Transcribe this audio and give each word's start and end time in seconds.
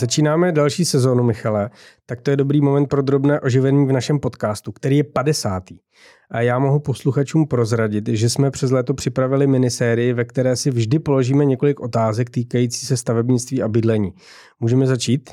Začínáme 0.00 0.52
další 0.52 0.84
sezónu, 0.84 1.22
Michale, 1.22 1.70
tak 2.06 2.20
to 2.20 2.30
je 2.30 2.36
dobrý 2.36 2.60
moment 2.60 2.86
pro 2.86 3.02
drobné 3.02 3.40
oživení 3.40 3.86
v 3.86 3.92
našem 3.92 4.20
podcastu, 4.20 4.72
který 4.72 4.96
je 4.96 5.04
50. 5.04 5.62
A 6.30 6.40
já 6.40 6.58
mohu 6.58 6.80
posluchačům 6.80 7.46
prozradit, 7.46 8.08
že 8.08 8.30
jsme 8.30 8.50
přes 8.50 8.70
léto 8.70 8.94
připravili 8.94 9.46
minisérii, 9.46 10.12
ve 10.12 10.24
které 10.24 10.56
si 10.56 10.70
vždy 10.70 10.98
položíme 10.98 11.44
několik 11.44 11.80
otázek 11.80 12.30
týkající 12.30 12.86
se 12.86 12.96
stavebnictví 12.96 13.62
a 13.62 13.68
bydlení. 13.68 14.12
Můžeme 14.60 14.86
začít? 14.86 15.30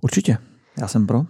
Určitě, 0.00 0.38
já 0.80 0.88
jsem 0.88 1.06
pro. 1.06 1.22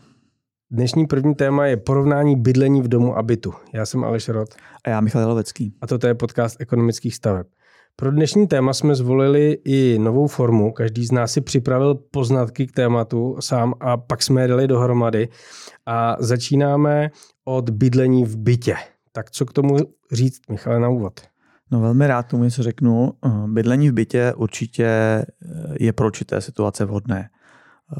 Dnešní 0.70 1.06
první 1.06 1.34
téma 1.34 1.66
je 1.66 1.76
porovnání 1.76 2.36
bydlení 2.36 2.82
v 2.82 2.88
domu 2.88 3.18
a 3.18 3.22
bytu. 3.22 3.54
Já 3.72 3.86
jsem 3.86 4.04
Aleš 4.04 4.28
Rod. 4.28 4.48
A 4.84 4.90
já 4.90 5.00
Michal 5.00 5.22
Jelovecký. 5.22 5.74
A 5.80 5.86
toto 5.86 6.06
je 6.06 6.14
podcast 6.14 6.60
ekonomických 6.60 7.14
staveb. 7.14 7.46
Pro 7.96 8.10
dnešní 8.10 8.48
téma 8.48 8.72
jsme 8.72 8.94
zvolili 8.94 9.58
i 9.64 9.98
novou 9.98 10.26
formu. 10.26 10.72
Každý 10.72 11.06
z 11.06 11.12
nás 11.12 11.32
si 11.32 11.40
připravil 11.40 11.94
poznatky 11.94 12.66
k 12.66 12.72
tématu 12.72 13.36
sám 13.40 13.74
a 13.80 13.96
pak 13.96 14.22
jsme 14.22 14.42
je 14.42 14.48
dali 14.48 14.68
dohromady. 14.68 15.28
A 15.86 16.16
začínáme 16.20 17.10
od 17.44 17.70
bydlení 17.70 18.24
v 18.24 18.36
bytě. 18.36 18.74
Tak 19.12 19.30
co 19.30 19.46
k 19.46 19.52
tomu 19.52 19.76
říct, 20.12 20.40
Michale, 20.50 20.80
na 20.80 20.88
úvod? 20.88 21.20
No 21.70 21.80
velmi 21.80 22.06
rád 22.06 22.22
tomu 22.22 22.44
něco 22.44 22.62
řeknu. 22.62 23.12
Bydlení 23.46 23.90
v 23.90 23.92
bytě 23.92 24.32
určitě 24.36 24.88
je 25.80 25.92
pro 25.92 26.06
určité 26.06 26.40
situace 26.40 26.84
vhodné. 26.84 27.28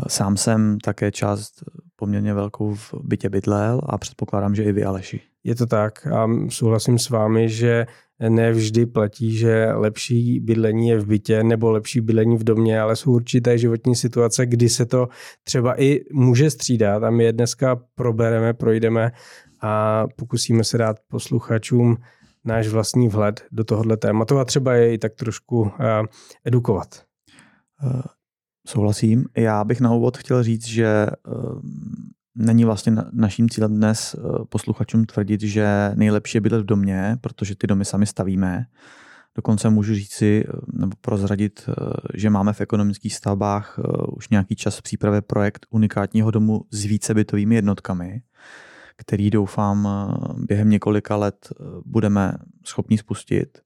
Sám 0.08 0.36
jsem 0.36 0.78
také 0.78 1.10
část 1.10 1.52
poměrně 1.96 2.34
velkou 2.34 2.74
v 2.74 2.94
bytě 3.02 3.30
bydlel 3.30 3.80
a 3.86 3.98
předpokládám, 3.98 4.54
že 4.54 4.62
i 4.62 4.72
vy, 4.72 4.84
Aleši. 4.84 5.20
Je 5.44 5.54
to 5.54 5.66
tak 5.66 6.06
a 6.06 6.28
souhlasím 6.48 6.98
s 6.98 7.10
vámi, 7.10 7.48
že 7.48 7.86
ne 8.28 8.52
vždy 8.52 8.86
platí, 8.86 9.36
že 9.36 9.72
lepší 9.72 10.40
bydlení 10.40 10.88
je 10.88 10.98
v 10.98 11.06
bytě 11.06 11.44
nebo 11.44 11.70
lepší 11.70 12.00
bydlení 12.00 12.36
v 12.36 12.44
domě, 12.44 12.80
ale 12.80 12.96
jsou 12.96 13.12
určité 13.12 13.58
životní 13.58 13.96
situace, 13.96 14.46
kdy 14.46 14.68
se 14.68 14.86
to 14.86 15.08
třeba 15.44 15.80
i 15.80 16.00
může 16.12 16.50
střídat 16.50 17.02
a 17.02 17.10
my 17.10 17.24
je 17.24 17.32
dneska 17.32 17.80
probereme, 17.94 18.54
projdeme 18.54 19.12
a 19.60 20.04
pokusíme 20.16 20.64
se 20.64 20.78
dát 20.78 20.96
posluchačům 21.08 21.96
náš 22.44 22.68
vlastní 22.68 23.08
vhled 23.08 23.44
do 23.52 23.64
tohohle 23.64 23.96
tématu 23.96 24.38
a 24.38 24.44
třeba 24.44 24.74
je 24.74 24.94
i 24.94 24.98
tak 24.98 25.14
trošku 25.14 25.70
edukovat. 26.44 27.02
Eh, 27.84 28.02
souhlasím. 28.66 29.24
Já 29.36 29.64
bych 29.64 29.80
na 29.80 29.92
úvod 29.92 30.18
chtěl 30.18 30.42
říct, 30.42 30.66
že 30.66 30.86
eh, 30.86 31.10
není 32.34 32.64
vlastně 32.64 32.92
naším 33.12 33.48
cílem 33.48 33.76
dnes 33.76 34.16
eh, 34.18 34.44
posluchačům 34.48 35.04
tvrdit, 35.04 35.40
že 35.40 35.92
nejlepší 35.94 36.36
je 36.36 36.40
bydlet 36.40 36.62
v 36.62 36.66
domě, 36.66 37.16
protože 37.20 37.56
ty 37.56 37.66
domy 37.66 37.84
sami 37.84 38.06
stavíme. 38.06 38.66
Dokonce 39.34 39.70
můžu 39.70 39.94
říci 39.94 40.44
eh, 40.48 40.52
nebo 40.72 40.96
prozradit, 41.00 41.68
eh, 41.68 41.72
že 42.14 42.30
máme 42.30 42.52
v 42.52 42.60
ekonomických 42.60 43.14
stavbách 43.14 43.78
už 44.16 44.28
nějaký 44.28 44.56
čas 44.56 44.78
v 44.78 44.82
přípravě 44.82 45.22
projekt 45.22 45.66
unikátního 45.70 46.30
domu 46.30 46.64
s 46.70 46.84
vícebytovými 46.84 47.54
jednotkami, 47.54 48.22
který 48.96 49.30
doufám 49.30 49.88
během 50.36 50.70
několika 50.70 51.16
let 51.16 51.52
budeme 51.84 52.32
schopni 52.64 52.98
spustit. 52.98 53.58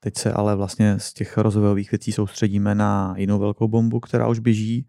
Teď 0.00 0.18
se 0.18 0.32
ale 0.32 0.56
vlastně 0.56 0.98
z 0.98 1.12
těch 1.12 1.38
rozvojových 1.38 1.90
věcí 1.90 2.12
soustředíme 2.12 2.74
na 2.74 3.14
jinou 3.16 3.38
velkou 3.38 3.68
bombu, 3.68 4.00
která 4.00 4.28
už 4.28 4.38
běží 4.38 4.86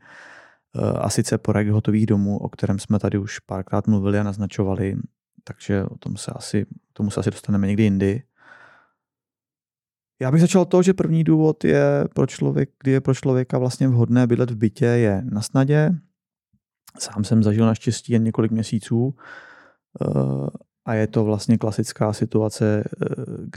a 1.00 1.10
sice 1.10 1.38
projekt 1.38 1.70
hotových 1.70 2.06
domů, 2.06 2.38
o 2.38 2.50
kterém 2.50 2.80
jsme 2.80 3.00
tady 3.00 3.18
už 3.18 3.40
párkrát 3.40 3.88
mluvili 3.88 4.20
a 4.20 4.24
naznačovali, 4.24 4.98
takže 5.44 5.84
o 5.84 5.98
tom 5.98 6.18
se 6.18 6.32
asi, 6.32 6.66
tomu 6.94 7.12
se 7.12 7.20
asi 7.20 7.32
dostaneme 7.32 7.68
někdy 7.68 7.84
jindy. 7.84 8.24
Já 10.22 10.32
bych 10.32 10.42
začal 10.42 10.66
to, 10.66 10.82
že 10.84 10.94
první 10.94 11.24
důvod 11.24 11.64
je 11.64 12.06
pro 12.16 12.28
člověk, 12.28 12.70
kdy 12.80 12.92
je 12.92 13.02
pro 13.02 13.14
člověka 13.14 13.58
vlastně 13.58 13.88
vhodné 13.88 14.28
bydlet 14.28 14.52
v 14.52 14.56
bytě, 14.56 14.86
je 14.86 15.22
na 15.32 15.42
snadě. 15.42 15.92
Sám 17.00 17.24
jsem 17.24 17.44
zažil 17.44 17.66
naštěstí 17.66 18.14
jen 18.14 18.24
několik 18.24 18.52
měsíců 18.52 19.16
eh, 20.02 20.50
a 20.86 20.94
je 20.94 21.08
to 21.08 21.24
vlastně 21.24 21.58
klasická 21.58 22.14
situace, 22.14 22.84
eh, 22.84 23.06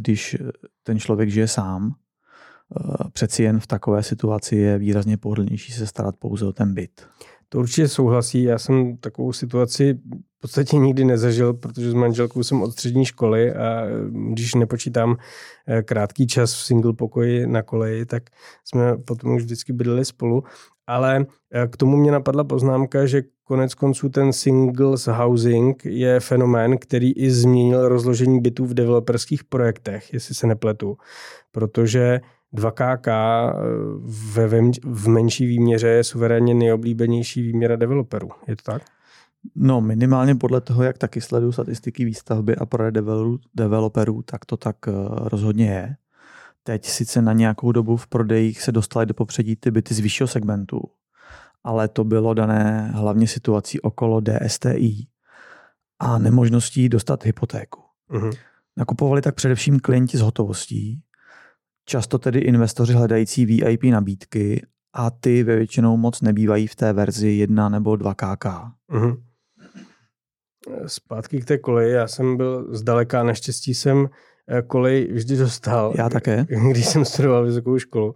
když 0.01 0.37
ten 0.83 0.99
člověk 0.99 1.31
žije 1.31 1.49
sám 1.49 1.95
přeci 3.13 3.43
jen 3.43 3.61
v 3.61 3.67
takové 3.67 4.03
situaci 4.03 4.57
je 4.57 4.79
výrazně 4.79 5.17
pohodlnější 5.17 5.73
se 5.73 5.87
starat 5.87 6.17
pouze 6.17 6.47
o 6.47 6.53
ten 6.53 6.75
byt. 6.75 7.07
To 7.49 7.59
určitě 7.59 7.89
souhlasí. 7.89 8.43
Já 8.43 8.59
jsem 8.59 8.97
takovou 8.97 9.33
situaci 9.33 9.95
v 10.39 10.41
podstatě 10.41 10.77
nikdy 10.77 11.05
nezažil, 11.05 11.55
protože 11.55 11.91
s 11.91 11.95
manželkou 11.95 12.43
jsem 12.43 12.63
od 12.63 12.73
střední 12.73 13.05
školy 13.05 13.55
a 13.55 13.85
když 14.33 14.55
nepočítám 14.55 15.17
eh, 15.67 15.83
krátký 15.83 16.27
čas 16.27 16.55
v 16.55 16.65
single 16.65 16.93
pokoji 16.93 17.47
na 17.47 17.63
koleji, 17.63 18.07
tak 18.07 18.23
jsme 18.65 18.97
potom 18.97 19.35
už 19.35 19.43
vždycky 19.43 19.73
bydleli 19.73 20.05
spolu. 20.05 20.45
Ale 20.87 21.27
eh, 21.53 21.67
k 21.67 21.77
tomu 21.77 21.97
mě 21.97 22.13
napadla 22.13 22.45
poznámka, 22.45 23.07
že 23.07 23.23
konec 23.45 23.75
konců 23.75 24.09
ten 24.09 24.33
singles 24.33 25.07
housing 25.07 25.85
je 25.85 26.21
fenomén, 26.21 26.79
který 26.79 27.13
i 27.13 27.31
změnil 27.31 27.89
rozložení 27.89 28.41
bytů 28.41 28.67
v 28.67 28.75
developerských 28.75 29.45
projektech, 29.45 30.13
jestli 30.13 30.35
se 30.35 30.47
nepletu. 30.47 30.97
Protože 31.53 32.21
2KK 32.55 33.09
eh, 33.09 34.49
ve, 34.49 34.71
v 34.85 35.09
menší 35.09 35.47
výměře 35.47 35.89
je 35.89 36.05
suverénně 36.05 36.55
nejoblíbenější 36.55 37.43
výměra 37.43 37.77
developerů. 37.77 38.29
Je 38.49 38.57
to 38.57 38.63
tak? 38.63 38.83
No 39.55 39.81
minimálně 39.81 40.35
podle 40.35 40.61
toho, 40.61 40.83
jak 40.83 40.99
taky 40.99 41.21
sleduju 41.21 41.53
statistiky 41.53 42.05
výstavby 42.05 42.57
a 42.57 42.67
prodej 42.67 43.03
developerů, 43.55 44.23
tak 44.23 44.45
to 44.45 44.57
tak 44.57 44.77
eh, 44.89 44.93
rozhodně 45.09 45.67
je. 45.67 45.97
Teď 46.63 46.87
sice 46.87 47.23
na 47.23 47.33
nějakou 47.33 47.73
dobu 47.73 47.97
v 47.97 48.07
prodejích 48.07 48.63
se 48.63 48.73
dostaly 48.73 49.07
do 49.07 49.15
popředí 49.15 49.57
ty 49.57 49.71
byty 49.71 49.95
z 49.95 50.01
vyššího 50.01 50.27
segmentu, 50.27 50.81
ale 51.65 51.89
to 51.89 52.05
bylo 52.05 52.35
dané 52.35 52.91
hlavně 52.95 53.27
situací 53.29 53.81
okolo 53.81 54.21
DSTI 54.21 55.07
a 55.99 56.19
nemožností 56.19 56.89
dostat 56.89 57.25
hypotéku. 57.25 57.81
Uh-huh. 58.11 58.33
Nakupovali 58.77 59.23
tak 59.23 59.35
především 59.35 59.81
klienti 59.81 60.19
s 60.19 60.21
hotovostí, 60.21 61.03
Často 61.85 62.19
tedy 62.19 62.39
investoři 62.39 62.93
hledající 62.93 63.47
VIP 63.47 63.83
nabídky 63.85 64.67
a 64.93 65.11
ty 65.11 65.43
ve 65.43 65.57
většinou 65.57 65.97
moc 65.97 66.21
nebývají 66.21 66.67
v 66.67 66.77
té 66.77 66.93
verzi 66.93 67.29
1 67.29 67.69
nebo 67.69 67.97
2 67.97 68.15
KK. 68.15 68.45
Uh-huh. 68.91 69.23
Zpátky 70.87 71.41
k 71.41 71.45
té 71.45 71.59
koleji, 71.59 71.93
já 71.93 72.09
jsem 72.09 72.37
byl 72.37 72.75
zdaleka, 72.77 73.23
naštěstí 73.23 73.75
jsem 73.75 74.09
kolej 74.67 75.09
vždy 75.13 75.37
dostal. 75.37 75.93
Já 75.97 76.09
také. 76.09 76.47
Když 76.71 76.87
jsem 76.87 77.05
studoval 77.05 77.45
vysokou 77.45 77.79
školu. 77.79 78.15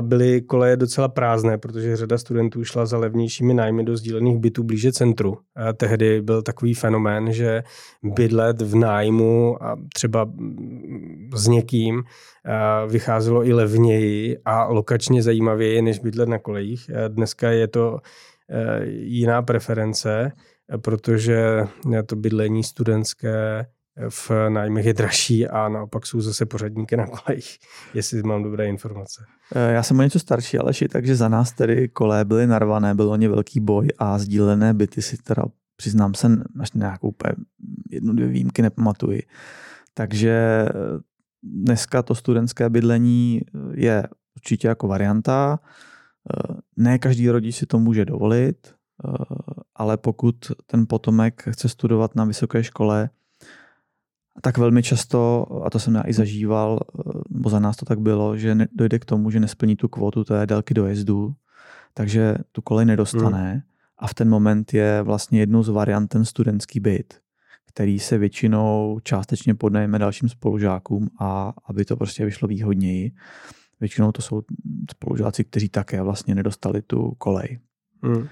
Byly 0.00 0.42
koleje 0.42 0.76
docela 0.76 1.08
prázdné, 1.08 1.58
protože 1.58 1.96
řada 1.96 2.18
studentů 2.18 2.64
šla 2.64 2.86
za 2.86 2.98
levnějšími 2.98 3.54
nájmy 3.54 3.84
do 3.84 3.96
sdílených 3.96 4.38
bytů 4.38 4.62
blíže 4.62 4.92
centru. 4.92 5.38
A 5.56 5.72
tehdy 5.72 6.22
byl 6.22 6.42
takový 6.42 6.74
fenomén, 6.74 7.32
že 7.32 7.62
bydlet 8.02 8.62
v 8.62 8.74
nájmu 8.74 9.62
a 9.62 9.76
třeba 9.94 10.30
s 11.34 11.46
někým 11.46 12.02
vycházelo 12.88 13.46
i 13.46 13.52
levněji 13.52 14.38
a 14.44 14.64
lokačně 14.64 15.22
zajímavěji, 15.22 15.82
než 15.82 15.98
bydlet 15.98 16.28
na 16.28 16.38
kolejích. 16.38 16.90
Dneska 17.08 17.50
je 17.50 17.68
to 17.68 17.98
e, 18.50 18.86
jiná 18.86 19.42
preference, 19.42 20.32
protože 20.82 21.66
to 22.06 22.16
bydlení 22.16 22.64
studentské 22.64 23.66
v 24.08 24.30
nájmech 24.48 24.86
je 24.86 24.94
dražší 24.94 25.46
a 25.48 25.68
naopak 25.68 26.06
jsou 26.06 26.20
zase 26.20 26.46
pořadníky 26.46 26.96
na 26.96 27.06
kolejích, 27.06 27.58
jestli 27.94 28.22
mám 28.22 28.42
dobré 28.42 28.66
informace. 28.68 29.24
Eh, 29.54 29.72
já 29.72 29.82
jsem 29.82 29.98
o 29.98 30.02
něco 30.02 30.18
starší, 30.18 30.58
Aleši, 30.58 30.88
takže 30.88 31.16
za 31.16 31.28
nás 31.28 31.52
tedy 31.52 31.88
koleje 31.88 32.24
byly 32.24 32.46
narvané, 32.46 32.94
byl 32.94 33.10
o 33.10 33.16
ně 33.16 33.28
velký 33.28 33.60
boj 33.60 33.88
a 33.98 34.18
sdílené 34.18 34.74
byty 34.74 35.02
si 35.02 35.16
teda 35.16 35.42
přiznám 35.76 36.14
se, 36.14 36.28
až 36.60 36.72
nějakou 36.72 37.08
úplně 37.08 37.32
jednu, 37.90 38.12
dvě 38.12 38.28
výjimky 38.28 38.62
nepamatuji. 38.62 39.22
Takže 39.94 40.30
eh, 40.30 40.72
dneska 41.42 42.02
to 42.02 42.14
studentské 42.14 42.70
bydlení 42.70 43.40
eh, 43.42 43.58
je 43.74 44.08
určitě 44.36 44.68
jako 44.68 44.88
varianta. 44.88 45.58
Ne 46.76 46.98
každý 46.98 47.30
rodič 47.30 47.56
si 47.56 47.66
to 47.66 47.78
může 47.78 48.04
dovolit, 48.04 48.74
ale 49.74 49.96
pokud 49.96 50.36
ten 50.66 50.86
potomek 50.88 51.42
chce 51.50 51.68
studovat 51.68 52.14
na 52.14 52.24
vysoké 52.24 52.64
škole, 52.64 53.10
tak 54.40 54.58
velmi 54.58 54.82
často, 54.82 55.46
a 55.64 55.70
to 55.70 55.78
jsem 55.78 55.94
já 55.94 56.02
i 56.06 56.12
zažíval, 56.12 56.80
nebo 57.30 57.50
za 57.50 57.58
nás 57.58 57.76
to 57.76 57.84
tak 57.84 58.00
bylo, 58.00 58.36
že 58.36 58.56
dojde 58.72 58.98
k 58.98 59.04
tomu, 59.04 59.30
že 59.30 59.40
nesplní 59.40 59.76
tu 59.76 59.88
kvotu 59.88 60.24
té 60.24 60.46
délky 60.46 60.74
dojezdu, 60.74 61.34
takže 61.94 62.36
tu 62.52 62.62
kolej 62.62 62.86
nedostane 62.86 63.52
hmm. 63.52 63.60
a 63.98 64.06
v 64.06 64.14
ten 64.14 64.28
moment 64.28 64.74
je 64.74 65.02
vlastně 65.02 65.40
jednou 65.40 65.62
z 65.62 65.68
variant 65.68 66.08
ten 66.08 66.24
studentský 66.24 66.80
byt, 66.80 67.20
který 67.66 67.98
se 67.98 68.18
většinou 68.18 68.98
částečně 69.02 69.54
podnajeme 69.54 69.98
dalším 69.98 70.28
spolužákům 70.28 71.08
a 71.20 71.52
aby 71.64 71.84
to 71.84 71.96
prostě 71.96 72.24
vyšlo 72.24 72.48
výhodněji. 72.48 73.12
Většinou 73.80 74.12
to 74.12 74.22
jsou 74.22 74.42
spolužáci, 74.90 75.44
kteří 75.44 75.68
také 75.68 76.02
vlastně 76.02 76.34
nedostali 76.34 76.82
tu 76.82 77.10
kolej. 77.18 77.58
Hmm. 78.02 78.28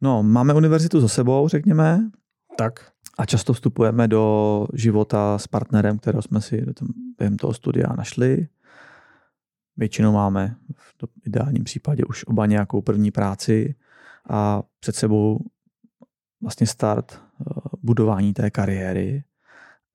No, 0.00 0.22
máme 0.22 0.54
univerzitu 0.54 1.00
za 1.00 1.08
sebou, 1.08 1.48
řekněme. 1.48 2.10
Tak 2.58 2.90
a 3.18 3.26
často 3.26 3.52
vstupujeme 3.52 4.08
do 4.08 4.66
života 4.74 5.38
s 5.38 5.46
partnerem, 5.46 5.98
kterého 5.98 6.22
jsme 6.22 6.40
si 6.40 6.66
během 7.18 7.36
toho 7.36 7.54
studia 7.54 7.92
našli. 7.96 8.48
Většinou 9.76 10.12
máme 10.12 10.56
v 10.76 10.94
ideálním 11.26 11.64
případě 11.64 12.04
už 12.04 12.24
oba 12.24 12.46
nějakou 12.46 12.82
první 12.82 13.10
práci 13.10 13.74
a 14.30 14.62
před 14.80 14.96
sebou 14.96 15.40
vlastně 16.42 16.66
start 16.66 17.22
budování 17.82 18.34
té 18.34 18.50
kariéry 18.50 19.24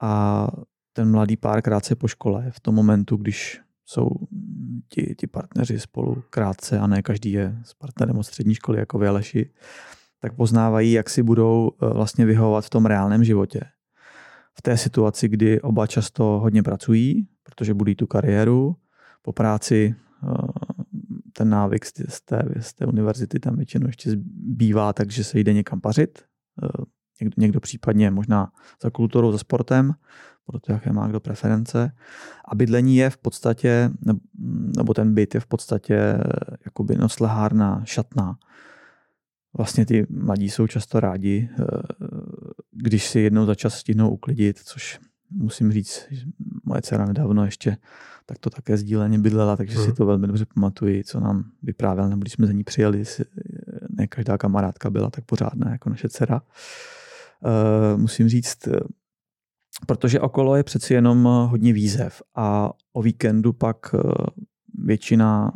a 0.02 0.48
ten 0.94 1.12
mladý 1.12 1.38
pár 1.38 1.62
krátce 1.62 1.96
po 1.96 2.08
škole, 2.08 2.52
v 2.52 2.60
tom 2.60 2.76
momentu, 2.76 3.18
když 3.18 3.62
jsou 3.86 4.10
ti, 4.90 5.16
ti 5.18 5.28
partneři 5.28 5.80
spolu 5.80 6.24
krátce 6.30 6.80
a 6.80 6.88
ne 6.88 7.02
každý 7.02 7.32
je 7.32 7.58
s 7.64 7.74
partnerem 7.74 8.18
od 8.18 8.24
střední 8.24 8.56
školy 8.56 8.80
jako 8.80 9.00
vy 9.00 9.08
Aleši, 9.08 9.50
tak 10.20 10.36
poznávají, 10.36 10.92
jak 10.92 11.10
si 11.10 11.24
budou 11.24 11.72
eh, 11.72 11.94
vlastně 11.94 12.26
vyhovovat 12.26 12.66
v 12.66 12.70
tom 12.70 12.86
reálném 12.86 13.24
životě. 13.24 13.62
V 14.54 14.62
té 14.62 14.78
situaci, 14.78 15.28
kdy 15.28 15.62
oba 15.62 15.88
často 15.88 16.24
hodně 16.24 16.64
pracují, 16.64 17.28
protože 17.44 17.74
budí 17.74 17.96
tu 17.96 18.08
kariéru, 18.08 18.76
po 19.22 19.34
práci 19.34 19.96
eh, 20.24 20.28
ten 21.34 21.50
návyk 21.50 21.86
z 21.86 22.22
té, 22.22 22.44
z 22.60 22.74
té 22.74 22.86
univerzity 22.86 23.40
tam 23.40 23.56
většinou 23.56 23.88
ještě 23.88 24.12
bývá, 24.36 24.94
takže 24.94 25.24
se 25.24 25.40
jde 25.40 25.54
někam 25.54 25.82
pařit. 25.82 26.24
Eh, 26.64 26.84
někdo, 27.22 27.34
někdo 27.38 27.60
případně 27.60 28.12
možná 28.12 28.52
za 28.84 28.90
kulturou, 28.90 29.32
za 29.32 29.38
sportem, 29.38 29.94
to, 30.62 30.72
jaké 30.72 30.94
má 30.94 31.08
kdo 31.08 31.20
preference. 31.20 31.92
A 32.46 32.56
bydlení 32.56 32.98
je 32.98 33.10
v 33.10 33.18
podstatě, 33.18 33.90
nebo 34.78 34.94
ten 34.94 35.14
byt 35.14 35.34
je 35.34 35.40
v 35.40 35.46
podstatě 35.46 36.18
jakoby 36.66 36.96
noclehárna, 36.96 37.82
šatná. 37.86 38.38
Vlastně 39.57 39.86
ty 39.86 40.07
mladí 40.10 40.50
jsou 40.50 40.68
často 40.68 41.00
rádi, 41.00 41.50
eh, 41.60 41.66
když 42.72 43.10
si 43.10 43.19
jednou 43.19 43.46
za 43.46 43.56
čas 43.56 43.78
stihnou 43.78 44.10
uklidit, 44.10 44.60
což 44.60 45.00
musím 45.31 45.72
říct, 45.72 46.06
že 46.12 46.25
moje 46.63 46.81
dcera 46.81 47.06
nedávno 47.06 47.46
ještě 47.46 47.78
tak 48.25 48.38
to 48.38 48.50
také 48.50 48.78
sdíleně 48.78 49.19
bydlela, 49.19 49.56
takže 49.56 49.78
si 49.78 49.86
hmm. 49.86 49.96
to 49.96 50.06
velmi 50.06 50.28
dobře 50.28 50.46
pamatuji, 50.56 51.04
co 51.04 51.19
nám 51.19 51.44
vyprávěl, 51.63 52.10
nebo 52.10 52.22
když 52.22 52.34
jsme 52.34 52.48
za 52.48 52.54
ní 52.54 52.63
přijeli, 52.63 53.04
ne 53.90 54.07
každá 54.07 54.38
kamarádka 54.38 54.90
byla 54.90 55.10
tak 55.10 55.25
pořádná 55.25 55.72
jako 55.72 55.90
naše 55.90 56.10
dcera. 56.10 56.42
Uh, 56.42 58.01
musím 58.01 58.30
říct, 58.30 58.68
protože 59.88 60.19
okolo 60.19 60.56
je 60.56 60.63
přeci 60.63 60.94
jenom 60.94 61.24
hodně 61.24 61.74
výzev 61.74 62.22
a 62.36 62.72
o 62.94 63.01
víkendu 63.01 63.54
pak 63.54 63.78
eh, 63.94 64.00
většina 64.84 65.51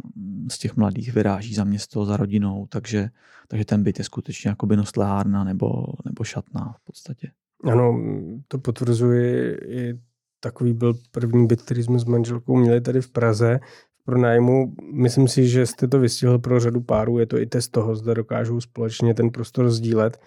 z 0.50 0.58
těch 0.58 0.76
mladých 0.76 1.14
vyráží 1.14 1.54
za 1.54 1.64
město, 1.64 2.06
za 2.06 2.18
rodinou, 2.18 2.68
takže, 2.70 3.10
takže 3.48 3.66
ten 3.66 3.84
byt 3.84 4.00
je 4.00 4.06
skutečně 4.06 4.50
jako 4.50 4.66
nostlehárna 4.66 5.44
nebo, 5.44 5.86
nebo 6.06 6.24
šatná 6.24 6.76
v 6.78 6.84
podstatě. 6.84 7.32
Ano, 7.64 8.02
to 8.48 8.58
potvrzuje 8.58 9.58
i 9.58 10.00
takový 10.40 10.74
byl 10.74 10.94
první 11.12 11.48
byt, 11.48 11.62
který 11.62 11.84
jsme 11.84 12.00
s 12.00 12.06
manželkou 12.06 12.56
měli 12.56 12.82
tady 12.82 13.02
v 13.02 13.10
Praze 13.10 13.60
pro 14.06 14.18
nájmu. 14.18 14.76
Myslím 14.94 15.28
si, 15.28 15.48
že 15.48 15.66
jste 15.66 15.88
to 15.88 16.00
vystihl 16.00 16.40
pro 16.40 16.60
řadu 16.60 16.82
párů. 16.82 17.20
Je 17.20 17.26
to 17.26 17.38
i 17.38 17.46
test 17.46 17.68
toho, 17.68 17.96
zda 17.96 18.14
dokážou 18.14 18.62
společně 18.62 19.14
ten 19.14 19.30
prostor 19.30 19.70
sdílet 19.70 20.22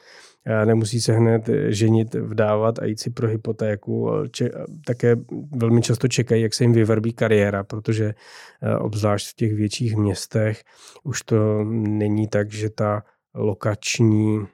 nemusí 0.64 1.00
se 1.00 1.12
hned 1.12 1.50
ženit, 1.68 2.14
vdávat 2.14 2.78
a 2.78 2.84
jít 2.84 3.00
si 3.00 3.10
pro 3.10 3.28
hypotéku. 3.28 4.10
Če, 4.30 4.50
také 4.86 5.16
velmi 5.56 5.82
často 5.82 6.08
čekají, 6.08 6.42
jak 6.42 6.54
se 6.54 6.64
jim 6.64 6.72
vyvrbí 6.72 7.12
kariéra, 7.12 7.64
protože 7.64 8.14
eh, 8.62 8.76
obzvlášť 8.76 9.30
v 9.30 9.34
těch 9.34 9.54
větších 9.54 9.96
městech 9.96 10.62
už 11.02 11.22
to 11.22 11.64
není 11.64 12.28
tak, 12.28 12.52
že 12.52 12.70
ta 12.70 13.02
lokační 13.34 14.46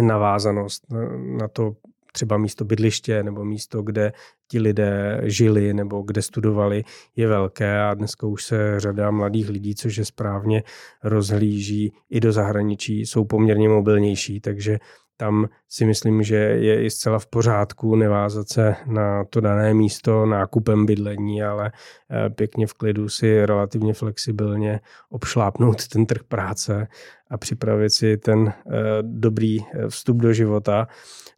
navázanost 0.00 0.86
na 1.38 1.48
to 1.48 1.72
třeba 2.12 2.36
místo 2.36 2.64
bydliště 2.64 3.22
nebo 3.22 3.44
místo, 3.44 3.82
kde 3.82 4.12
ti 4.48 4.60
lidé 4.60 5.20
žili 5.24 5.74
nebo 5.74 6.02
kde 6.02 6.22
studovali, 6.22 6.84
je 7.16 7.28
velké 7.28 7.80
a 7.80 7.94
dneska 7.94 8.26
už 8.26 8.44
se 8.44 8.80
řada 8.80 9.10
mladých 9.10 9.48
lidí, 9.48 9.74
což 9.74 9.96
je 9.96 10.04
správně, 10.04 10.62
rozhlíží 11.04 11.92
i 12.10 12.20
do 12.20 12.32
zahraničí, 12.32 13.00
jsou 13.00 13.24
poměrně 13.24 13.68
mobilnější, 13.68 14.40
takže 14.40 14.78
tam 15.22 15.48
si 15.68 15.86
myslím, 15.86 16.22
že 16.22 16.36
je 16.36 16.84
i 16.84 16.90
zcela 16.90 17.18
v 17.18 17.26
pořádku 17.26 17.96
nevázat 17.96 18.48
se 18.48 18.76
na 18.86 19.24
to 19.24 19.40
dané 19.40 19.74
místo 19.74 20.26
nákupem 20.26 20.86
bydlení, 20.86 21.42
ale 21.42 21.72
eh, 22.10 22.30
pěkně 22.30 22.66
v 22.66 22.74
klidu 22.74 23.08
si 23.08 23.46
relativně 23.46 23.94
flexibilně 23.94 24.80
obšlápnout 25.10 25.88
ten 25.88 26.06
trh 26.06 26.22
práce 26.28 26.88
a 27.30 27.38
připravit 27.38 27.90
si 27.90 28.16
ten 28.16 28.48
eh, 28.48 28.72
dobrý 29.02 29.58
eh, 29.60 29.88
vstup 29.88 30.16
do 30.16 30.32
života. 30.32 30.86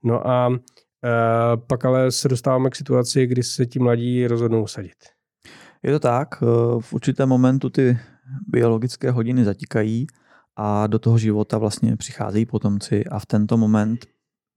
No 0.02 0.28
a 0.28 0.58
pak 1.66 1.84
ale 1.84 2.12
se 2.12 2.28
dostáváme 2.28 2.70
k 2.70 2.76
situaci, 2.76 3.26
kdy 3.26 3.42
se 3.42 3.66
ti 3.66 3.78
mladí 3.78 4.26
rozhodnou 4.26 4.66
sadit. 4.66 4.96
Je 5.82 5.92
to 5.92 5.98
tak, 5.98 6.40
v 6.80 6.92
určitém 6.92 7.28
momentu 7.28 7.70
ty 7.70 7.98
biologické 8.48 9.10
hodiny 9.10 9.44
zatikají 9.44 10.06
a 10.56 10.86
do 10.86 10.98
toho 10.98 11.18
života 11.18 11.58
vlastně 11.58 11.96
přicházejí 11.96 12.46
potomci 12.46 13.04
a 13.04 13.18
v 13.18 13.26
tento 13.26 13.56
moment 13.56 14.06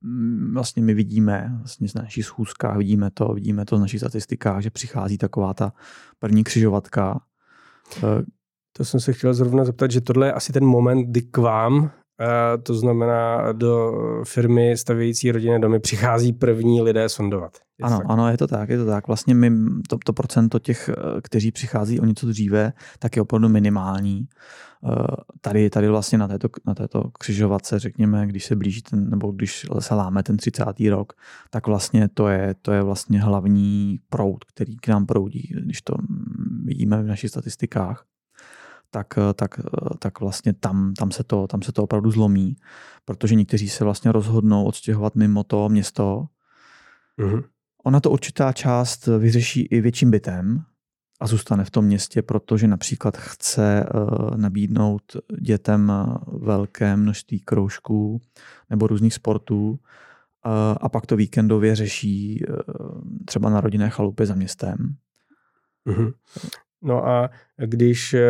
mm, 0.01 0.53
vlastně 0.53 0.83
my 0.83 0.93
vidíme 0.93 1.55
vlastně 1.57 1.89
z 1.89 1.93
našich 1.93 2.25
schůzkách, 2.25 2.77
vidíme 2.77 3.11
to, 3.13 3.27
vidíme 3.33 3.65
to 3.65 3.77
z 3.77 3.81
našich 3.81 3.99
statistikách, 3.99 4.61
že 4.61 4.69
přichází 4.69 5.17
taková 5.17 5.53
ta 5.53 5.73
první 6.19 6.43
křižovatka. 6.43 7.19
Eh, 7.97 8.23
to 8.73 8.85
jsem 8.85 8.99
se 8.99 9.13
chtěl 9.13 9.33
zrovna 9.33 9.65
zeptat, 9.65 9.91
že 9.91 10.01
tohle 10.01 10.27
je 10.27 10.33
asi 10.33 10.53
ten 10.53 10.65
moment, 10.65 11.03
kdy 11.03 11.21
k 11.21 11.37
vám 11.37 11.91
Eh, 12.21 12.57
to 12.57 12.73
znamená, 12.73 13.51
do 13.51 13.93
firmy 14.23 14.77
stavějící 14.77 15.31
rodinné 15.31 15.59
domy 15.59 15.79
přichází 15.79 16.33
první 16.33 16.81
lidé 16.81 17.09
sondovat. 17.09 17.57
Ano, 17.83 17.97
tak? 17.97 18.05
ano, 18.09 18.29
je 18.29 18.37
to 18.37 18.47
tak, 18.47 18.69
je 18.69 18.77
to 18.77 18.85
tak. 18.85 19.07
Vlastně 19.07 19.35
my, 19.35 19.51
to, 19.89 19.97
to 20.05 20.13
procento 20.13 20.59
těch, 20.59 20.89
eh, 20.89 21.21
kteří 21.21 21.51
přichází 21.51 21.99
o 21.99 22.05
něco 22.05 22.27
dříve, 22.27 22.73
tak 22.99 23.15
je 23.15 23.21
opravdu 23.21 23.49
minimální. 23.49 24.27
Eh, 24.85 25.15
tady, 25.41 25.69
tady 25.69 25.89
vlastně 25.89 26.17
na 26.17 26.27
této, 26.27 26.49
na 26.65 26.75
této 26.75 27.09
křižovatce, 27.19 27.79
řekněme, 27.79 28.27
když 28.27 28.45
se 28.45 28.55
blíží 28.55 28.81
ten, 28.81 29.09
nebo 29.09 29.31
když 29.31 29.65
se 29.79 29.93
láme 29.95 30.23
ten 30.23 30.37
30. 30.37 30.63
rok, 30.89 31.13
tak 31.49 31.67
vlastně 31.67 32.07
to 32.07 32.27
je, 32.27 32.55
to 32.61 32.71
je 32.71 32.81
vlastně 32.81 33.21
hlavní 33.21 33.99
proud, 34.09 34.45
který 34.45 34.77
k 34.77 34.87
nám 34.87 35.05
proudí, 35.05 35.53
když 35.63 35.81
to 35.81 35.93
vidíme 36.63 37.03
v 37.03 37.07
našich 37.07 37.29
statistikách 37.29 38.05
tak, 38.89 39.17
eh, 39.17 39.33
tak, 39.33 39.59
eh, 39.59 39.97
tak 39.99 40.19
vlastně 40.19 40.53
tam, 40.53 40.93
tam, 40.93 41.11
se 41.11 41.23
to, 41.23 41.47
tam 41.47 41.61
se 41.61 41.71
to 41.71 41.83
opravdu 41.83 42.11
zlomí, 42.11 42.55
protože 43.05 43.35
někteří 43.35 43.69
se 43.69 43.83
vlastně 43.83 44.11
rozhodnou 44.11 44.65
odstěhovat 44.65 45.15
mimo 45.15 45.43
to 45.43 45.69
město. 45.69 46.25
Mm-hmm. 47.19 47.43
Ona 47.83 47.99
to 47.99 48.11
určitá 48.11 48.53
část 48.53 49.07
vyřeší 49.07 49.61
i 49.61 49.81
větším 49.81 50.11
bytem 50.11 50.63
a 51.19 51.27
zůstane 51.27 51.65
v 51.65 51.71
tom 51.71 51.85
městě, 51.85 52.21
protože 52.21 52.67
například 52.67 53.17
chce 53.17 53.85
uh, 53.93 54.37
nabídnout 54.37 55.01
dětem 55.41 55.93
velké 56.27 56.95
množství 56.95 57.39
kroužků 57.39 58.21
nebo 58.69 58.87
různých 58.87 59.13
sportů 59.13 59.69
uh, 59.69 59.77
a 60.81 60.89
pak 60.89 61.05
to 61.05 61.15
víkendově 61.15 61.75
řeší 61.75 62.45
třeba 63.25 63.49
na 63.49 63.61
rodinné 63.61 63.89
chalupě 63.89 64.25
za 64.25 64.35
městem. 64.35 64.95
Mm-hmm. 65.87 66.13
No 66.81 67.07
a 67.07 67.29
když 67.65 68.13
eh, 68.13 68.23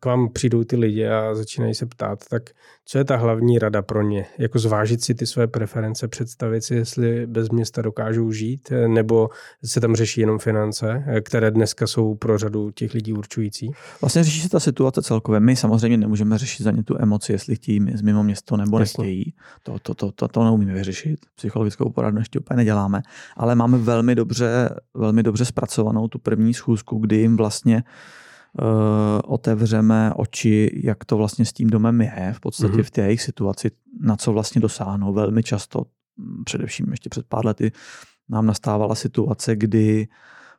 k 0.00 0.06
vám 0.06 0.28
přijdou 0.32 0.64
ty 0.64 0.76
lidi 0.76 1.06
a 1.06 1.34
začínají 1.34 1.74
se 1.74 1.86
ptát, 1.86 2.24
tak 2.30 2.42
co 2.84 2.98
je 2.98 3.04
ta 3.04 3.16
hlavní 3.16 3.58
rada 3.58 3.82
pro 3.82 4.02
ně? 4.02 4.26
Jako 4.38 4.58
zvážit 4.58 5.04
si 5.04 5.14
ty 5.14 5.26
své 5.26 5.46
preference, 5.46 6.08
představit 6.08 6.64
si, 6.64 6.74
jestli 6.74 7.26
bez 7.26 7.48
města 7.48 7.82
dokážou 7.82 8.32
žít, 8.32 8.72
eh, 8.72 8.88
nebo 8.88 9.28
se 9.64 9.80
tam 9.80 9.96
řeší 9.96 10.20
jenom 10.20 10.38
finance, 10.38 11.04
eh, 11.06 11.20
které 11.20 11.50
dneska 11.50 11.86
jsou 11.86 12.14
pro 12.14 12.38
řadu 12.38 12.70
těch 12.70 12.94
lidí 12.94 13.12
určující? 13.12 13.70
Vlastně 14.00 14.24
řeší 14.24 14.40
se 14.40 14.48
ta 14.48 14.60
situace 14.60 15.02
celkově. 15.02 15.40
My 15.40 15.56
samozřejmě 15.56 15.96
nemůžeme 15.96 16.38
řešit 16.38 16.62
za 16.62 16.70
ně 16.70 16.82
tu 16.82 16.96
emoci, 16.98 17.32
jestli 17.32 17.56
chtějí 17.56 17.80
z 17.94 18.02
mimo 18.02 18.22
město 18.22 18.56
nebo 18.56 18.78
Jasně. 18.78 19.04
nechtějí. 19.04 19.34
To, 19.62 19.78
to, 19.78 19.94
to, 19.94 20.12
to, 20.12 20.28
to 20.28 20.44
neumíme 20.44 20.74
vyřešit. 20.74 21.20
Psychologickou 21.36 21.90
poradnu 21.90 22.20
ještě 22.20 22.38
úplně 22.38 22.56
neděláme. 22.56 23.02
Ale 23.36 23.54
máme 23.54 23.78
velmi 23.78 24.14
dobře, 24.14 24.70
velmi 24.94 25.22
dobře 25.22 25.44
zpracovanou 25.44 26.08
tu 26.08 26.18
první 26.18 26.54
schůzku, 26.54 26.98
kdy 26.98 27.16
jim 27.16 27.36
vlastně 27.36 27.82
otevřeme 29.24 30.12
oči, 30.16 30.80
jak 30.84 31.04
to 31.04 31.16
vlastně 31.16 31.44
s 31.44 31.52
tím 31.52 31.70
domem 31.70 32.00
je, 32.00 32.32
v 32.36 32.40
podstatě 32.40 32.74
mm-hmm. 32.74 32.82
v 32.82 32.90
té 32.90 33.02
jejich 33.02 33.22
situaci, 33.22 33.70
na 34.00 34.16
co 34.16 34.32
vlastně 34.32 34.60
dosáhnou. 34.60 35.12
Velmi 35.12 35.42
často, 35.42 35.82
mm, 36.16 36.44
především 36.44 36.86
ještě 36.90 37.08
před 37.08 37.26
pár 37.26 37.46
lety, 37.46 37.72
nám 38.28 38.46
nastávala 38.46 38.94
situace, 38.94 39.56
kdy 39.56 40.08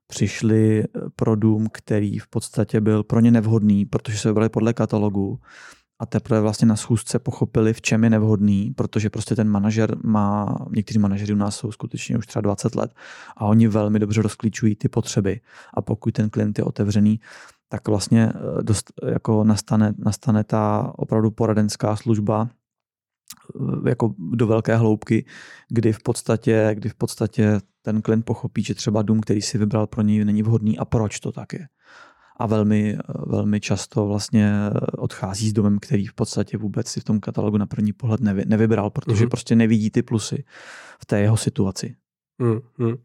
přišli 0.08 0.84
eh, 0.84 0.86
pro 1.16 1.36
dům, 1.36 1.68
který 1.72 2.20
v 2.20 2.28
podstatě 2.28 2.82
byl 2.82 3.04
pro 3.04 3.20
ně 3.20 3.32
nevhodný, 3.32 3.86
protože 3.86 4.18
se 4.18 4.30
vybrali 4.30 4.50
podle 4.50 4.74
katalogu 4.74 5.40
a 6.00 6.06
teprve 6.06 6.42
vlastně 6.42 6.68
na 6.68 6.76
schůzce 6.76 7.20
pochopili, 7.20 7.74
v 7.74 7.82
čem 7.82 8.04
je 8.04 8.10
nevhodný, 8.10 8.72
protože 8.76 9.10
prostě 9.10 9.36
ten 9.36 9.50
manažer 9.50 9.98
má, 10.04 10.56
někteří 10.70 11.00
manažeři 11.00 11.34
u 11.34 11.38
nás 11.38 11.56
jsou 11.56 11.72
skutečně 11.72 12.18
už 12.18 12.28
třeba 12.28 12.42
20 12.42 12.76
let 12.76 12.94
a 13.38 13.46
oni 13.46 13.68
velmi 13.68 14.00
dobře 14.00 14.22
rozklíčují 14.22 14.76
ty 14.76 14.90
potřeby 14.90 15.42
a 15.74 15.82
pokud 15.82 16.12
ten 16.12 16.30
klient 16.30 16.58
je 16.58 16.64
otevřený, 16.64 17.20
tak 17.70 17.88
vlastně 17.88 18.32
eh, 18.36 18.64
dost, 18.64 18.92
jako 19.06 19.44
nastane, 19.44 19.94
nastane 19.98 20.44
ta 20.44 20.94
opravdu 20.96 21.32
poradenská 21.32 21.96
služba 21.96 22.50
eh, 23.56 23.90
jako 23.90 24.14
do 24.18 24.48
velké 24.48 24.76
hloubky, 24.76 25.26
kdy 25.70 25.94
v 25.94 26.04
podstatě, 26.04 26.72
kdy 26.74 26.90
v 26.90 26.96
podstatě 26.96 27.60
ten 27.82 28.02
klient 28.02 28.26
pochopí, 28.26 28.64
že 28.64 28.76
třeba 28.76 29.02
dům, 29.02 29.22
který 29.22 29.42
si 29.42 29.58
vybral 29.58 29.88
pro 29.88 30.02
něj, 30.02 30.26
není 30.26 30.44
vhodný 30.44 30.78
a 30.78 30.86
proč 30.86 31.20
to 31.20 31.32
tak 31.32 31.54
je. 31.54 31.68
a 32.40 32.46
velmi, 32.46 32.98
velmi 33.26 33.60
často 33.60 34.08
vlastně 34.08 34.54
odchází 34.98 35.50
s 35.50 35.54
domem, 35.54 35.80
který 35.80 36.06
v 36.06 36.14
podstatě 36.14 36.58
vůbec 36.58 36.88
si 36.88 37.00
v 37.00 37.04
tom 37.04 37.20
katalogu 37.20 37.58
na 37.58 37.66
první 37.66 37.94
pohled 37.94 38.22
nevy, 38.22 38.44
nevybral, 38.46 38.90
protože 38.90 39.26
mm-hmm. 39.26 39.30
prostě 39.30 39.56
nevidí 39.56 39.92
ty 39.92 40.04
plusy 40.04 40.44
v 41.02 41.06
té 41.06 41.22
jeho 41.22 41.38
situaci. 41.38 41.96
Hmm, 42.40 42.60
hmm. 42.78 42.96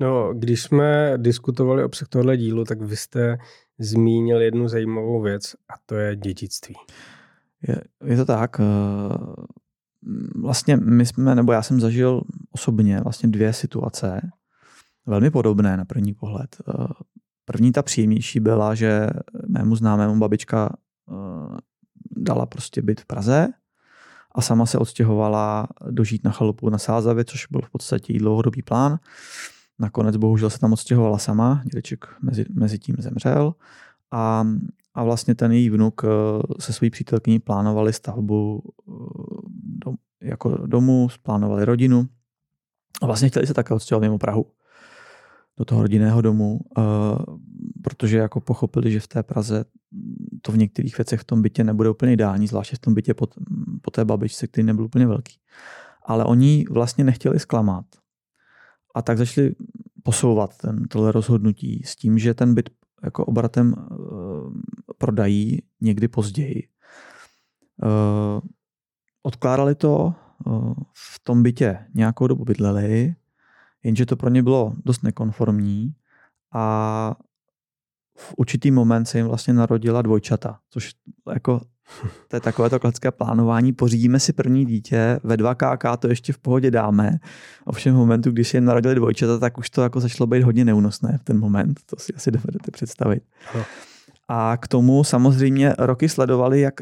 No, 0.00 0.34
když 0.34 0.62
jsme 0.62 1.14
diskutovali 1.16 1.84
obsah 1.84 2.08
tohle 2.08 2.36
dílu, 2.36 2.64
tak 2.64 2.82
vy 2.82 2.96
jste 2.96 3.38
zmínil 3.80 4.40
jednu 4.40 4.68
zajímavou 4.68 5.20
věc 5.20 5.54
a 5.68 5.72
to 5.86 5.94
je 5.94 6.16
dědictví. 6.16 6.74
Je, 7.68 7.80
je 8.04 8.16
to 8.16 8.24
tak. 8.24 8.60
Eh, 8.60 8.64
vlastně 10.34 10.76
my 10.76 11.06
jsme, 11.06 11.34
nebo 11.34 11.52
já 11.52 11.62
jsem 11.62 11.80
zažil 11.80 12.22
osobně 12.50 13.00
vlastně 13.00 13.28
dvě 13.28 13.52
situace, 13.52 14.30
velmi 15.06 15.30
podobné 15.30 15.76
na 15.76 15.84
první 15.84 16.14
pohled. 16.14 16.56
Eh, 16.68 16.86
první 17.44 17.72
ta 17.72 17.82
příjemnější 17.82 18.40
byla, 18.40 18.74
že 18.74 19.06
mému 19.46 19.76
známému 19.76 20.18
babička 20.18 20.76
eh, 21.10 21.58
dala 22.16 22.46
prostě 22.46 22.82
byt 22.82 23.00
v 23.00 23.06
Praze 23.06 23.48
a 24.34 24.42
sama 24.42 24.66
se 24.66 24.78
odstěhovala 24.78 25.68
dožít 25.90 26.24
na 26.24 26.30
chalupu 26.30 26.70
na 26.70 26.78
Sázavě, 26.78 27.24
což 27.24 27.46
byl 27.46 27.60
v 27.62 27.70
podstatě 27.70 28.18
dlouhodobý 28.18 28.62
plán. 28.62 28.98
Nakonec 29.80 30.16
bohužel 30.16 30.50
se 30.50 30.58
tam 30.58 30.72
odstěhovala 30.72 31.18
sama, 31.18 31.62
dědeček 31.64 32.06
mezi, 32.22 32.44
mezi 32.52 32.78
tím 32.78 32.96
zemřel 32.98 33.54
a, 34.10 34.46
a 34.94 35.04
vlastně 35.04 35.34
ten 35.34 35.52
její 35.52 35.70
vnuk 35.70 36.02
eh, 36.04 36.08
se 36.60 36.72
svojí 36.72 36.90
přítelkyní 36.90 37.38
plánovali 37.38 37.92
stavbu 37.92 38.62
eh, 38.64 38.92
dom, 39.84 39.94
jako 40.22 40.66
domu, 40.66 41.08
plánovali 41.22 41.64
rodinu 41.64 42.08
a 43.02 43.06
vlastně 43.06 43.28
chtěli 43.28 43.46
se 43.46 43.54
také 43.54 43.74
odstěhovat 43.74 44.02
mimo 44.02 44.18
Prahu 44.18 44.46
do 45.58 45.64
toho 45.64 45.82
rodinného 45.82 46.20
domu, 46.20 46.60
uh, 46.78 46.84
protože 47.82 48.16
jako 48.16 48.40
pochopili, 48.40 48.92
že 48.92 49.00
v 49.00 49.08
té 49.08 49.22
Praze 49.22 49.64
to 50.42 50.52
v 50.52 50.56
některých 50.58 50.98
věcech 50.98 51.20
v 51.20 51.24
tom 51.24 51.42
bytě 51.42 51.64
nebude 51.64 51.90
úplně 51.90 52.12
ideální, 52.12 52.46
zvláště 52.46 52.76
v 52.76 52.78
tom 52.78 52.94
bytě 52.94 53.14
po, 53.14 53.26
po 53.82 53.90
té 53.90 54.04
babičce, 54.04 54.46
který 54.46 54.66
nebyl 54.66 54.84
úplně 54.84 55.06
velký. 55.06 55.34
Ale 56.02 56.24
oni 56.24 56.64
vlastně 56.70 57.04
nechtěli 57.04 57.38
zklamat. 57.38 57.84
A 58.94 59.02
tak 59.02 59.18
začali 59.18 59.54
posouvat 60.02 60.56
ten, 60.56 60.88
tohle 60.88 61.12
rozhodnutí 61.12 61.82
s 61.84 61.96
tím, 61.96 62.18
že 62.18 62.34
ten 62.34 62.54
byt 62.54 62.70
jako 63.02 63.24
obratem 63.24 63.74
uh, 63.90 64.52
prodají 64.98 65.62
někdy 65.80 66.08
později. 66.08 66.68
Uh, 67.82 68.40
odkládali 69.22 69.74
to, 69.74 70.14
uh, 70.46 70.74
v 70.94 71.20
tom 71.24 71.42
bytě 71.42 71.78
nějakou 71.94 72.26
dobu 72.26 72.44
bydleli, 72.44 73.14
jenže 73.82 74.06
to 74.06 74.16
pro 74.16 74.30
ně 74.30 74.42
bylo 74.42 74.74
dost 74.84 75.02
nekonformní 75.02 75.94
a 76.52 77.16
v 78.20 78.34
určitý 78.36 78.70
moment 78.70 79.04
se 79.04 79.18
jim 79.18 79.26
vlastně 79.26 79.54
narodila 79.54 80.02
dvojčata, 80.02 80.58
což 80.70 80.92
jako 81.32 81.60
to 82.28 82.36
je 82.36 82.40
takové 82.40 82.70
to 82.70 82.80
klasické 82.80 83.10
plánování. 83.10 83.72
Pořídíme 83.72 84.20
si 84.20 84.32
první 84.32 84.66
dítě, 84.66 85.20
ve 85.24 85.36
2KK 85.36 85.96
to 85.96 86.08
ještě 86.08 86.32
v 86.32 86.38
pohodě 86.38 86.70
dáme. 86.70 87.18
Ovšem 87.64 87.94
v 87.94 87.96
momentu, 87.96 88.30
když 88.30 88.48
se 88.48 88.56
jim 88.56 88.64
narodili 88.64 88.94
dvojčata, 88.94 89.38
tak 89.38 89.58
už 89.58 89.70
to 89.70 89.82
jako 89.82 90.00
začalo 90.00 90.26
být 90.26 90.42
hodně 90.42 90.64
neúnosné 90.64 91.18
v 91.20 91.24
ten 91.24 91.38
moment. 91.38 91.80
To 91.86 91.96
si 91.96 92.14
asi 92.14 92.30
dovedete 92.30 92.70
představit. 92.70 93.22
No. 93.54 93.64
A 94.28 94.56
k 94.56 94.68
tomu 94.68 95.04
samozřejmě 95.04 95.74
roky 95.78 96.08
sledovali, 96.08 96.60
jak 96.60 96.74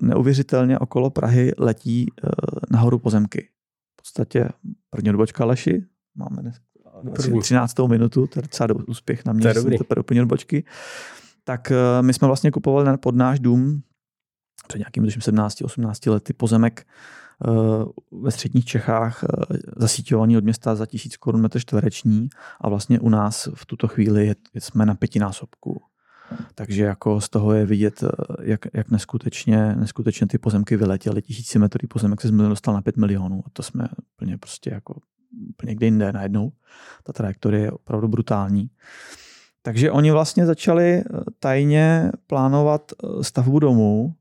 neuvěřitelně 0.00 0.78
okolo 0.78 1.10
Prahy 1.10 1.52
letí 1.58 2.06
uh, 2.22 2.30
nahoru 2.70 2.98
pozemky. 2.98 3.48
V 3.92 3.96
podstatě 3.96 4.48
první 4.90 5.10
odbočka 5.10 5.44
Leši, 5.44 5.84
máme. 6.14 6.52
13. 7.40 7.78
minutu, 7.88 8.26
to 8.26 8.38
je 8.38 8.42
docela 8.42 8.68
úspěch 8.88 9.24
na 9.24 9.32
mě, 9.32 9.54
to 9.54 9.70
je 9.70 9.78
teprve 9.78 10.00
úplně 10.00 10.22
odbočky. 10.22 10.64
Tak 11.44 11.70
uh, 11.70 12.06
my 12.06 12.14
jsme 12.14 12.26
vlastně 12.26 12.50
kupovali 12.50 12.98
pod 12.98 13.14
náš 13.14 13.40
dům 13.40 13.82
před 14.68 14.78
nějakými 14.78 15.08
17-18 15.08 16.10
lety 16.10 16.32
pozemek 16.32 16.86
uh, 17.48 18.22
ve 18.22 18.30
středních 18.30 18.64
Čechách 18.64 19.22
uh, 19.22 19.56
zasíťovaný 19.76 20.36
od 20.36 20.44
města 20.44 20.74
za 20.74 20.86
tisíc 20.86 21.16
korun 21.16 21.40
metr 21.40 21.60
čtvereční 21.60 22.28
a 22.60 22.68
vlastně 22.68 23.00
u 23.00 23.08
nás 23.08 23.48
v 23.54 23.66
tuto 23.66 23.88
chvíli 23.88 24.34
jsme 24.58 24.86
na 24.86 24.94
pětinásobku. 24.94 25.82
Takže 26.54 26.84
jako 26.84 27.20
z 27.20 27.28
toho 27.28 27.52
je 27.52 27.66
vidět, 27.66 28.04
jak, 28.42 28.60
jak 28.72 28.90
neskutečně, 28.90 29.76
neskutečně 29.76 30.26
ty 30.26 30.38
pozemky 30.38 30.76
vyletěly. 30.76 31.22
Tisícimetrový 31.22 31.88
pozemek 31.88 32.20
se 32.20 32.30
dostal 32.30 32.74
na 32.74 32.82
5 32.82 32.96
milionů. 32.96 33.42
A 33.46 33.50
to 33.52 33.62
jsme 33.62 33.88
úplně 34.14 34.38
prostě 34.38 34.70
jako 34.70 35.00
úplně 35.50 35.70
někde 35.70 35.86
jinde 35.86 36.12
najednou. 36.12 36.52
Ta 37.02 37.12
trajektorie 37.12 37.62
je 37.62 37.72
opravdu 37.72 38.08
brutální. 38.08 38.70
Takže 39.62 39.90
oni 39.90 40.10
vlastně 40.10 40.46
začali 40.46 40.94
eh, 40.94 41.02
tajně 41.38 42.12
plánovat 42.26 42.92
eh, 42.92 43.24
stavbu 43.24 43.58
domu, 43.58 44.14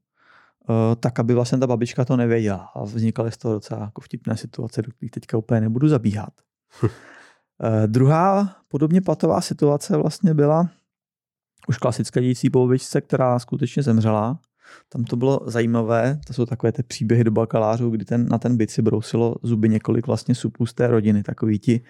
eh, 0.69 0.95
tak, 0.95 1.19
aby 1.19 1.33
vlastně 1.33 1.57
ta 1.57 1.67
babička 1.67 2.05
to 2.05 2.17
nevěděla. 2.17 2.71
A 2.75 2.83
vznikaly 2.83 3.31
z 3.31 3.37
toho 3.37 3.53
docela 3.53 3.81
jako 3.81 4.01
vtipné 4.01 4.37
situace, 4.37 4.81
do 4.81 4.91
kterých 4.91 5.11
teďka 5.11 5.37
úplně 5.37 5.61
nebudu 5.61 5.87
zabíhat. 5.87 6.33
Druhá 7.85 8.55
podobně 8.67 9.01
patová 9.01 9.41
situace 9.41 9.97
vlastně 9.97 10.33
byla 10.33 10.69
už 11.67 11.77
klasické 11.77 12.21
dějící 12.21 12.49
po 12.49 12.65
babičce, 12.65 13.01
která 13.01 13.39
skutečně 13.39 13.83
zemřela. 13.83 14.39
Tam 14.89 15.03
to 15.03 15.15
bylo 15.15 15.39
zajímavé, 15.45 16.19
to 16.27 16.33
jsou 16.33 16.45
takové 16.45 16.71
ty 16.71 16.83
příběhy 16.83 17.23
do 17.23 17.31
bakalářů, 17.31 17.89
kdy 17.89 18.05
ten, 18.05 18.27
na 18.27 18.37
ten 18.37 18.57
byt 18.57 18.71
si 18.71 18.81
brousilo 18.81 19.35
zuby 19.43 19.69
několik 19.69 20.07
vlastně 20.07 20.35
supů 20.35 20.65
z 20.65 20.73
té 20.73 20.87
rodiny, 20.87 21.23
takový 21.23 21.59
ti, 21.59 21.81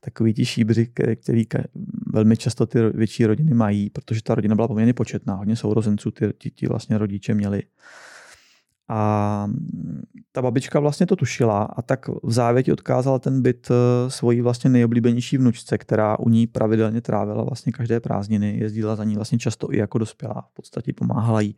takový 0.00 0.34
ti 0.34 0.44
šíbři, 0.44 0.92
který 1.22 1.44
velmi 2.12 2.36
často 2.36 2.66
ty 2.66 2.78
větší 2.90 3.26
rodiny 3.26 3.54
mají, 3.54 3.90
protože 3.90 4.22
ta 4.22 4.34
rodina 4.34 4.54
byla 4.54 4.68
poměrně 4.68 4.94
početná, 4.94 5.34
hodně 5.34 5.56
sourozenců 5.56 6.10
ty, 6.10 6.32
ti, 6.38 6.50
ti 6.50 6.66
vlastně 6.66 6.98
rodiče 6.98 7.34
měli. 7.34 7.62
A 8.92 9.48
ta 10.32 10.42
babička 10.42 10.80
vlastně 10.80 11.06
to 11.06 11.16
tušila 11.16 11.62
a 11.62 11.82
tak 11.82 12.08
v 12.08 12.32
závěti 12.32 12.72
odkázala 12.72 13.18
ten 13.18 13.42
byt 13.42 13.68
eh, 13.70 14.10
svojí 14.10 14.40
vlastně 14.40 14.70
nejoblíbenější 14.70 15.38
vnučce, 15.38 15.78
která 15.78 16.18
u 16.18 16.28
ní 16.28 16.46
pravidelně 16.46 17.00
trávila 17.00 17.44
vlastně 17.44 17.72
každé 17.72 18.00
prázdniny, 18.00 18.58
jezdila 18.58 18.96
za 18.96 19.04
ní 19.04 19.14
vlastně 19.14 19.38
často 19.38 19.72
i 19.72 19.76
jako 19.76 19.98
dospělá, 19.98 20.44
v 20.50 20.54
podstatě 20.54 20.92
pomáhala 20.92 21.40
jí 21.40 21.56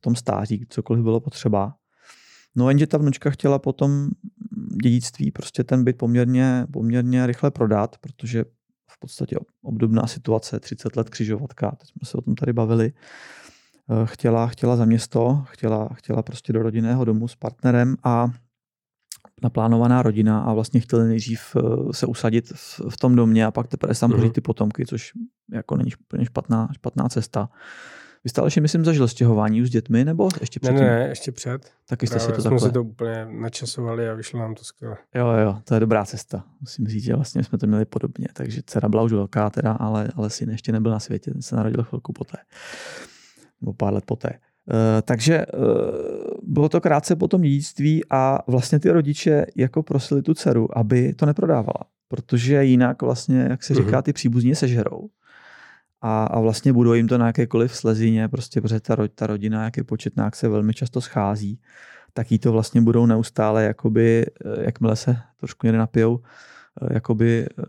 v 0.00 0.02
tom 0.02 0.16
stáří, 0.16 0.66
cokoliv 0.68 1.02
bylo 1.02 1.20
potřeba. 1.20 1.74
No 2.56 2.68
jenže 2.68 2.86
ta 2.86 2.98
vnučka 2.98 3.30
chtěla 3.30 3.58
potom 3.58 4.08
dědictví 4.82 5.30
prostě 5.30 5.64
ten 5.64 5.84
byt 5.84 5.98
poměrně, 5.98 6.66
poměrně 6.72 7.26
rychle 7.26 7.50
prodat, 7.50 7.96
protože 7.98 8.44
v 8.90 8.98
podstatě 8.98 9.36
obdobná 9.62 10.06
situace, 10.06 10.60
30 10.60 10.96
let 10.96 11.10
křižovatka, 11.10 11.70
teď 11.70 11.88
jsme 11.88 12.00
se 12.04 12.18
o 12.18 12.20
tom 12.20 12.34
tady 12.34 12.52
bavili, 12.52 12.92
eh, 12.92 14.06
chtěla, 14.06 14.46
chtěla 14.46 14.76
za 14.76 14.84
město, 14.84 15.44
chtěla, 15.48 15.88
chtěla 15.94 16.22
prostě 16.22 16.52
do 16.52 16.62
rodinného 16.62 17.04
domu 17.04 17.28
s 17.28 17.36
partnerem 17.36 17.96
a 18.04 18.28
naplánovaná 19.42 20.02
rodina 20.02 20.42
a 20.42 20.52
vlastně 20.52 20.80
chtěli 20.80 21.08
nejdřív 21.08 21.56
eh, 21.56 21.60
se 21.92 22.06
usadit 22.06 22.48
v, 22.48 22.80
v 22.90 22.96
tom 22.96 23.16
domě 23.16 23.46
a 23.46 23.50
pak 23.50 23.68
teprve 23.68 23.94
tam 23.94 24.10
mm-hmm. 24.10 24.32
ty 24.32 24.40
potomky, 24.40 24.86
což 24.86 25.12
jako 25.52 25.76
není 25.76 25.90
úplně 26.00 26.24
špatná, 26.26 26.68
špatná 26.72 27.08
cesta. 27.08 27.48
Vy 28.24 28.30
jste 28.30 28.40
ale, 28.40 28.50
myslím, 28.60 28.84
zažil 28.84 29.08
stěhování 29.08 29.66
s 29.66 29.70
dětmi, 29.70 30.04
nebo 30.04 30.28
ještě 30.40 30.60
před? 30.60 30.72
Ne, 30.72 30.80
ne, 30.80 31.06
ještě 31.08 31.32
před. 31.32 31.72
Taky 31.88 32.06
jste 32.06 32.16
Právě 32.16 32.34
si 32.34 32.36
to 32.36 32.42
jsme 32.42 32.50
takhle... 32.50 32.68
si 32.68 32.72
to 32.72 32.82
úplně 32.82 33.26
načasovali 33.30 34.08
a 34.08 34.14
vyšlo 34.14 34.40
nám 34.40 34.54
to 34.54 34.64
skvěle. 34.64 34.96
Jo, 35.14 35.26
jo, 35.26 35.58
to 35.64 35.74
je 35.74 35.80
dobrá 35.80 36.04
cesta. 36.04 36.44
Musím 36.60 36.86
říct, 36.86 37.04
že 37.04 37.14
vlastně 37.14 37.44
jsme 37.44 37.58
to 37.58 37.66
měli 37.66 37.84
podobně. 37.84 38.26
Takže 38.32 38.62
dcera 38.66 38.88
byla 38.88 39.02
už 39.02 39.12
velká 39.12 39.50
teda, 39.50 39.72
ale, 39.72 40.08
ale 40.14 40.30
syn 40.30 40.50
ještě 40.50 40.72
nebyl 40.72 40.92
na 40.92 41.00
světě, 41.00 41.30
ten 41.30 41.42
se 41.42 41.56
narodil 41.56 41.84
chvilku 41.84 42.12
poté. 42.12 42.38
Nebo 43.60 43.72
pár 43.72 43.94
let 43.94 44.04
poté. 44.04 44.30
Uh, 44.30 44.76
takže 45.02 45.46
uh, 45.46 45.64
bylo 46.42 46.68
to 46.68 46.80
krátce 46.80 47.16
po 47.16 47.28
tom 47.28 47.42
dědictví 47.42 48.02
a 48.10 48.38
vlastně 48.46 48.80
ty 48.80 48.90
rodiče 48.90 49.46
jako 49.56 49.82
prosili 49.82 50.22
tu 50.22 50.34
dceru, 50.34 50.78
aby 50.78 51.14
to 51.14 51.26
neprodávala, 51.26 51.84
protože 52.08 52.64
jinak 52.64 53.02
vlastně, 53.02 53.46
jak 53.50 53.62
se 53.62 53.74
říká, 53.74 53.96
mhm. 53.96 54.02
ty 54.02 54.12
příbuzní 54.12 54.54
sežerou 54.54 55.08
a, 56.02 56.24
a 56.24 56.40
vlastně 56.40 56.72
budou 56.72 56.92
jim 56.92 57.08
to 57.08 57.18
na 57.18 57.26
jakékoliv 57.26 57.76
slezině, 57.76 58.28
prostě 58.28 58.60
protože 58.60 58.80
ta, 58.80 58.96
ta 59.14 59.26
rodina, 59.26 59.64
jak 59.64 59.76
je 59.76 59.84
početná, 59.84 60.24
jak 60.24 60.36
se 60.36 60.48
velmi 60.48 60.74
často 60.74 61.00
schází, 61.00 61.60
tak 62.12 62.32
jí 62.32 62.38
to 62.38 62.52
vlastně 62.52 62.80
budou 62.80 63.06
neustále, 63.06 63.64
jakoby, 63.64 64.26
eh, 64.44 64.64
jakmile 64.64 64.96
se 64.96 65.16
trošku 65.36 65.66
někde 65.66 65.78
napijou, 65.78 66.20
eh, 66.82 66.94
jakoby 66.94 67.46
eh, 67.46 67.64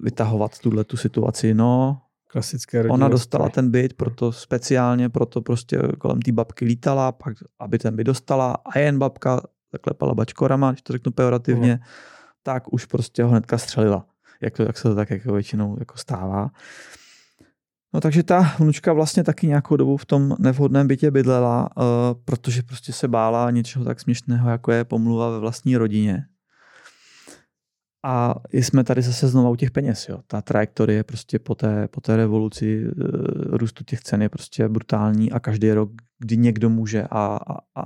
vytahovat 0.00 0.58
tuhle 0.58 0.84
tu 0.84 0.96
situaci. 0.96 1.54
No, 1.54 2.00
Klasické 2.28 2.82
rodiny. 2.82 2.94
Ona 2.94 3.08
dostala 3.08 3.48
ten 3.48 3.70
byt, 3.70 3.92
proto 3.92 4.32
speciálně, 4.32 5.08
proto 5.08 5.42
prostě 5.42 5.78
kolem 5.98 6.22
té 6.22 6.32
babky 6.32 6.64
lítala, 6.64 7.12
pak 7.12 7.34
aby 7.58 7.78
ten 7.78 7.96
byt 7.96 8.04
dostala 8.04 8.56
a 8.64 8.78
jen 8.78 8.98
babka 8.98 9.40
zaklepala 9.72 10.14
bačkorama, 10.14 10.70
když 10.70 10.82
to 10.82 10.92
řeknu 10.92 11.12
pejorativně, 11.12 11.72
no. 11.72 11.86
tak 12.42 12.72
už 12.72 12.86
prostě 12.86 13.22
ho 13.22 13.30
hnedka 13.30 13.58
střelila. 13.58 14.06
Jak, 14.40 14.56
to, 14.56 14.62
jak 14.62 14.78
se 14.78 14.82
to 14.82 14.94
tak 14.94 15.10
jako 15.10 15.32
většinou 15.32 15.76
jako 15.78 15.96
stává. 15.96 16.50
No 17.94 18.00
takže 18.00 18.22
ta 18.22 18.54
vnučka 18.58 18.92
vlastně 18.92 19.24
taky 19.24 19.46
nějakou 19.46 19.76
dobu 19.76 19.96
v 19.96 20.06
tom 20.06 20.36
nevhodném 20.38 20.88
bytě 20.88 21.10
bydlela, 21.10 21.68
uh, 21.76 21.84
protože 22.24 22.62
prostě 22.62 22.92
se 22.92 23.08
bála 23.08 23.50
něčeho 23.50 23.84
tak 23.84 24.00
směšného, 24.00 24.50
jako 24.50 24.72
je 24.72 24.84
pomluva 24.84 25.30
ve 25.30 25.38
vlastní 25.38 25.76
rodině. 25.76 26.26
a 28.06 28.34
jsme 28.52 28.84
tady 28.84 29.02
zase 29.02 29.28
znovu 29.28 29.50
u 29.50 29.56
těch 29.56 29.70
peněz. 29.70 30.08
Jo. 30.08 30.18
Ta 30.26 30.42
trajektorie 30.42 31.04
prostě 31.04 31.38
po 31.38 31.54
té, 31.54 31.88
po 31.88 32.00
té 32.00 32.16
revoluci 32.16 32.84
e, 32.86 32.90
růstu 33.56 33.84
těch 33.84 34.00
cen 34.00 34.22
je 34.22 34.28
prostě 34.28 34.68
brutální 34.68 35.32
a 35.32 35.40
každý 35.40 35.72
rok, 35.72 35.90
kdy 36.18 36.36
někdo 36.36 36.70
může 36.70 37.02
a, 37.10 37.38
a, 37.74 37.82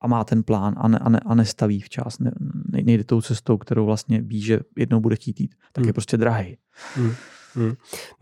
a 0.00 0.06
má 0.06 0.24
ten 0.24 0.42
plán 0.42 0.74
a, 0.76 0.88
ne, 0.88 0.98
a, 0.98 1.08
ne, 1.08 1.20
a 1.26 1.34
nestaví 1.34 1.80
včas, 1.80 2.18
ne, 2.18 2.32
nejde 2.72 3.04
tou 3.04 3.20
cestou, 3.22 3.58
kterou 3.58 3.86
vlastně 3.86 4.20
ví, 4.20 4.42
že 4.42 4.60
jednou 4.78 5.00
bude 5.00 5.16
chtít 5.16 5.40
jít, 5.40 5.54
tak 5.72 5.82
hmm. 5.82 5.88
je 5.88 5.92
prostě 5.92 6.16
drahý. 6.16 6.56
Hmm. 6.94 7.12
Hmm. 7.54 7.72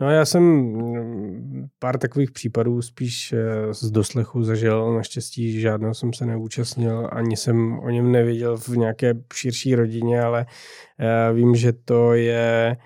No 0.01 0.11
já 0.11 0.25
jsem 0.25 0.43
mm, 0.43 1.67
pár 1.79 1.97
takových 1.97 2.31
případů 2.31 2.81
spíš 2.81 3.33
eh, 3.33 3.73
z 3.73 3.91
doslechu 3.91 4.43
zažil, 4.43 4.93
naštěstí 4.93 5.61
žádného 5.61 5.93
jsem 5.93 6.13
se 6.13 6.25
neúčastnil, 6.25 7.09
ani 7.11 7.37
jsem 7.37 7.79
o 7.79 7.89
něm 7.89 8.11
nevěděl 8.11 8.57
v 8.57 8.69
nějaké 8.69 9.13
širší 9.33 9.75
rodině, 9.75 10.21
ale 10.21 10.45
eh, 10.99 11.33
vím, 11.33 11.55
že 11.55 11.73
to 11.73 12.13
je 12.13 12.77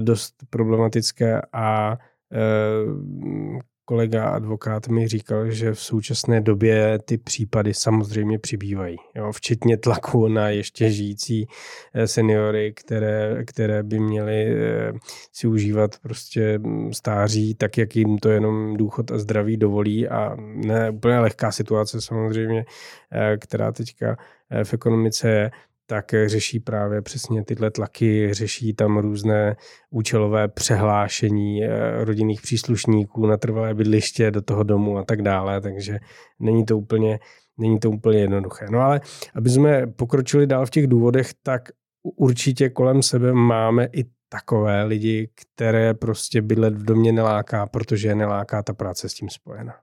dost 0.00 0.34
problematické 0.50 1.42
a 1.52 1.98
eh, 2.32 3.60
kolega 3.90 4.24
advokát 4.24 4.88
mi 4.88 5.08
říkal, 5.08 5.50
že 5.50 5.72
v 5.72 5.80
současné 5.80 6.40
době 6.40 6.98
ty 7.04 7.18
případy 7.18 7.74
samozřejmě 7.74 8.38
přibývají, 8.38 8.96
jo, 9.14 9.32
včetně 9.32 9.76
tlaku 9.76 10.28
na 10.28 10.48
ještě 10.48 10.90
žijící 10.90 11.46
eh, 11.94 12.06
seniory, 12.06 12.72
které, 12.72 13.44
které 13.44 13.82
by 13.82 13.98
měly 13.98 14.46
eh, 14.46 14.92
si 15.32 15.46
užívat 15.46 15.98
prostě 15.98 16.58
mm, 16.58 16.92
stáří 16.92 17.54
tak, 17.54 17.78
jak 17.78 17.96
jim 17.96 18.18
to 18.18 18.28
jenom 18.30 18.76
důchod 18.76 19.10
a 19.10 19.18
zdraví 19.18 19.56
dovolí 19.56 20.08
a 20.08 20.36
ne 20.38 20.90
úplně 20.90 21.18
lehká 21.18 21.52
situace 21.52 22.00
samozřejmě, 22.00 22.64
eh, 23.12 23.36
která 23.36 23.72
teďka 23.72 24.16
v 24.64 24.74
ekonomice 24.74 25.28
je, 25.30 25.50
tak 25.90 26.14
řeší 26.26 26.60
právě 26.60 27.02
přesně 27.02 27.44
tyhle 27.44 27.70
tlaky, 27.70 28.34
řeší 28.34 28.74
tam 28.74 28.98
různé 28.98 29.56
účelové 29.90 30.48
přehlášení 30.48 31.64
eh, 31.64 32.04
rodinných 32.04 32.42
příslušníků 32.42 33.26
na 33.26 33.36
trvalé 33.36 33.74
bydliště 33.74 34.30
do 34.30 34.42
toho 34.42 34.62
domu 34.62 34.98
a 34.98 35.04
tak 35.04 35.22
dále, 35.22 35.60
takže 35.60 35.98
není 36.38 36.64
to 36.64 36.78
úplně, 36.78 37.18
není 37.58 37.78
to 37.78 37.90
úplně 37.90 38.18
jednoduché. 38.18 38.66
No 38.70 38.80
ale 38.80 39.00
aby 39.34 39.50
jsme 39.50 39.86
pokročili 39.86 40.46
dál 40.46 40.66
v 40.66 40.70
těch 40.70 40.86
důvodech, 40.86 41.30
tak 41.42 41.68
určitě 42.16 42.68
kolem 42.68 43.02
sebe 43.02 43.32
máme 43.32 43.88
i 43.92 44.04
takové 44.28 44.84
lidi, 44.84 45.30
které 45.34 45.94
prostě 45.94 46.42
bydlet 46.42 46.74
v 46.74 46.84
domě 46.84 47.12
neláká, 47.12 47.66
protože 47.66 48.14
neláká 48.14 48.62
ta 48.62 48.72
práce 48.72 49.08
s 49.08 49.14
tím 49.14 49.28
spojena. 49.28 49.74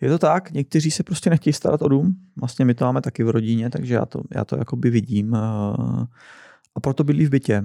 Je 0.00 0.10
to 0.10 0.18
tak, 0.18 0.50
někteří 0.50 0.90
se 0.90 1.02
prostě 1.02 1.30
nechtějí 1.30 1.54
starat 1.54 1.82
o 1.82 1.88
dům, 1.88 2.16
vlastně 2.36 2.64
my 2.64 2.74
to 2.74 2.84
máme 2.84 3.00
taky 3.00 3.24
v 3.24 3.30
rodině, 3.30 3.70
takže 3.70 3.94
já 3.94 4.06
to, 4.06 4.22
já 4.34 4.44
to 4.44 4.56
jakoby 4.56 4.90
vidím 4.90 5.34
eh, 5.34 5.38
a 6.74 6.80
proto 6.80 7.04
bydlí 7.04 7.26
v 7.26 7.30
bytě. 7.30 7.64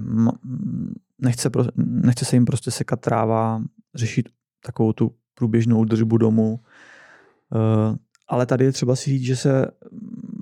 Nechce, 1.18 1.50
nechce 1.76 2.24
se 2.24 2.36
jim 2.36 2.44
prostě 2.44 2.70
sekat 2.70 3.00
tráva, 3.00 3.62
řešit 3.94 4.28
takovou 4.64 4.92
tu 4.92 5.14
průběžnou 5.34 5.80
údržbu 5.80 6.18
domu, 6.18 6.60
eh, 7.54 7.96
ale 8.28 8.46
tady 8.46 8.64
je 8.64 8.72
třeba 8.72 8.96
si 8.96 9.10
říct, 9.10 9.24
že 9.24 9.36
se 9.36 9.66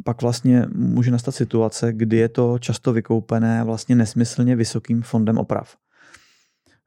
pak 0.05 0.23
vlastně 0.23 0.67
může 0.75 1.11
nastat 1.11 1.35
situace, 1.35 1.93
kdy 1.93 2.17
je 2.17 2.29
to 2.29 2.59
často 2.59 2.93
vykoupené 2.93 3.65
vlastně 3.65 3.95
nesmyslně 3.95 4.57
vysokým 4.57 5.03
fondem 5.03 5.39
oprav. 5.39 5.77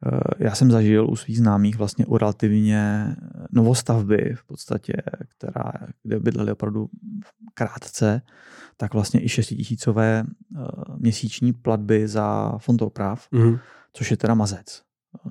Eh, 0.06 0.20
já 0.40 0.56
jsem 0.56 0.72
zažil 0.72 1.10
u 1.10 1.16
svých 1.16 1.38
známých 1.38 1.78
vlastně 1.78 2.06
u 2.06 2.18
relativně 2.18 3.08
novostavby 3.52 4.34
v 4.36 4.46
podstatě, 4.48 4.94
která, 5.38 5.72
kde 6.04 6.20
bydleli 6.20 6.52
opravdu 6.52 6.90
krátce, 7.54 8.22
tak 8.78 8.94
vlastně 8.94 9.24
i 9.24 9.30
šestitisícové 9.30 10.24
eh, 10.24 10.62
měsíční 10.98 11.54
platby 11.54 12.08
za 12.08 12.58
fond 12.58 12.82
oprav, 12.82 13.28
mm. 13.32 13.58
což 13.94 14.12
je 14.12 14.18
teda 14.18 14.34
mazec. 14.34 14.82
Eh, 14.82 15.30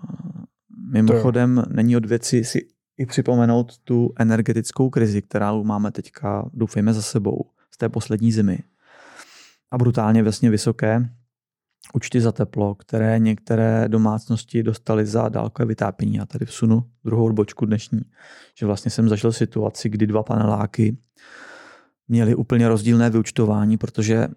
mimochodem 0.93 1.63
není 1.69 1.97
od 1.97 2.07
věci 2.07 2.45
si 2.45 2.69
i 2.97 3.07
připomenout 3.07 3.79
tu 3.79 4.13
energetickou 4.19 4.91
krizi, 4.91 5.23
kterou 5.23 5.65
máme 5.65 5.93
teďka, 5.93 6.51
doufejme, 6.53 6.95
za 6.95 7.03
sebou 7.03 7.51
z 7.71 7.77
té 7.77 7.89
poslední 7.89 8.33
zimy. 8.33 8.59
A 9.71 9.79
brutálně 9.79 10.23
vlastně 10.23 10.51
vysoké 10.51 11.11
účty 11.93 12.21
za 12.21 12.33
teplo, 12.33 12.75
které 12.75 13.19
některé 13.19 13.89
domácnosti 13.89 14.63
dostaly 14.63 15.07
za 15.07 15.29
dálkové 15.29 15.67
vytápění. 15.67 16.15
Já 16.15 16.27
tady 16.27 16.45
vsunu 16.45 16.85
druhou 17.05 17.25
odbočku 17.25 17.67
dnešní, 17.67 18.01
že 18.59 18.67
vlastně 18.67 18.91
jsem 18.91 19.09
zažil 19.09 19.33
situaci, 19.33 19.89
kdy 19.89 20.07
dva 20.07 20.23
paneláky 20.23 20.97
měli 22.09 22.35
úplně 22.35 22.69
rozdílné 22.69 23.11
vyučtování, 23.11 23.77
protože 23.77 24.29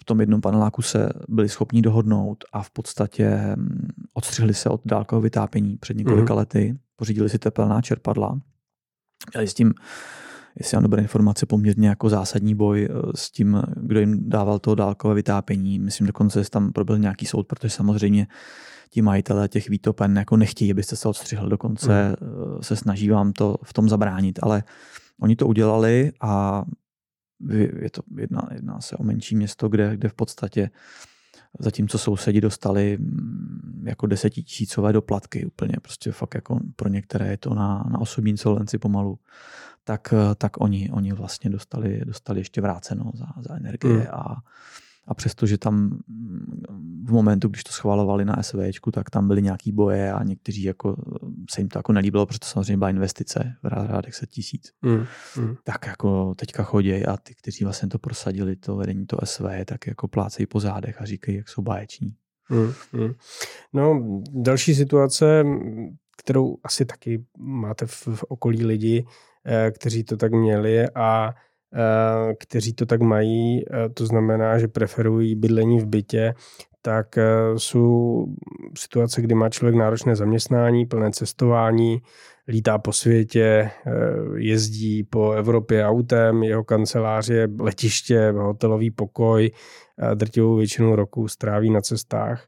v 0.00 0.04
tom 0.04 0.20
jednom 0.20 0.40
paneláku 0.40 0.82
se 0.82 1.08
byli 1.28 1.48
schopni 1.48 1.82
dohodnout 1.82 2.44
a 2.52 2.62
v 2.62 2.70
podstatě 2.70 3.38
mm, 3.56 3.88
odstřihli 4.14 4.54
se 4.54 4.68
od 4.68 4.80
dálkového 4.84 5.22
vytápění 5.22 5.76
před 5.76 5.96
několika 5.96 6.34
mm-hmm. 6.34 6.36
lety, 6.36 6.78
pořídili 6.96 7.28
si 7.28 7.38
tepelná 7.38 7.82
čerpadla, 7.82 8.40
měli 9.34 9.48
s 9.48 9.54
tím 9.54 9.74
jestli 10.58 10.76
mám 10.76 10.82
dobré 10.82 11.02
informace, 11.02 11.46
poměrně 11.46 11.88
jako 11.88 12.08
zásadní 12.08 12.54
boj 12.54 12.88
eh, 12.90 13.12
s 13.14 13.30
tím, 13.30 13.62
kdo 13.76 14.00
jim 14.00 14.28
dával 14.28 14.58
to 14.58 14.74
dálkové 14.74 15.14
vytápění. 15.14 15.78
Myslím 15.78 16.06
dokonce, 16.06 16.44
tam 16.44 16.72
probil 16.72 16.98
nějaký 16.98 17.26
soud, 17.26 17.46
protože 17.46 17.70
samozřejmě 17.70 18.26
ti 18.90 19.02
majitelé 19.02 19.48
těch 19.48 19.68
výtopen 19.68 20.16
jako 20.16 20.36
nechtějí, 20.36 20.70
abyste 20.70 20.96
se 20.96 21.08
odstřihl. 21.08 21.48
Dokonce 21.48 22.16
mm. 22.20 22.62
se 22.62 22.76
snaží 22.76 23.10
vám 23.10 23.32
to 23.32 23.56
v 23.62 23.72
tom 23.72 23.88
zabránit, 23.88 24.38
ale 24.42 24.62
oni 25.20 25.36
to 25.36 25.46
udělali 25.46 26.12
a 26.20 26.64
je 27.80 27.90
to, 27.90 28.02
jedná, 28.16 28.48
jedná 28.54 28.80
se 28.80 28.96
o 28.96 29.04
menší 29.04 29.36
město, 29.36 29.68
kde, 29.68 29.96
kde 29.96 30.08
v 30.08 30.14
podstatě 30.14 30.70
zatímco 31.58 31.98
sousedi 31.98 32.40
dostali 32.40 32.98
mm, 33.00 33.84
jako 33.86 34.06
desetitisícové 34.06 34.92
doplatky 34.92 35.46
úplně, 35.46 35.74
prostě 35.82 36.12
fakt 36.12 36.34
jako 36.34 36.60
pro 36.76 36.88
některé 36.88 37.28
je 37.28 37.36
to 37.36 37.54
na, 37.54 37.84
na 37.90 37.98
osobní 38.00 38.30
insolvenci 38.30 38.78
pomalu, 38.78 39.18
tak, 39.84 40.14
tak 40.38 40.60
oni, 40.60 40.90
oni 40.92 41.12
vlastně 41.12 41.50
dostali, 41.50 42.00
dostali 42.04 42.40
ještě 42.40 42.60
vráceno 42.60 43.12
za, 43.14 43.26
za 43.40 43.54
energie 43.56 43.94
mm. 43.94 44.06
a, 44.10 44.36
a 45.06 45.14
přesto, 45.14 45.46
že 45.46 45.58
tam 45.58 45.74
mm, 46.08 46.62
v 47.06 47.12
momentu, 47.12 47.48
když 47.48 47.64
to 47.64 47.72
schvalovali 47.72 48.24
na 48.24 48.42
SVčku, 48.42 48.90
tak 48.90 49.10
tam 49.10 49.28
byly 49.28 49.42
nějaký 49.42 49.72
boje 49.72 50.12
a 50.12 50.22
někteří 50.22 50.62
jako 50.62 50.96
se 51.50 51.60
jim 51.60 51.68
to 51.68 51.78
jako 51.78 51.92
nelíbilo, 51.92 52.26
protože 52.26 52.38
to 52.38 52.46
samozřejmě 52.46 52.76
byla 52.76 52.90
investice 52.90 53.54
v 53.62 53.66
rádech 53.66 54.14
set 54.14 54.30
tisíc. 54.30 54.72
Mm. 54.82 55.06
Mm. 55.36 55.56
Tak 55.64 55.86
jako 55.86 56.34
teďka 56.34 56.62
chodí 56.62 57.06
a 57.06 57.16
ty, 57.16 57.34
kteří 57.34 57.64
vlastně 57.64 57.88
to 57.88 57.98
prosadili, 57.98 58.56
to 58.56 58.76
vedení 58.76 59.06
to 59.06 59.16
SV, 59.24 59.44
tak 59.64 59.86
jako 59.86 60.08
plácejí 60.08 60.46
po 60.46 60.60
zádech 60.60 61.02
a 61.02 61.04
říkají, 61.04 61.36
jak 61.36 61.48
jsou 61.48 61.62
báječní. 61.62 62.14
Mm. 62.50 62.72
Mm. 62.92 63.12
No, 63.72 64.20
další 64.32 64.74
situace, 64.74 65.44
kterou 66.16 66.56
asi 66.64 66.84
taky 66.84 67.24
máte 67.38 67.86
v, 67.86 68.08
v 68.14 68.24
okolí 68.28 68.64
lidi, 68.64 69.04
Eh, 69.04 69.29
kteří 69.70 70.04
to 70.04 70.16
tak 70.16 70.32
měli 70.32 70.86
a 70.94 71.34
eh, 71.74 72.34
kteří 72.34 72.72
to 72.72 72.86
tak 72.86 73.00
mají, 73.00 73.64
eh, 73.70 73.88
to 73.88 74.06
znamená, 74.06 74.58
že 74.58 74.68
preferují 74.68 75.34
bydlení 75.34 75.80
v 75.80 75.86
bytě, 75.86 76.34
tak 76.82 77.18
jsou 77.56 78.26
situace, 78.78 79.22
kdy 79.22 79.34
má 79.34 79.48
člověk 79.48 79.76
náročné 79.76 80.16
zaměstnání, 80.16 80.86
plné 80.86 81.10
cestování, 81.10 82.02
lítá 82.48 82.78
po 82.78 82.92
světě, 82.92 83.70
jezdí 84.36 85.04
po 85.04 85.32
Evropě 85.32 85.86
autem, 85.86 86.42
jeho 86.42 86.64
kanceláře, 86.64 87.48
letiště, 87.58 88.30
hotelový 88.30 88.90
pokoj, 88.90 89.50
drtivou 90.14 90.56
většinu 90.56 90.96
roku 90.96 91.28
stráví 91.28 91.70
na 91.70 91.80
cestách. 91.80 92.46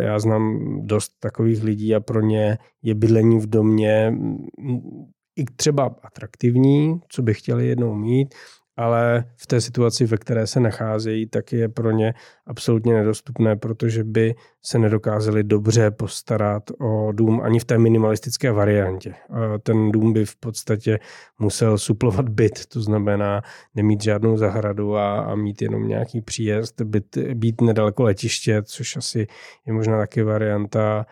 Já 0.00 0.18
znám 0.18 0.58
dost 0.86 1.12
takových 1.20 1.62
lidí 1.62 1.94
a 1.94 2.00
pro 2.00 2.20
ně 2.20 2.58
je 2.82 2.94
bydlení 2.94 3.40
v 3.40 3.46
domě 3.46 4.12
i 5.38 5.44
třeba 5.56 5.96
atraktivní, 6.02 7.00
co 7.08 7.22
by 7.22 7.34
chtěli 7.34 7.66
jednou 7.66 7.94
mít, 7.94 8.34
ale 8.76 9.24
v 9.36 9.46
té 9.46 9.60
situaci, 9.60 10.06
ve 10.06 10.16
které 10.16 10.46
se 10.46 10.60
nacházejí, 10.60 11.26
tak 11.26 11.52
je 11.52 11.68
pro 11.68 11.90
ně 11.90 12.14
absolutně 12.46 12.94
nedostupné, 12.94 13.56
protože 13.56 14.04
by 14.04 14.34
se 14.62 14.78
nedokázali 14.78 15.44
dobře 15.44 15.90
postarat 15.90 16.62
o 16.80 17.12
dům 17.12 17.40
ani 17.40 17.58
v 17.58 17.64
té 17.64 17.78
minimalistické 17.78 18.52
variantě. 18.52 19.14
Ten 19.62 19.90
dům 19.90 20.12
by 20.12 20.24
v 20.24 20.36
podstatě 20.36 20.98
musel 21.38 21.78
suplovat 21.78 22.28
byt, 22.28 22.66
to 22.66 22.80
znamená 22.80 23.42
nemít 23.74 24.02
žádnou 24.02 24.36
zahradu 24.36 24.96
a, 24.96 25.20
a 25.20 25.34
mít 25.34 25.62
jenom 25.62 25.88
nějaký 25.88 26.20
příjezd, 26.20 26.82
být, 26.82 27.18
být 27.34 27.60
nedaleko 27.60 28.02
letiště, 28.02 28.62
což 28.62 28.96
asi 28.96 29.26
je 29.66 29.72
možná 29.72 29.98
taky 29.98 30.22
varianta 30.22 31.06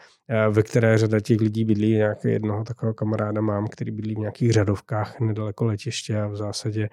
ve 0.50 0.62
které 0.62 0.98
řada 0.98 1.20
těch 1.20 1.40
lidí 1.40 1.64
bydlí. 1.64 1.92
Nějaké 1.92 2.30
jednoho 2.30 2.64
takového 2.64 2.94
kamaráda 2.94 3.40
mám, 3.40 3.68
který 3.68 3.90
bydlí 3.90 4.14
v 4.14 4.18
nějakých 4.18 4.52
řadovkách 4.52 5.20
nedaleko 5.20 5.64
letiště 5.64 6.20
a 6.20 6.26
v 6.26 6.36
zásadě 6.36 6.88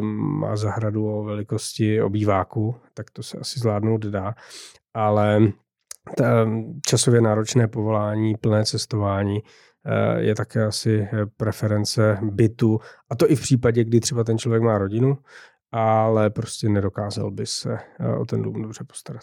um, 0.00 0.06
má 0.40 0.56
zahradu 0.56 1.06
o 1.06 1.24
velikosti 1.24 2.02
obýváku, 2.02 2.76
tak 2.94 3.10
to 3.10 3.22
se 3.22 3.38
asi 3.38 3.60
zvládnout 3.60 4.06
dá. 4.06 4.34
Ale 4.94 5.52
časově 6.86 7.20
náročné 7.20 7.68
povolání, 7.68 8.34
plné 8.34 8.64
cestování, 8.64 9.38
eh, 9.86 10.20
je 10.20 10.34
také 10.34 10.64
asi 10.64 11.08
preference 11.36 12.18
bytu. 12.22 12.80
A 13.10 13.16
to 13.16 13.30
i 13.30 13.36
v 13.36 13.40
případě, 13.40 13.84
kdy 13.84 14.00
třeba 14.00 14.24
ten 14.24 14.38
člověk 14.38 14.62
má 14.62 14.78
rodinu, 14.78 15.18
ale 15.72 16.30
prostě 16.30 16.68
nedokázal 16.68 17.30
by 17.30 17.46
se 17.46 17.78
eh, 18.00 18.16
o 18.16 18.24
ten 18.24 18.42
dům 18.42 18.62
dobře 18.62 18.84
postarat. 18.84 19.22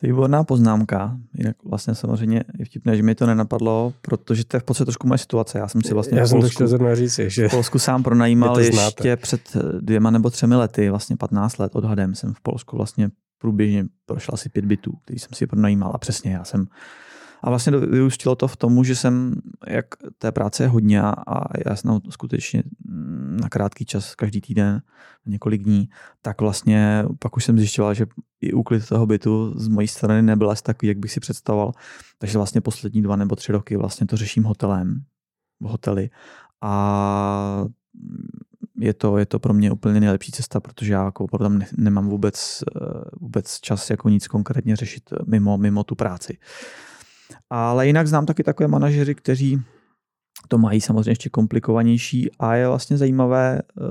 To 0.00 0.06
je 0.06 0.12
výborná 0.12 0.44
poznámka. 0.44 1.16
Jinak 1.34 1.56
vlastně 1.64 1.94
samozřejmě 1.94 2.44
je 2.58 2.64
vtipné, 2.64 2.96
že 2.96 3.02
mi 3.02 3.14
to 3.14 3.26
nenapadlo, 3.26 3.92
protože 4.02 4.44
to 4.44 4.56
je 4.56 4.60
v 4.60 4.64
podstatě 4.64 4.86
trošku 4.86 5.06
moje 5.06 5.18
situace. 5.18 5.58
Já 5.58 5.68
jsem 5.68 5.82
si 5.82 5.94
vlastně 5.94 6.18
Já 6.18 6.24
v 6.24 6.28
jsem 6.28 6.38
to 6.38 6.40
Polsku, 6.40 6.54
chtěl 6.54 6.68
zrovna 6.68 6.94
říct, 6.94 7.20
že 7.26 7.48
v 7.48 7.50
Polsku 7.50 7.78
sám 7.78 8.02
pronajímal 8.02 8.54
to 8.54 8.60
ještě 8.60 9.16
před 9.16 9.56
dvěma 9.80 10.10
nebo 10.10 10.30
třemi 10.30 10.54
lety, 10.54 10.90
vlastně 10.90 11.16
15 11.16 11.58
let 11.58 11.76
odhadem 11.76 12.14
jsem 12.14 12.34
v 12.34 12.40
Polsku 12.40 12.76
vlastně 12.76 13.08
průběžně 13.38 13.84
prošel 14.06 14.34
asi 14.34 14.48
pět 14.48 14.64
bytů, 14.64 14.92
který 15.04 15.18
jsem 15.18 15.30
si 15.34 15.46
pronajímal 15.46 15.90
a 15.94 15.98
přesně 15.98 16.32
já 16.32 16.44
jsem 16.44 16.66
a 17.42 17.50
vlastně 17.50 17.72
vyústilo 17.72 18.36
to 18.36 18.48
v 18.48 18.56
tomu, 18.56 18.84
že 18.84 18.96
jsem, 18.96 19.34
jak 19.66 19.86
té 20.18 20.32
práce 20.32 20.62
je 20.62 20.68
hodně 20.68 21.02
a- 21.02 21.14
já 21.66 21.76
jsem 21.76 22.00
skutečně 22.10 22.62
mm, 22.88 23.36
na 23.40 23.48
krátký 23.48 23.84
čas, 23.84 24.14
každý 24.14 24.40
týden, 24.40 24.82
několik 25.26 25.62
dní, 25.62 25.88
tak 26.22 26.40
vlastně 26.40 27.04
pak 27.18 27.36
už 27.36 27.44
jsem 27.44 27.58
zjišťoval, 27.58 27.94
že 27.94 28.06
i 28.40 28.52
úklid 28.52 28.88
toho 28.88 29.06
bytu 29.06 29.58
z 29.58 29.68
mojí 29.68 29.88
strany 29.88 30.22
nebyl 30.22 30.50
asi 30.50 30.62
takový, 30.62 30.88
jak 30.88 30.98
bych 30.98 31.12
si 31.12 31.20
představoval. 31.20 31.72
Takže 32.18 32.38
vlastně 32.38 32.60
poslední 32.60 33.02
dva 33.02 33.16
nebo 33.16 33.36
tři 33.36 33.52
roky 33.52 33.76
vlastně 33.76 34.06
to 34.06 34.16
řeším 34.16 34.44
hotelem, 34.44 35.02
v 35.60 35.66
hoteli 35.66 36.10
a 36.62 37.64
je 38.78 38.94
to, 38.94 39.18
je 39.18 39.26
to 39.26 39.38
pro 39.38 39.54
mě 39.54 39.72
úplně 39.72 40.00
nejlepší 40.00 40.32
cesta, 40.32 40.60
protože 40.60 40.92
já 40.92 41.04
jako 41.04 41.24
opravdu 41.24 41.58
nemám 41.76 42.08
vůbec, 42.08 42.64
eh, 42.76 42.80
vůbec 43.20 43.60
čas 43.60 43.90
jako 43.90 44.08
nic 44.08 44.28
konkrétně 44.28 44.76
řešit 44.76 45.02
mimo, 45.26 45.58
mimo 45.58 45.84
tu 45.84 45.94
práci. 45.94 46.38
Ale 47.50 47.86
jinak 47.86 48.06
znám 48.06 48.26
taky 48.26 48.42
takové 48.42 48.68
manažeři, 48.68 49.14
kteří 49.14 49.62
to 50.48 50.58
mají 50.58 50.80
samozřejmě 50.80 51.10
ještě 51.10 51.30
komplikovanější 51.30 52.30
a 52.38 52.54
je 52.54 52.68
vlastně 52.68 52.96
zajímavé, 52.96 53.58
eh, 53.58 53.82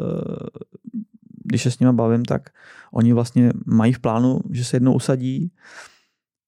když 1.45 1.63
se 1.63 1.71
s 1.71 1.79
nimi 1.79 1.93
bavím, 1.93 2.25
tak 2.25 2.49
oni 2.91 3.13
vlastně 3.13 3.51
mají 3.65 3.93
v 3.93 3.99
plánu, 3.99 4.39
že 4.51 4.65
se 4.65 4.75
jednou 4.75 4.93
usadí. 4.93 5.51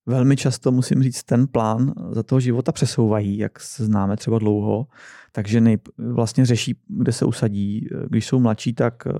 Velmi 0.06 0.36
často 0.38 0.72
musím 0.72 1.04
říct, 1.04 1.24
ten 1.24 1.48
plán 1.48 1.93
za 2.12 2.24
toho 2.24 2.39
života 2.39 2.72
přesouvají, 2.72 3.38
jak 3.38 3.60
se 3.60 3.86
známe 3.86 4.17
třeba 4.17 4.39
dlouho, 4.39 4.88
takže 5.32 5.62
nej, 5.62 5.78
vlastně 5.98 6.46
řeší, 6.46 6.80
kde 6.88 7.12
se 7.12 7.26
usadí. 7.26 7.89
Když 8.10 8.28
jsou 8.28 8.39
mladší, 8.39 8.74
tak 8.74 9.08
eh, 9.08 9.12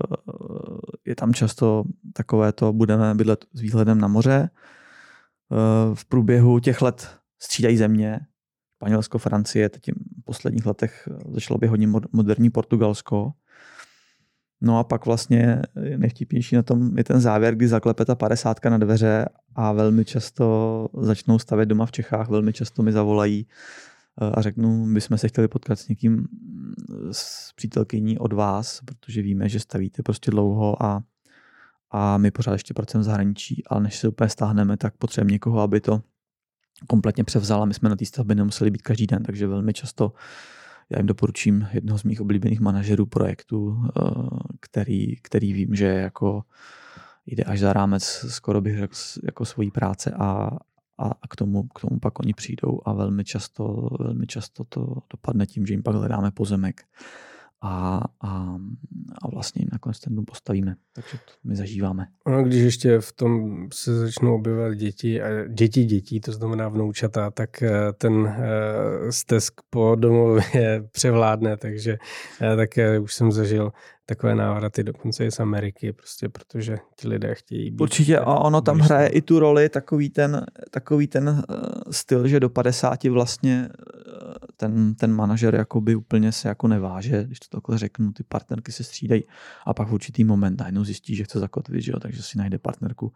je 1.06 1.14
tam 1.14 1.34
často 1.34 1.84
takové 2.12 2.52
to, 2.52 2.72
budeme 2.72 3.14
bydlet 3.14 3.44
s 3.52 3.60
výhledem 3.60 4.00
na 4.00 4.08
moře. 4.08 4.50
Eh, 5.52 5.94
V 5.94 6.04
průběhu 6.04 6.60
těch 6.60 6.82
let 6.82 7.18
střídají 7.38 7.76
země, 7.76 8.20
Španělsko, 8.78 9.18
Francie, 9.18 9.68
teď 9.68 9.90
v 10.20 10.24
posledních 10.24 10.66
letech 10.66 11.08
začalo 11.28 11.58
být 11.58 11.66
hodně 11.66 11.88
mod- 11.88 12.06
moderní 12.12 12.50
Portugalsko. 12.50 13.32
No 14.60 14.78
a 14.78 14.84
pak 14.84 15.06
vlastně 15.06 15.62
nejvtipnější 15.96 16.56
na 16.56 16.62
tom 16.62 16.98
je 16.98 17.04
ten 17.04 17.20
závěr, 17.20 17.54
kdy 17.54 17.68
zaklepe 17.68 18.04
ta 18.04 18.14
padesátka 18.14 18.70
na 18.70 18.78
dveře 18.78 19.26
a 19.54 19.72
velmi 19.72 20.04
často 20.04 20.88
začnou 21.00 21.38
stavět 21.38 21.66
doma 21.66 21.86
v 21.86 21.92
Čechách, 21.92 22.28
velmi 22.28 22.52
často 22.52 22.82
mi 22.82 22.92
zavolají 22.92 23.46
eh, 24.22 24.30
a 24.34 24.42
řeknu, 24.42 24.86
my 24.86 25.00
jsme 25.00 25.18
se 25.18 25.28
chtěli 25.28 25.48
potkat 25.48 25.78
s 25.78 25.88
někým, 25.88 26.12
mm, 26.12 26.74
s 27.12 27.52
přítelkyní 27.56 28.18
od 28.18 28.32
vás, 28.32 28.80
protože 28.84 29.22
víme, 29.22 29.48
že 29.48 29.60
stavíte 29.60 30.02
prostě 30.02 30.30
dlouho 30.30 30.82
a, 30.82 31.02
a 31.90 32.18
my 32.18 32.30
pořád 32.30 32.52
ještě 32.52 32.74
pracujeme 32.74 33.02
v 33.02 33.06
zahraničí, 33.06 33.62
ale 33.66 33.82
než 33.82 33.98
se 33.98 34.08
úplně 34.08 34.30
stáhneme, 34.30 34.76
tak 34.76 34.96
potřebujeme 34.96 35.32
někoho, 35.32 35.60
aby 35.60 35.80
to 35.80 36.02
kompletně 36.86 37.24
převzal 37.24 37.62
a 37.62 37.64
my 37.64 37.74
jsme 37.74 37.88
na 37.88 37.96
té 37.96 38.04
stavbě 38.04 38.36
nemuseli 38.36 38.70
být 38.70 38.82
každý 38.82 39.06
den, 39.06 39.22
takže 39.22 39.46
velmi 39.46 39.72
často 39.72 40.12
já 40.90 40.98
jim 40.98 41.06
doporučím 41.06 41.68
jednoho 41.72 41.98
z 41.98 42.04
mých 42.04 42.20
oblíbených 42.20 42.60
manažerů 42.60 43.06
projektu, 43.06 43.84
eh, 43.86 44.00
který, 44.60 45.16
který 45.16 45.52
vím, 45.52 45.74
že 45.74 45.86
jako 45.86 46.42
jde 47.26 47.44
až 47.44 47.60
za 47.60 47.72
rámec 47.72 48.04
skoro 48.28 48.60
bych 48.60 48.78
řekl 48.78 48.94
jako 49.24 49.44
svojí 49.44 49.70
práce 49.70 50.10
a, 50.10 50.50
a, 50.98 51.10
a 51.22 51.28
k, 51.28 51.36
tomu, 51.36 51.62
k 51.62 51.80
tomu 51.80 52.00
pak 52.00 52.20
oni 52.20 52.34
přijdou 52.34 52.80
a 52.84 52.92
velmi 52.92 53.24
často, 53.24 53.88
velmi 54.00 54.26
často 54.26 54.64
to 54.64 54.96
dopadne 55.10 55.46
tím, 55.46 55.66
že 55.66 55.72
jim 55.72 55.82
pak 55.82 55.94
hledáme 55.94 56.30
pozemek 56.30 56.84
a, 57.62 58.00
a, 58.20 58.56
a 59.22 59.28
vlastně 59.32 59.62
jim 59.62 59.68
nakonec 59.72 60.00
ten 60.00 60.14
dům 60.14 60.24
postavíme. 60.24 60.74
Takže 60.92 61.18
to 61.24 61.32
my 61.44 61.56
zažíváme. 61.56 62.06
Ono, 62.26 62.44
když 62.44 62.62
ještě 62.62 63.00
v 63.00 63.12
tom 63.12 63.66
se 63.72 63.98
začnou 63.98 64.34
objevovat 64.34 64.74
děti 64.74 65.22
a 65.22 65.48
děti 65.48 65.84
dětí, 65.84 66.20
to 66.20 66.32
znamená 66.32 66.68
vnoučata, 66.68 67.30
tak 67.30 67.62
eh, 67.62 67.70
ten 67.98 68.26
eh, 68.26 69.12
stesk 69.12 69.60
po 69.70 69.96
domově 69.98 70.82
převládne, 70.92 71.56
takže 71.56 71.98
eh, 72.40 72.56
také 72.56 72.98
už 72.98 73.14
jsem 73.14 73.32
zažil 73.32 73.72
takové 74.08 74.34
návraty 74.34 74.84
dokonce 74.84 75.26
i 75.26 75.30
z 75.30 75.40
Ameriky, 75.40 75.92
prostě 75.92 76.28
protože 76.28 76.76
ti 76.96 77.08
lidé 77.08 77.34
chtějí 77.34 77.70
být. 77.70 77.80
Určitě 77.80 78.18
a 78.18 78.34
ono 78.34 78.60
tam 78.60 78.78
hraje 78.78 79.08
i 79.08 79.22
tu 79.22 79.38
roli 79.38 79.68
takový 79.68 80.10
ten, 80.10 80.46
takový 80.70 81.06
ten 81.06 81.28
uh, 81.28 81.44
styl, 81.90 82.28
že 82.28 82.40
do 82.40 82.50
50 82.50 83.04
vlastně 83.04 83.68
uh, 83.68 84.32
ten, 84.56 84.94
ten 84.94 85.12
manažer 85.12 85.54
jakoby 85.54 85.94
úplně 85.94 86.32
se 86.32 86.48
jako 86.48 86.68
neváže, 86.68 87.24
když 87.24 87.38
to 87.40 87.56
takhle 87.56 87.78
řeknu, 87.78 88.12
ty 88.12 88.22
partnerky 88.28 88.72
se 88.72 88.84
střídají 88.84 89.24
a 89.66 89.74
pak 89.74 89.88
v 89.88 89.92
určitý 89.92 90.24
moment 90.24 90.60
najednou 90.60 90.84
zjistí, 90.84 91.16
že 91.16 91.24
chce 91.24 91.38
zakotvit, 91.38 91.82
že 91.82 91.92
jo, 91.92 92.00
takže 92.00 92.22
si 92.22 92.38
najde 92.38 92.58
partnerku 92.58 93.12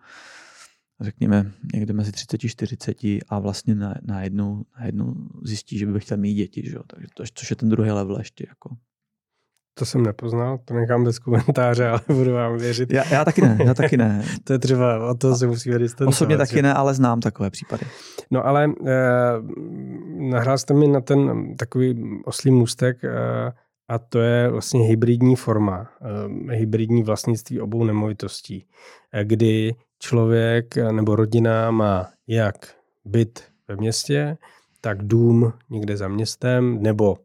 řekněme 1.01 1.53
někde 1.75 1.93
mezi 1.93 2.13
30 2.13 2.45
a 2.45 2.49
40 2.49 2.97
a 3.29 3.39
vlastně 3.39 3.75
na, 3.75 3.95
najednou, 4.03 4.65
najednou 4.79 5.15
zjistí, 5.45 5.79
že 5.79 5.87
by 5.87 6.01
chtěl 6.01 6.17
mít 6.17 6.35
děti, 6.35 6.63
že 6.65 6.77
jo, 6.77 6.83
takže 6.87 7.07
to, 7.15 7.25
což 7.35 7.51
je 7.51 7.57
ten 7.57 7.69
druhý 7.69 7.91
level 7.91 8.19
ještě 8.19 8.47
jako. 8.49 8.77
To 9.75 9.85
jsem 9.85 10.03
nepoznal, 10.03 10.59
to 10.65 10.75
nechám 10.75 11.05
bez 11.05 11.19
komentáře, 11.19 11.89
ale 11.89 12.01
budu 12.09 12.33
vám 12.33 12.59
věřit. 12.59 12.93
Já, 12.93 13.09
já 13.11 13.25
taky 13.25 13.43
ne, 13.43 13.59
já 13.65 13.75
taky 13.75 13.97
ne. 13.97 14.25
To 14.45 14.53
je 14.53 14.59
třeba, 14.59 15.11
o 15.11 15.15
to 15.15 15.35
se 15.35 15.47
musíme 15.47 15.79
distancovat. 15.79 16.15
Osobně 16.15 16.35
že? 16.35 16.39
taky 16.39 16.63
ne, 16.63 16.75
ale 16.75 16.95
znám 16.95 17.21
takové 17.21 17.51
případy. 17.51 17.87
No 18.31 18.47
ale 18.47 18.73
eh, 18.87 18.93
nahrál 20.31 20.59
jste 20.59 20.75
mi 20.75 20.89
na 20.89 21.01
ten 21.01 21.55
takový 21.57 22.21
oslý 22.25 22.51
můstek 22.51 23.05
eh, 23.05 23.53
a 23.89 23.99
to 23.99 24.21
je 24.21 24.51
vlastně 24.51 24.81
hybridní 24.81 25.37
forma, 25.37 25.91
eh, 26.51 26.57
hybridní 26.57 27.03
vlastnictví 27.03 27.61
obou 27.61 27.85
nemovitostí, 27.85 28.67
eh, 29.13 29.25
kdy 29.25 29.75
člověk 29.99 30.77
eh, 30.77 30.93
nebo 30.93 31.17
rodina 31.17 31.71
má 31.71 32.11
jak 32.27 32.75
byt 33.05 33.45
ve 33.69 33.77
městě, 33.77 34.39
tak 34.81 35.03
dům 35.03 35.53
někde 35.71 35.97
za 35.97 36.09
městem 36.09 36.83
nebo 36.83 37.17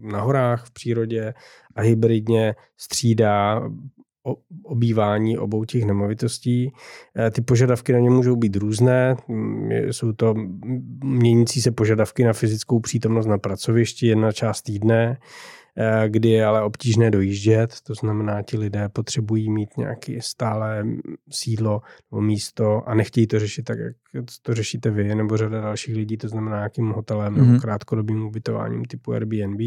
na 0.00 0.20
horách 0.20 0.66
v 0.66 0.70
přírodě 0.70 1.34
a 1.76 1.80
hybridně 1.80 2.54
střídá 2.76 3.62
obývání 4.62 5.38
obou 5.38 5.64
těch 5.64 5.84
nemovitostí. 5.84 6.72
Eh, 7.16 7.30
Ty 7.30 7.40
požadavky 7.40 7.92
na 7.92 7.98
ně 7.98 8.10
můžou 8.10 8.36
být 8.36 8.56
různé. 8.56 9.16
Jsou 9.90 10.12
to 10.12 10.34
měnící 11.04 11.62
se 11.62 11.70
požadavky 11.70 12.24
na 12.24 12.32
fyzickou 12.32 12.80
přítomnost 12.80 13.26
na 13.26 13.38
pracovišti, 13.38 14.06
jedna 14.06 14.32
část 14.32 14.62
týdne, 14.62 15.18
kdy 16.08 16.28
je 16.28 16.44
ale 16.44 16.62
obtížné 16.62 17.10
dojíždět, 17.10 17.74
to 17.86 17.94
znamená, 17.94 18.42
ti 18.42 18.58
lidé 18.58 18.88
potřebují 18.88 19.50
mít 19.50 19.76
nějaké 19.76 20.12
stále 20.20 20.84
sídlo 21.30 21.80
nebo 22.10 22.20
místo 22.22 22.82
a 22.88 22.94
nechtějí 22.94 23.26
to 23.26 23.38
řešit 23.38 23.62
tak, 23.62 23.78
jak 24.14 24.24
to 24.42 24.54
řešíte 24.54 24.90
vy 24.90 25.14
nebo 25.14 25.36
řada 25.36 25.60
dalších 25.60 25.96
lidí, 25.96 26.16
to 26.16 26.28
znamená 26.28 26.56
nějakým 26.56 26.90
hotelem 26.90 27.34
nebo 27.34 27.46
Mhm. 27.46 27.60
krátkodobým 27.60 28.24
ubytováním 28.24 28.84
typu 28.84 29.12
Airbnb. 29.12 29.60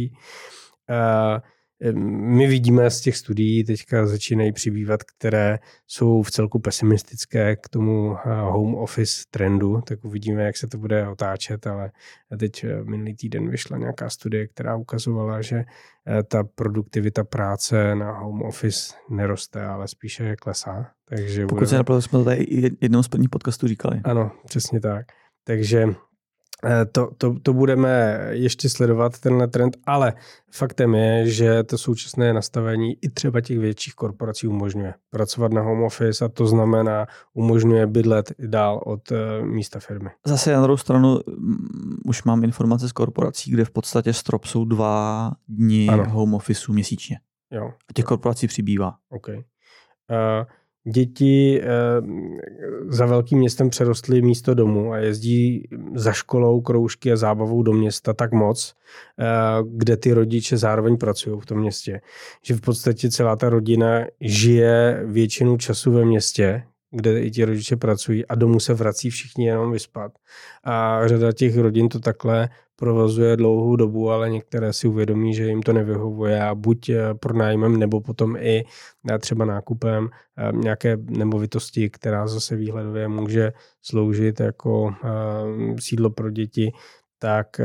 Eh, 0.90 1.42
My 1.94 2.48
vidíme 2.48 2.90
z 2.92 3.02
těch 3.02 3.18
studií, 3.18 3.64
teďka 3.64 4.08
začínají 4.08 4.52
přibývat, 4.52 5.04
které 5.04 5.60
jsou 5.88 6.22
v 6.22 6.32
celku 6.32 6.60
pesimistické 6.60 7.56
k 7.56 7.70
tomu 7.70 8.18
eh, 8.18 8.30
home 8.42 8.76
office 8.76 9.24
trendu, 9.30 9.82
tak 9.88 10.06
uvidíme, 10.06 10.44
jak 10.44 10.58
se 10.58 10.68
to 10.68 10.78
bude 10.78 11.08
otáčet, 11.08 11.68
ale 11.68 11.92
teď 12.40 12.64
eh, 12.64 12.84
minulý 12.84 13.16
týden 13.16 13.50
vyšla 13.50 13.78
nějaká 13.78 14.10
studie, 14.10 14.48
která 14.48 14.76
ukazovala, 14.76 15.42
že 15.42 15.56
eh, 15.58 16.24
ta 16.24 16.44
produktivita 16.44 17.24
práce 17.24 17.96
na 17.96 18.20
home 18.20 18.42
office 18.42 18.94
neroste, 19.10 19.66
ale 19.66 19.88
spíše 19.88 20.36
klesá. 20.36 20.92
Takže 21.10 21.46
Pokud 21.46 21.70
se 21.70 21.78
nepletu, 21.78 22.02
jsme 22.02 22.20
to 22.20 22.26
tady 22.26 22.48
jednou 22.82 23.04
z 23.04 23.08
prvních 23.08 23.30
podcastů 23.30 23.68
říkali. 23.68 24.02
ano, 24.04 24.32
přesně 24.46 24.80
tak. 24.80 25.06
Takže 25.44 25.86
eh, 25.90 25.96
to, 26.92 27.10
to, 27.18 27.36
to 27.44 27.54
budeme 27.54 28.20
ještě 28.30 28.70
sledovat, 28.70 29.20
tenhle 29.20 29.48
trend, 29.48 29.78
ale 29.86 30.14
faktem 30.52 30.96
je, 30.96 31.30
že 31.30 31.64
to 31.64 31.78
současné 31.78 32.34
nastavení 32.34 32.98
i 33.02 33.10
třeba 33.10 33.42
těch 33.42 33.60
větších 33.60 33.94
korporací 33.94 34.48
umožňuje 34.48 34.94
pracovat 35.10 35.52
na 35.52 35.62
home 35.62 35.84
office 35.84 36.26
a 36.26 36.28
to 36.28 36.48
znamená, 36.48 37.08
umožňuje 37.34 37.88
bydlet 37.88 38.32
i 38.40 38.48
dál 38.48 38.82
od 38.86 39.12
eh, 39.12 39.42
místa 39.42 39.80
firmy. 39.80 40.10
Zase 40.26 40.54
na 40.54 40.62
druhou 40.62 40.78
stranu 40.78 41.20
už 42.06 42.24
mám 42.24 42.44
informace 42.44 42.90
z 42.90 42.92
korporací, 42.92 43.52
kde 43.52 43.66
v 43.66 43.72
podstatě 43.72 44.14
strop 44.14 44.46
jsou 44.46 44.66
dva 44.66 45.32
dny 45.48 45.88
Ano. 45.90 46.10
home 46.10 46.34
officeu 46.34 46.74
měsíčně. 46.74 47.20
Jo, 47.52 47.66
A 47.90 47.94
těch 47.94 48.06
korporací 48.06 48.48
přibývá. 48.48 48.96
OK. 49.10 49.28
Uh, 49.28 49.36
děti 50.88 51.62
uh, 51.62 52.08
za 52.88 53.06
velkým 53.06 53.40
městem 53.40 53.70
přerostly 53.70 54.22
místo 54.22 54.54
domu 54.54 54.94
a 54.94 54.98
jezdí 54.98 55.68
za 55.96 56.12
školou, 56.12 56.62
kroužky 56.62 57.12
a 57.12 57.16
zábavou 57.16 57.64
do 57.64 57.74
města 57.74 58.14
tak 58.14 58.32
moc, 58.32 58.76
uh, 59.20 59.68
kde 59.78 59.98
ty 59.98 60.14
rodiče 60.14 60.58
zároveň 60.58 60.98
pracují 60.98 61.40
v 61.40 61.46
tom 61.46 61.60
městě. 61.60 62.02
Že 62.44 62.54
v 62.54 62.62
podstatě 62.62 63.10
celá 63.10 63.36
ta 63.36 63.50
rodina 63.50 64.06
žije 64.22 65.02
většinu 65.06 65.58
času 65.58 65.92
ve 65.92 66.06
městě, 66.06 66.64
kde 66.92 67.22
i 67.22 67.32
ti 67.32 67.46
rodiče 67.46 67.76
pracují 67.76 68.26
a 68.26 68.36
domů 68.36 68.60
se 68.60 68.74
vrací 68.74 69.10
všichni 69.10 69.46
jenom 69.46 69.72
vyspat. 69.72 70.12
A 70.64 71.08
řada 71.08 71.32
těch 71.32 71.58
rodin 71.58 71.90
to 71.90 72.00
takhle 72.00 72.50
provozuje 72.76 73.38
dlouhou 73.38 73.76
dobu, 73.76 74.12
ale 74.12 74.30
některé 74.30 74.74
si 74.74 74.88
uvědomí, 74.88 75.34
že 75.34 75.48
jim 75.48 75.64
to 75.64 75.74
nevyhovuje 75.74 76.44
a 76.44 76.56
buď 76.56 76.90
eh, 76.90 77.14
pronájmem 77.14 77.80
nebo 77.80 78.02
potom 78.02 78.36
i 78.36 78.64
eh, 79.10 79.20
třeba 79.20 79.46
nákupem 79.46 80.10
eh, 80.38 80.52
nějaké 80.52 80.98
nemovitosti, 80.98 81.90
která 81.90 82.28
zase 82.28 82.56
výhledově 82.56 83.08
může 83.08 83.54
sloužit 83.82 84.40
jako 84.40 84.94
sídlo 85.80 86.10
pro 86.10 86.30
děti, 86.30 86.72
tak 87.20 87.62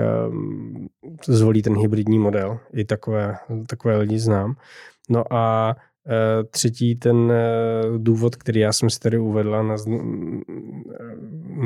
zvolí 1.27 1.62
ten 1.62 1.77
hybridní 1.77 2.18
model. 2.18 2.59
I 2.73 2.85
takové, 2.85 3.37
takové 3.66 3.96
lidi 3.96 4.18
znám. 4.18 4.55
No 5.09 5.33
a 5.33 5.77
třetí 6.51 6.97
ten 6.97 7.33
eh, 7.33 7.99
důvod, 7.99 8.37
který 8.37 8.61
já 8.61 8.73
jsem 8.73 8.91
si 8.91 8.99
tady 8.99 9.19
uvedl, 9.19 9.55
a 9.55 9.77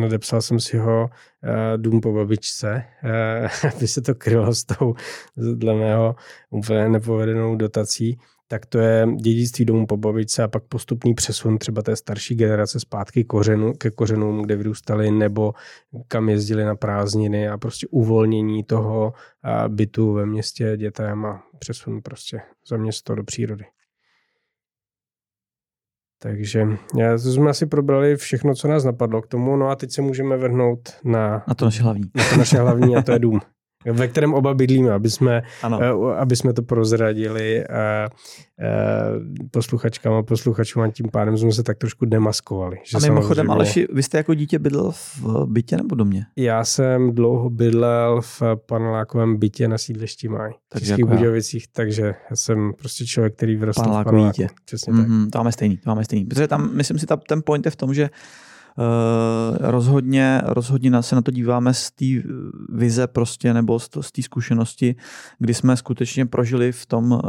nadepsal 0.00 0.42
jsem 0.42 0.60
si 0.60 0.76
ho 0.76 1.08
eh, 1.44 1.78
dům 1.78 2.00
po 2.00 2.12
babičce, 2.12 2.84
aby 3.76 3.88
se 3.88 4.02
to 4.02 4.14
krylo 4.14 4.54
s 4.54 4.64
tou, 4.64 4.94
dle 5.36 5.74
mého, 5.74 6.14
úplně 6.50 6.88
nepovedenou 6.88 7.56
dotací, 7.56 8.18
tak 8.48 8.66
to 8.66 8.78
je 8.78 9.06
dědictví 9.16 9.64
domu 9.64 9.86
po 9.86 9.96
babičce 9.96 10.42
a 10.42 10.48
pak 10.48 10.64
postupný 10.64 11.14
přesun 11.14 11.58
třeba 11.58 11.82
té 11.82 11.96
starší 11.96 12.34
generace 12.34 12.80
zpátky 12.80 13.24
kořenu, 13.24 13.72
ke 13.72 13.90
kořenům, 13.90 14.42
kde 14.42 14.56
vyrůstali, 14.56 15.10
nebo 15.10 15.52
kam 16.08 16.28
jezdili 16.28 16.64
na 16.64 16.76
prázdniny 16.76 17.48
a 17.48 17.58
prostě 17.58 17.86
uvolnění 17.90 18.64
toho 18.64 19.12
bytu 19.68 20.12
ve 20.12 20.26
městě 20.26 20.76
dětem 20.76 21.26
a 21.26 21.42
přesun 21.58 22.02
prostě 22.02 22.40
za 22.68 22.76
město 22.76 23.14
do 23.14 23.24
přírody. 23.24 23.64
Takže 26.24 26.68
já, 26.98 27.12
to 27.12 27.18
jsme 27.18 27.50
asi 27.50 27.66
probrali 27.66 28.16
všechno, 28.16 28.54
co 28.54 28.68
nás 28.68 28.84
napadlo 28.84 29.22
k 29.22 29.26
tomu, 29.26 29.56
no 29.56 29.68
a 29.68 29.76
teď 29.76 29.90
se 29.90 30.02
můžeme 30.02 30.36
vrhnout 30.36 30.88
na, 31.04 31.44
na 31.48 31.54
to 31.54 31.64
naše 31.64 31.82
hlavní. 31.82 32.10
Na 32.14 32.24
to 32.30 32.36
naše 32.36 32.58
hlavní 32.58 32.96
a 32.96 33.02
to 33.02 33.12
je 33.12 33.18
dům 33.18 33.40
ve 33.92 34.08
kterém 34.08 34.34
oba 34.34 34.54
bydlíme, 34.54 34.90
aby 34.90 35.10
jsme, 35.10 35.42
ano. 35.62 35.78
Eh, 35.82 36.16
aby 36.16 36.36
jsme 36.36 36.52
to 36.52 36.62
prozradili 36.62 37.66
a, 37.66 37.80
a 37.80 38.08
posluchačkám 39.50 40.12
a 40.12 40.22
posluchačům 40.22 40.82
a 40.82 40.90
tím 40.90 41.06
pádem 41.12 41.38
jsme 41.38 41.52
se 41.52 41.62
tak 41.62 41.78
trošku 41.78 42.04
demaskovali. 42.04 42.76
Že 42.84 42.96
a 42.96 43.00
mimochodem, 43.00 43.50
Aleši, 43.50 43.86
vy 43.92 44.02
jste 44.02 44.16
jako 44.16 44.34
dítě 44.34 44.58
bydlel 44.58 44.92
v 44.92 45.46
bytě 45.46 45.76
nebo 45.76 45.94
domě? 45.94 46.26
Já 46.36 46.64
jsem 46.64 47.14
dlouho 47.14 47.50
bydlel 47.50 48.20
v 48.20 48.42
panelákovém 48.66 49.36
bytě 49.36 49.68
na 49.68 49.78
sídlišti 49.78 50.28
Maj 50.28 50.50
v 50.50 50.78
Českých 50.78 50.98
jako 50.98 51.10
Budějovicích, 51.10 51.68
takže 51.72 52.14
já 52.30 52.36
jsem 52.36 52.72
prostě 52.78 53.06
člověk, 53.06 53.36
který 53.36 53.56
vyrostl 53.56 53.82
v 53.82 53.84
paneláku. 53.84 54.26
Dítě. 54.26 54.48
Přesně 54.64 54.92
mm-hmm, 54.92 54.96
tak. 54.96 55.08
Mhm, 55.08 55.30
to 55.30 55.38
máme 55.38 55.52
stejný, 55.52 55.76
to 55.76 55.90
máme 55.90 56.04
stejný. 56.04 56.24
Protože 56.24 56.48
tam, 56.48 56.70
myslím 56.72 56.98
si, 56.98 57.06
ta, 57.06 57.16
ten 57.16 57.42
point 57.44 57.64
je 57.64 57.70
v 57.70 57.76
tom, 57.76 57.94
že 57.94 58.02
Uh, 58.04 58.53
rozhodně, 59.60 60.40
rozhodně 60.44 61.02
se 61.02 61.14
na 61.14 61.22
to 61.22 61.30
díváme 61.30 61.74
z 61.74 61.90
té 61.90 62.04
vize 62.68 63.06
prostě 63.06 63.54
nebo 63.54 63.78
z 63.78 63.88
té 63.88 64.22
zkušenosti, 64.22 64.96
kdy 65.38 65.54
jsme 65.54 65.76
skutečně 65.76 66.26
prožili 66.26 66.72
v 66.72 66.86
tom 66.86 67.12
uh, 67.12 67.20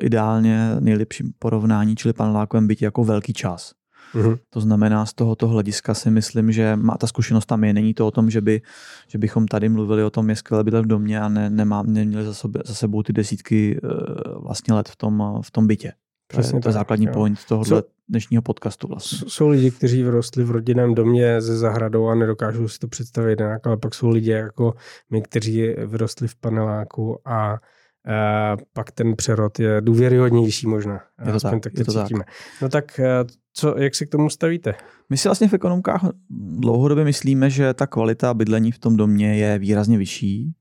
ideálně 0.00 0.76
nejlepším 0.80 1.32
porovnání, 1.38 1.96
čili 1.96 2.14
panelákovém 2.14 2.66
bytě 2.66 2.84
jako 2.84 3.04
velký 3.04 3.32
čas. 3.32 3.72
Mm-hmm. 4.14 4.38
To 4.50 4.60
znamená, 4.60 5.06
z 5.06 5.14
tohoto 5.14 5.48
hlediska 5.48 5.94
si 5.94 6.10
myslím, 6.10 6.52
že 6.52 6.76
má 6.76 6.96
ta 6.96 7.06
zkušenost 7.06 7.46
tam 7.46 7.64
je. 7.64 7.72
Není 7.72 7.94
to 7.94 8.06
o 8.06 8.10
tom, 8.10 8.30
že, 8.30 8.40
by, 8.40 8.62
že 9.08 9.18
bychom 9.18 9.48
tady 9.48 9.68
mluvili 9.68 10.04
o 10.04 10.10
tom, 10.10 10.30
je 10.30 10.36
skvěle 10.36 10.64
bydlet 10.64 10.84
v 10.84 10.88
domě 10.88 11.20
a 11.20 11.28
ne, 11.28 11.50
nemám, 11.50 11.92
neměli 11.92 12.24
za, 12.24 12.34
sobě, 12.34 12.62
za 12.66 12.74
sebou 12.74 13.02
ty 13.02 13.12
desítky 13.12 13.80
uh, 13.82 13.90
vlastně 14.42 14.74
let 14.74 14.88
v 14.88 14.96
tom, 14.96 15.40
v 15.42 15.50
tom 15.50 15.66
bytě. 15.66 15.92
Přesně 16.34 16.52
to 16.52 16.56
je, 16.56 16.62
to 16.62 16.68
je 16.68 16.72
základní 16.72 17.06
jo. 17.06 17.12
point 17.12 17.44
tohohle 17.48 17.82
dnešního 18.08 18.42
podcastu 18.42 18.88
vlastně. 18.88 19.18
Jsou 19.28 19.48
lidi, 19.48 19.70
kteří 19.70 20.02
vyrostli 20.02 20.44
v 20.44 20.50
rodinném 20.50 20.94
domě 20.94 21.40
ze 21.40 21.58
zahradou 21.58 22.06
a 22.06 22.14
nedokážou 22.14 22.68
si 22.68 22.78
to 22.78 22.88
představit 22.88 23.40
jinak, 23.40 23.66
ale 23.66 23.76
pak 23.76 23.94
jsou 23.94 24.08
lidi 24.08 24.30
jako 24.30 24.74
my, 25.10 25.22
kteří 25.22 25.68
vyrostli 25.86 26.28
v 26.28 26.34
paneláku 26.34 27.18
a 27.24 27.58
a 28.06 28.56
pak 28.72 28.90
ten 28.90 29.16
přerod 29.16 29.60
je 29.60 29.80
důvěryhodnější 29.80 30.66
možná. 30.66 31.00
Je 31.26 31.32
to 31.32 31.40
tak, 31.40 31.60
tak 31.60 31.72
to 31.72 31.80
je 31.80 31.84
to 31.84 31.92
cítíme. 31.92 32.24
tak. 32.24 32.62
No 32.62 32.68
tak 32.68 33.00
co, 33.52 33.78
jak 33.78 33.94
se 33.94 34.06
k 34.06 34.10
tomu 34.10 34.30
stavíte? 34.30 34.74
My 35.10 35.16
si 35.16 35.28
vlastně 35.28 35.48
v 35.48 35.52
ekonomkách 35.52 36.04
dlouhodobě 36.58 37.04
myslíme, 37.04 37.50
že 37.50 37.74
ta 37.74 37.86
kvalita 37.86 38.34
bydlení 38.34 38.72
v 38.72 38.78
tom 38.78 38.96
domě 38.96 39.36
je 39.36 39.58
výrazně 39.58 39.98
vyšší, 39.98 40.54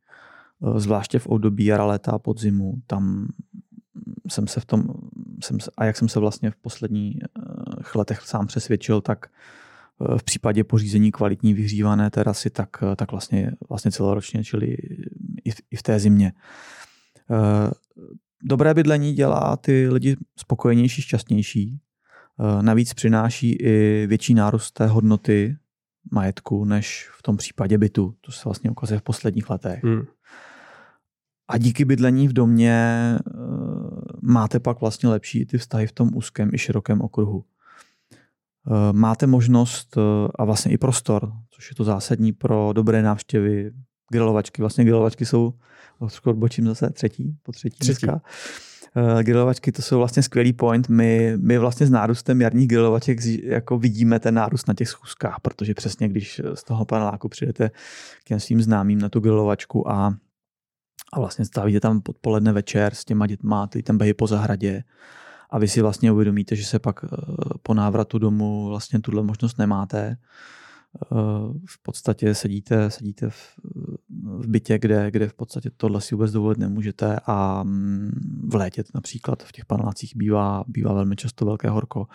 zvláště 0.75 1.19
v 1.19 1.27
období 1.27 1.65
jara, 1.65 1.85
léta 1.85 2.11
a 2.11 2.19
podzimu. 2.19 2.73
Tam 2.87 3.27
jsem 4.29 4.47
se 4.47 4.59
v 4.59 4.65
tom, 4.65 4.83
jsem, 5.43 5.57
a 5.77 5.85
jak 5.85 5.97
jsem 5.97 6.09
se 6.09 6.19
vlastně 6.19 6.51
v 6.51 6.55
posledních 6.55 7.17
eh, 7.23 7.97
letech 7.97 8.21
sám 8.21 8.47
přesvědčil, 8.47 9.01
tak 9.01 9.25
eh, 9.25 10.17
v 10.17 10.23
případě 10.23 10.63
pořízení 10.63 11.11
kvalitní 11.11 11.53
vyhřívané 11.53 12.09
terasy, 12.09 12.49
tak, 12.49 12.69
eh, 12.83 12.95
tak 12.95 13.11
vlastně, 13.11 13.51
vlastně 13.69 13.91
celoročně, 13.91 14.43
čili 14.43 14.77
i 15.43 15.51
v, 15.51 15.55
i 15.71 15.75
v 15.75 15.83
té 15.83 15.99
zimě. 15.99 16.33
Dobré 18.43 18.73
bydlení 18.73 19.13
dělá 19.13 19.57
ty 19.57 19.89
lidi 19.89 20.17
spokojenější, 20.37 21.01
šťastnější. 21.01 21.79
Navíc 22.61 22.93
přináší 22.93 23.51
i 23.51 24.07
větší 24.07 24.33
nárůst 24.33 24.71
té 24.71 24.87
hodnoty 24.87 25.57
majetku, 26.11 26.65
než 26.65 27.09
v 27.19 27.23
tom 27.23 27.37
případě 27.37 27.77
bytu. 27.77 28.15
To 28.21 28.31
se 28.31 28.41
vlastně 28.45 28.69
ukazuje 28.71 28.99
v 28.99 29.03
posledních 29.03 29.49
letech. 29.49 29.83
Hmm. 29.83 30.03
A 31.47 31.57
díky 31.57 31.85
bydlení 31.85 32.27
v 32.27 32.33
domě 32.33 33.17
máte 34.23 34.59
pak 34.59 34.81
vlastně 34.81 35.09
lepší 35.09 35.45
ty 35.45 35.57
vztahy 35.57 35.87
v 35.87 35.91
tom 35.91 36.09
úzkém 36.13 36.49
i 36.53 36.57
širokém 36.57 37.01
okruhu. 37.01 37.43
Eh, 38.67 38.93
máte 38.93 39.27
možnost 39.27 39.97
eh, 39.97 40.01
a 40.35 40.45
vlastně 40.45 40.71
i 40.71 40.77
prostor, 40.77 41.33
což 41.51 41.69
je 41.69 41.75
to 41.75 41.83
zásadní 41.83 42.33
pro 42.33 42.73
dobré 42.73 43.01
návštěvy, 43.01 43.71
grilovačky. 44.11 44.61
Vlastně 44.61 44.83
grilovačky 44.83 45.25
jsou, 45.25 45.53
trošku 45.99 46.29
odbočím 46.29 46.65
zase, 46.65 46.89
třetí, 46.89 47.35
po 47.43 47.51
třetí, 47.51 47.77
třetí. 47.79 48.05
dneska. 48.05 48.21
Grilovačky 49.21 49.71
to 49.71 49.81
jsou 49.81 49.97
vlastně 49.97 50.23
skvělý 50.23 50.53
point. 50.53 50.89
My, 50.89 51.33
my 51.37 51.57
vlastně 51.57 51.87
s 51.87 51.89
nárůstem 51.89 52.41
jarních 52.41 52.67
grilovaček 52.67 53.19
jako 53.43 53.77
vidíme 53.77 54.19
ten 54.19 54.33
nárůst 54.33 54.67
na 54.67 54.73
těch 54.73 54.89
schůzkách, 54.89 55.39
protože 55.41 55.73
přesně 55.73 56.07
když 56.07 56.41
z 56.53 56.63
toho 56.63 56.85
paneláku 56.85 57.29
přijdete 57.29 57.69
k 58.23 58.23
těm 58.23 58.39
svým 58.39 58.61
známým 58.61 59.01
na 59.01 59.09
tu 59.09 59.19
grilovačku 59.19 59.91
a 59.91 60.15
a 61.13 61.19
vlastně 61.19 61.45
stavíte 61.45 61.79
tam 61.79 62.01
podpoledne 62.01 62.53
večer 62.53 62.95
s 62.95 63.05
těma 63.05 63.27
dětma, 63.27 63.67
ty 63.67 63.83
tam 63.83 63.97
behy 63.97 64.13
po 64.13 64.27
zahradě. 64.27 64.83
A 65.49 65.59
vy 65.59 65.67
si 65.67 65.81
vlastně 65.81 66.11
uvědomíte, 66.11 66.55
že 66.55 66.65
se 66.65 66.79
pak 66.79 67.03
eh, 67.03 67.07
po 67.63 67.73
návratu 67.73 68.19
domů 68.19 68.67
vlastně 68.67 68.99
tuhle 68.99 69.23
možnost 69.23 69.57
nemáte. 69.57 70.17
Eh, 70.17 71.15
v 71.65 71.83
podstatě 71.83 72.35
sedíte, 72.35 72.91
sedíte 72.91 73.29
v, 73.29 73.59
v 74.09 74.47
bytě, 74.47 74.79
kde, 74.79 75.11
kde 75.11 75.29
v 75.29 75.33
podstatě 75.33 75.69
tohle 75.77 76.01
si 76.01 76.15
vůbec 76.15 76.31
dovolit 76.31 76.57
nemůžete. 76.57 77.19
A 77.25 77.63
mm, 77.63 78.11
v 78.49 78.55
létě 78.55 78.83
například 78.93 79.43
v 79.43 79.51
těch 79.51 79.65
panelácích 79.65 80.15
bývá, 80.15 80.63
bývá 80.67 80.93
velmi 80.93 81.15
často 81.15 81.45
velké 81.45 81.69
horko 81.69 82.07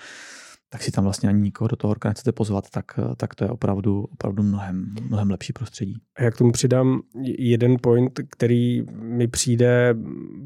tak 0.70 0.83
si 0.83 0.90
tam 0.90 1.04
vlastně 1.04 1.28
ani 1.28 1.40
nikoho 1.40 1.68
do 1.68 1.76
toho 1.76 1.88
horka 1.88 2.09
nechcete 2.09 2.33
pozvat, 2.33 2.70
tak, 2.70 2.85
tak 3.16 3.35
to 3.35 3.44
je 3.44 3.50
opravdu, 3.50 4.04
opravdu 4.12 4.42
mnohem, 4.42 4.94
mnohem 5.02 5.31
lepší 5.31 5.52
prostředí. 5.52 5.96
A 6.16 6.22
jak 6.22 6.37
tomu 6.37 6.52
přidám 6.52 7.00
jeden 7.38 7.76
point, 7.81 8.20
který 8.31 8.83
mi 8.92 9.28
přijde 9.28 9.94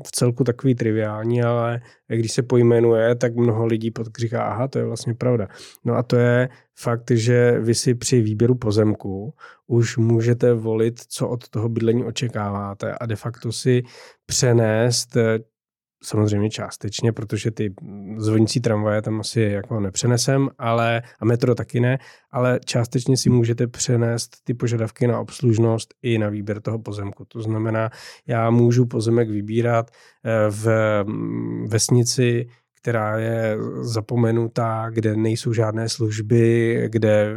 v 0.07 0.13
celku 0.13 0.45
takový 0.45 0.75
triviální, 0.75 1.43
ale 1.43 1.81
když 2.09 2.33
se 2.33 2.43
pojmenuje, 2.43 3.15
tak 3.15 3.37
mnoho 3.37 3.67
lidí 3.67 3.91
podkříká, 3.91 4.45
aha, 4.45 4.69
to 4.69 4.79
je 4.79 4.85
vlastně 4.85 5.15
pravda. 5.15 5.49
No 5.85 5.95
a 5.95 6.03
to 6.03 6.17
je 6.17 6.49
fakt, 6.79 7.11
že 7.11 7.61
vy 7.61 7.75
si 7.75 7.95
při 7.95 8.21
výběru 8.21 8.55
pozemku 8.55 9.35
už 9.67 9.97
můžete 9.97 10.55
volit, 10.55 11.01
co 11.09 11.29
od 11.29 11.49
toho 11.49 11.69
bydlení 11.69 12.05
očekáváte 12.05 12.95
a 12.95 13.07
de 13.07 13.17
facto 13.17 13.53
si 13.53 13.83
přenést 14.27 15.17
samozřejmě 16.03 16.51
částečně, 16.51 17.13
protože 17.13 17.51
ty 17.51 17.75
zvonící 18.17 18.61
tramvaje 18.61 19.03
tam 19.03 19.21
asi 19.21 19.41
jako 19.41 19.81
nepřenesem, 19.81 20.49
ale, 20.59 21.03
a 21.21 21.25
metro 21.25 21.55
taky 21.55 21.81
ne, 21.81 21.99
ale 22.31 22.61
částečně 22.65 23.17
si 23.17 23.31
můžete 23.31 23.67
přenést 23.67 24.37
ty 24.45 24.55
požadavky 24.55 25.07
na 25.07 25.21
obslužnost 25.21 25.95
i 26.03 26.19
na 26.19 26.29
výběr 26.29 26.61
toho 26.61 26.79
pozemku. 26.79 27.25
To 27.25 27.43
znamená, 27.43 27.91
já 28.27 28.51
můžu 28.51 28.87
pozemek 28.87 29.31
vybírat 29.31 29.91
eh, 29.91 30.51
v 30.51 30.69
mm, 31.05 31.69
vesnici, 31.69 32.47
která 32.83 33.19
je 33.19 33.57
zapomenutá, 33.81 34.91
kde 34.91 35.17
nejsou 35.17 35.53
žádné 35.53 35.89
služby, 35.89 36.77
kde 36.89 37.35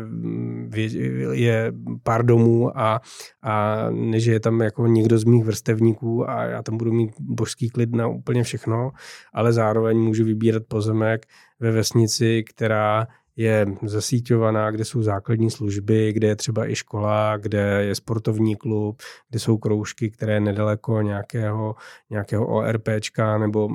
je 1.32 1.74
pár 2.04 2.26
domů 2.26 2.78
a, 2.80 3.02
a 3.42 3.86
než 3.90 4.26
je 4.26 4.40
tam 4.40 4.62
jako 4.62 4.88
někdo 4.88 5.18
z 5.18 5.24
mých 5.24 5.44
vrstevníků 5.44 6.30
a 6.30 6.44
já 6.44 6.64
tam 6.64 6.78
budu 6.78 6.94
mít 6.94 7.12
božský 7.20 7.70
klid 7.70 7.96
na 7.96 8.08
úplně 8.08 8.44
všechno, 8.44 8.92
ale 9.34 9.54
zároveň 9.54 9.98
můžu 9.98 10.26
vybírat 10.26 10.64
pozemek 10.68 11.26
ve 11.60 11.72
vesnici, 11.72 12.44
která 12.50 13.08
je 13.36 13.66
zasíťovaná, 13.84 14.72
kde 14.72 14.86
jsou 14.86 15.02
základní 15.02 15.52
služby, 15.52 16.14
kde 16.14 16.28
je 16.28 16.36
třeba 16.36 16.70
i 16.70 16.76
škola, 16.76 17.38
kde 17.38 17.84
je 17.84 17.96
sportovní 17.96 18.56
klub, 18.56 19.02
kde 19.30 19.40
jsou 19.40 19.58
kroužky, 19.58 20.12
které 20.12 20.40
nedaleko 20.40 21.02
nějakého, 21.02 21.76
nějakého 22.10 22.48
ORPčka 22.48 23.38
nebo 23.38 23.70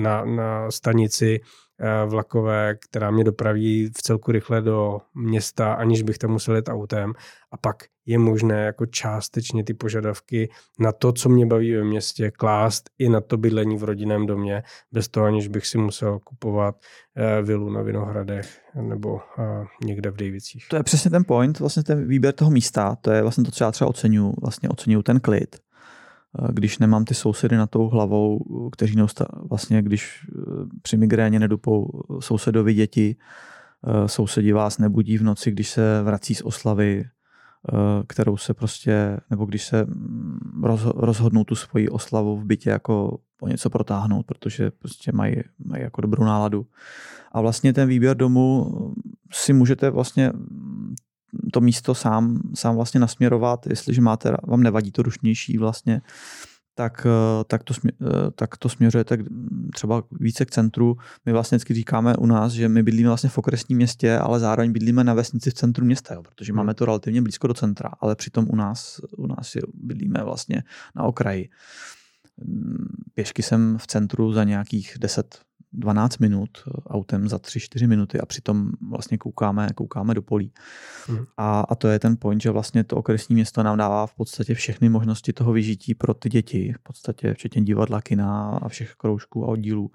na, 0.00 0.24
na 0.24 0.70
stanici 0.70 1.40
vlakové, 2.06 2.74
která 2.74 3.10
mě 3.10 3.24
dopraví 3.24 3.90
v 3.96 4.02
celku 4.02 4.32
rychle 4.32 4.62
do 4.62 4.98
města, 5.14 5.72
aniž 5.72 6.02
bych 6.02 6.18
tam 6.18 6.30
musel 6.30 6.56
jet 6.56 6.68
autem. 6.68 7.12
A 7.52 7.56
pak 7.56 7.76
je 8.06 8.18
možné 8.18 8.64
jako 8.64 8.86
částečně 8.86 9.64
ty 9.64 9.74
požadavky 9.74 10.48
na 10.78 10.92
to, 10.92 11.12
co 11.12 11.28
mě 11.28 11.46
baví 11.46 11.74
ve 11.74 11.84
městě, 11.84 12.30
klást 12.30 12.90
i 12.98 13.08
na 13.08 13.20
to 13.20 13.36
bydlení 13.36 13.76
v 13.76 13.84
rodinném 13.84 14.26
domě, 14.26 14.62
bez 14.92 15.08
toho, 15.08 15.26
aniž 15.26 15.48
bych 15.48 15.66
si 15.66 15.78
musel 15.78 16.18
kupovat 16.18 16.76
eh, 17.16 17.42
vilu 17.42 17.70
na 17.70 17.82
Vinohradech 17.82 18.60
nebo 18.80 19.20
někde 19.84 20.10
v 20.10 20.16
Davicích. 20.16 20.68
To 20.68 20.76
je 20.76 20.82
přesně 20.82 21.10
ten 21.10 21.24
point, 21.24 21.58
vlastně 21.58 21.82
ten 21.82 22.08
výběr 22.08 22.34
toho 22.34 22.50
místa, 22.50 22.96
to 23.00 23.10
je 23.10 23.22
vlastně 23.22 23.44
to, 23.44 23.50
co 23.50 23.64
já 23.64 23.70
třeba 23.72 23.90
oceňuju, 23.90 24.34
vlastně 24.42 24.68
oceňuju 24.68 25.02
ten 25.02 25.20
klid 25.20 25.56
když 26.52 26.78
nemám 26.78 27.04
ty 27.04 27.14
sousedy 27.14 27.56
na 27.56 27.66
tou 27.66 27.88
hlavou, 27.88 28.40
kteří 28.72 28.96
neustále, 28.96 29.28
vlastně 29.48 29.82
když 29.82 30.26
eh, 30.28 30.40
při 30.82 30.96
migréně 30.96 31.38
nedupou 31.38 32.02
sousedovi 32.20 32.74
děti, 32.74 33.16
eh, 33.86 34.08
sousedí 34.08 34.52
vás 34.52 34.78
nebudí 34.78 35.18
v 35.18 35.22
noci, 35.22 35.50
když 35.50 35.70
se 35.70 36.02
vrací 36.02 36.34
z 36.34 36.42
oslavy, 36.42 37.04
eh, 37.04 37.76
kterou 38.06 38.36
se 38.36 38.54
prostě, 38.54 39.20
nebo 39.30 39.44
když 39.44 39.64
se 39.64 39.84
mm, 39.84 40.64
rozhodnou 40.96 41.44
tu 41.44 41.54
svoji 41.54 41.88
oslavu 41.88 42.36
v 42.36 42.44
bytě 42.44 42.70
jako 42.70 43.18
po 43.36 43.48
něco 43.48 43.70
protáhnout, 43.70 44.26
protože 44.26 44.70
prostě 44.70 45.12
mají, 45.12 45.36
mají 45.64 45.82
jako 45.82 46.00
dobrou 46.00 46.24
náladu. 46.24 46.66
A 47.32 47.40
vlastně 47.40 47.72
ten 47.72 47.88
výběr 47.88 48.16
domu 48.16 48.72
si 49.32 49.52
můžete 49.52 49.90
vlastně 49.90 50.32
to 51.52 51.60
místo 51.60 51.94
sám, 51.94 52.40
sám 52.54 52.76
vlastně 52.76 53.00
nasměrovat, 53.00 53.66
jestliže 53.66 54.00
máte, 54.00 54.36
vám 54.44 54.62
nevadí 54.62 54.92
to 54.92 55.02
rušnější 55.02 55.58
vlastně, 55.58 56.00
tak, 56.74 57.06
eh, 57.06 57.44
tak, 57.44 57.62
to, 57.64 57.74
eh, 57.88 58.30
tak 58.34 58.56
to 58.56 58.68
směřujete 58.68 59.18
třeba 59.74 60.02
více 60.12 60.44
k 60.44 60.50
centru. 60.50 60.96
My 61.26 61.32
vlastně 61.32 61.56
vždycky 61.56 61.74
říkáme 61.74 62.16
u 62.16 62.26
nás, 62.26 62.52
že 62.52 62.68
my 62.68 62.82
bydlíme 62.82 63.08
vlastně 63.08 63.30
v 63.30 63.38
okresním 63.38 63.76
městě, 63.76 64.18
ale 64.18 64.40
zároveň 64.40 64.72
bydlíme 64.72 65.04
na 65.04 65.14
vesnici 65.14 65.50
v 65.50 65.54
centru 65.54 65.84
města, 65.84 66.14
jo, 66.14 66.22
protože 66.22 66.52
hmm. 66.52 66.56
máme 66.56 66.74
to 66.74 66.84
relativně 66.84 67.22
blízko 67.22 67.46
do 67.46 67.54
centra, 67.54 67.90
ale 68.00 68.16
přitom 68.16 68.46
u 68.48 68.56
nás, 68.56 69.00
u 69.16 69.26
nás 69.26 69.54
je, 69.54 69.62
bydlíme 69.74 70.20
vlastně 70.24 70.62
na 70.94 71.02
okraji. 71.02 71.48
Mm, 72.44 72.86
pěšky 73.14 73.42
jsem 73.42 73.78
v 73.78 73.86
centru 73.86 74.32
za 74.32 74.44
nějakých 74.44 74.96
10 75.00 75.45
12 75.76 76.18
minut 76.18 76.50
autem 76.86 77.28
za 77.28 77.36
3-4 77.36 77.88
minuty 77.88 78.20
a 78.20 78.26
přitom 78.26 78.70
vlastně 78.90 79.18
koukáme, 79.18 79.68
koukáme 79.74 80.14
do 80.14 80.22
polí. 80.22 80.52
Hmm. 81.06 81.26
A, 81.36 81.60
a 81.60 81.74
to 81.74 81.88
je 81.88 81.98
ten 81.98 82.16
point, 82.16 82.42
že 82.42 82.50
vlastně 82.50 82.84
to 82.84 82.96
okresní 82.96 83.34
město 83.34 83.62
nám 83.62 83.78
dává 83.78 84.06
v 84.06 84.14
podstatě 84.14 84.54
všechny 84.54 84.88
možnosti 84.88 85.32
toho 85.32 85.52
vyžití 85.52 85.94
pro 85.94 86.14
ty 86.14 86.28
děti, 86.28 86.72
v 86.76 86.82
podstatě 86.82 87.34
včetně 87.34 87.62
divadla, 87.62 88.00
kina 88.00 88.58
a 88.62 88.68
všech 88.68 88.94
kroužků 88.94 89.44
a 89.44 89.48
oddílů. 89.48 89.90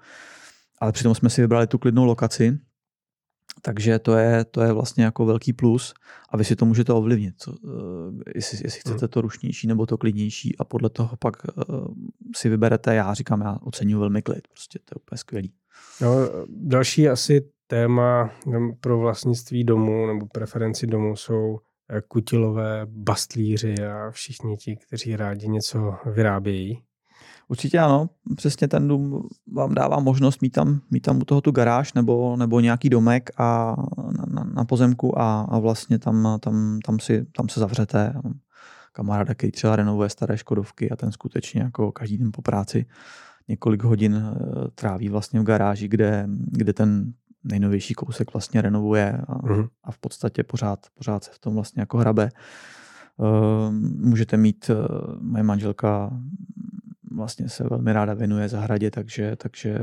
Ale 0.80 0.92
přitom 0.92 1.14
jsme 1.14 1.30
si 1.30 1.40
vybrali 1.40 1.66
tu 1.66 1.78
klidnou 1.78 2.04
lokaci, 2.04 2.58
takže 3.62 3.98
to 3.98 4.16
je, 4.16 4.44
to 4.44 4.62
je 4.62 4.72
vlastně 4.72 5.04
jako 5.04 5.26
velký 5.26 5.52
plus 5.52 5.94
a 6.28 6.36
vy 6.36 6.44
si 6.44 6.56
to 6.56 6.66
můžete 6.66 6.92
ovlivnit, 6.92 7.34
co, 7.38 7.52
uh, 7.52 7.70
jestli, 8.34 8.58
jestli 8.64 8.80
chcete 8.80 9.08
to 9.08 9.20
rušnější 9.20 9.66
nebo 9.66 9.86
to 9.86 9.98
klidnější 9.98 10.58
a 10.58 10.64
podle 10.64 10.90
toho 10.90 11.16
pak 11.16 11.36
uh, 11.44 11.86
si 12.36 12.48
vyberete, 12.48 12.94
já 12.94 13.14
říkám, 13.14 13.40
já 13.40 13.58
oceňuji 13.62 14.00
velmi 14.00 14.22
klid, 14.22 14.48
prostě 14.48 14.78
to 14.78 14.92
je 14.92 15.00
úplně 15.02 15.18
skvělý. 15.18 15.52
No, 16.00 16.08
další 16.48 17.08
asi 17.08 17.48
téma 17.66 18.30
pro 18.80 18.98
vlastnictví 18.98 19.64
domu 19.64 20.06
nebo 20.06 20.26
preferenci 20.26 20.86
domu 20.86 21.16
jsou 21.16 21.58
eh, 21.90 22.00
kutilové 22.08 22.86
bastlíři 22.86 23.74
a 23.74 24.10
všichni 24.10 24.56
ti, 24.56 24.76
kteří 24.76 25.16
rádi 25.16 25.48
něco 25.48 25.94
vyrábějí. 26.06 26.82
Určitě 27.48 27.78
ano, 27.78 28.10
přesně 28.36 28.68
ten 28.68 28.88
dům 28.88 29.28
vám 29.52 29.74
dává 29.74 30.00
možnost 30.00 30.42
mít 30.42 30.50
tam, 30.50 30.80
mít 30.90 31.00
tam 31.00 31.18
u 31.18 31.24
toho 31.24 31.40
tu 31.40 31.50
garáž 31.50 31.92
nebo, 31.92 32.36
nebo 32.36 32.60
nějaký 32.60 32.88
domek 32.88 33.30
a 33.40 33.76
na, 34.18 34.24
na, 34.28 34.44
na 34.54 34.64
pozemku 34.64 35.18
a, 35.18 35.40
a 35.40 35.58
vlastně 35.58 35.98
tam, 35.98 36.38
tam, 36.40 36.78
tam, 36.86 36.98
si, 37.00 37.26
tam 37.36 37.48
se 37.48 37.60
zavřete. 37.60 38.14
Kamarád, 38.92 39.28
který 39.36 39.52
třeba 39.52 39.76
renovuje 39.76 40.08
staré 40.08 40.38
Škodovky 40.38 40.90
a 40.90 40.96
ten 40.96 41.12
skutečně 41.12 41.62
jako 41.62 41.92
každý 41.92 42.18
den 42.18 42.30
po 42.32 42.42
práci 42.42 42.86
několik 43.48 43.82
hodin 43.82 44.16
eh, 44.16 44.34
tráví 44.74 45.08
vlastně 45.08 45.40
v 45.40 45.44
garáži, 45.44 45.88
kde, 45.88 46.24
kde 46.28 46.72
ten 46.72 47.12
nejnovější 47.44 47.94
kousek 47.94 48.32
vlastně 48.32 48.62
renovuje 48.62 49.12
a, 49.28 49.38
mm-hmm. 49.38 49.68
a 49.84 49.92
v 49.92 49.98
podstatě 49.98 50.42
pořád, 50.42 50.86
pořád 50.94 51.24
se 51.24 51.30
v 51.32 51.38
tom 51.38 51.54
vlastně 51.54 51.82
jako 51.82 51.98
hrabe. 51.98 52.28
Uh, 53.16 53.72
můžete 53.96 54.36
mít, 54.36 54.70
uh, 54.70 54.76
moje 55.20 55.42
manželka 55.42 56.10
vlastně 57.10 57.48
se 57.48 57.64
velmi 57.64 57.92
ráda 57.92 58.14
věnuje 58.14 58.48
zahradě, 58.48 58.90
takže, 58.90 59.36
takže 59.36 59.78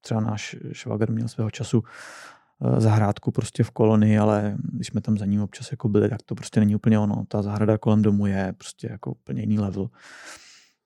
třeba 0.00 0.20
náš 0.20 0.56
švagr 0.72 1.12
měl 1.12 1.28
svého 1.28 1.50
času 1.50 1.82
zahrádku 2.78 3.30
prostě 3.30 3.62
v 3.64 3.70
kolonii, 3.70 4.18
ale 4.18 4.56
když 4.72 4.86
jsme 4.86 5.00
tam 5.00 5.18
za 5.18 5.24
ním 5.24 5.42
občas 5.42 5.70
jako 5.70 5.88
byli, 5.88 6.08
tak 6.08 6.22
to 6.22 6.34
prostě 6.34 6.60
není 6.60 6.76
úplně 6.76 6.98
ono. 6.98 7.24
Ta 7.28 7.42
zahrada 7.42 7.78
kolem 7.78 8.02
domu 8.02 8.26
je 8.26 8.54
prostě 8.58 8.88
jako 8.90 9.10
úplně 9.10 9.40
jiný 9.40 9.58
level. 9.58 9.90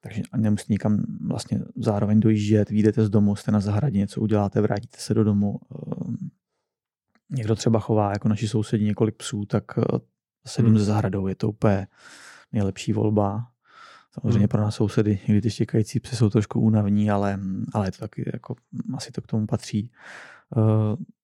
Takže 0.07 0.23
nemusíte 0.37 0.73
nikam 0.73 1.05
vlastně 1.27 1.61
zároveň 1.77 2.21
dojíždět, 2.21 2.71
vyjdete 2.71 3.05
z 3.05 3.11
domu, 3.11 3.37
jste 3.37 3.53
na 3.53 3.61
zahradě, 3.61 3.99
něco 3.99 4.21
uděláte, 4.21 4.61
vrátíte 4.61 4.99
se 5.01 5.15
do 5.15 5.25
domu. 5.25 5.61
Ehm, 5.75 6.17
někdo 7.31 7.55
třeba 7.55 7.81
chová 7.81 8.13
jako 8.13 8.29
naši 8.29 8.49
sousedí 8.49 8.85
několik 8.85 9.17
psů, 9.17 9.45
tak 9.45 9.65
eh, 9.79 9.83
se 10.47 10.63
hmm. 10.63 10.79
ze 10.79 10.85
zahradou 10.85 11.27
je 11.27 11.35
to 11.35 11.49
úplně 11.49 11.87
nejlepší 12.53 12.93
volba. 12.93 13.47
Samozřejmě 14.15 14.39
hmm. 14.39 14.49
pro 14.49 14.61
nás 14.61 14.75
sousedy 14.75 15.21
někdy 15.29 15.41
ty 15.41 15.51
štěkající 15.51 16.01
psy 16.01 16.17
jsou 16.17 16.31
trošku 16.31 16.61
únavní, 16.61 17.11
ale, 17.11 17.39
ale 17.73 17.87
je 17.87 17.93
to 17.93 17.99
taky 17.99 18.31
jako, 18.33 18.55
asi 18.95 19.13
to 19.13 19.23
k 19.23 19.27
tomu 19.27 19.47
patří. 19.47 19.91
Uh, 20.57 20.65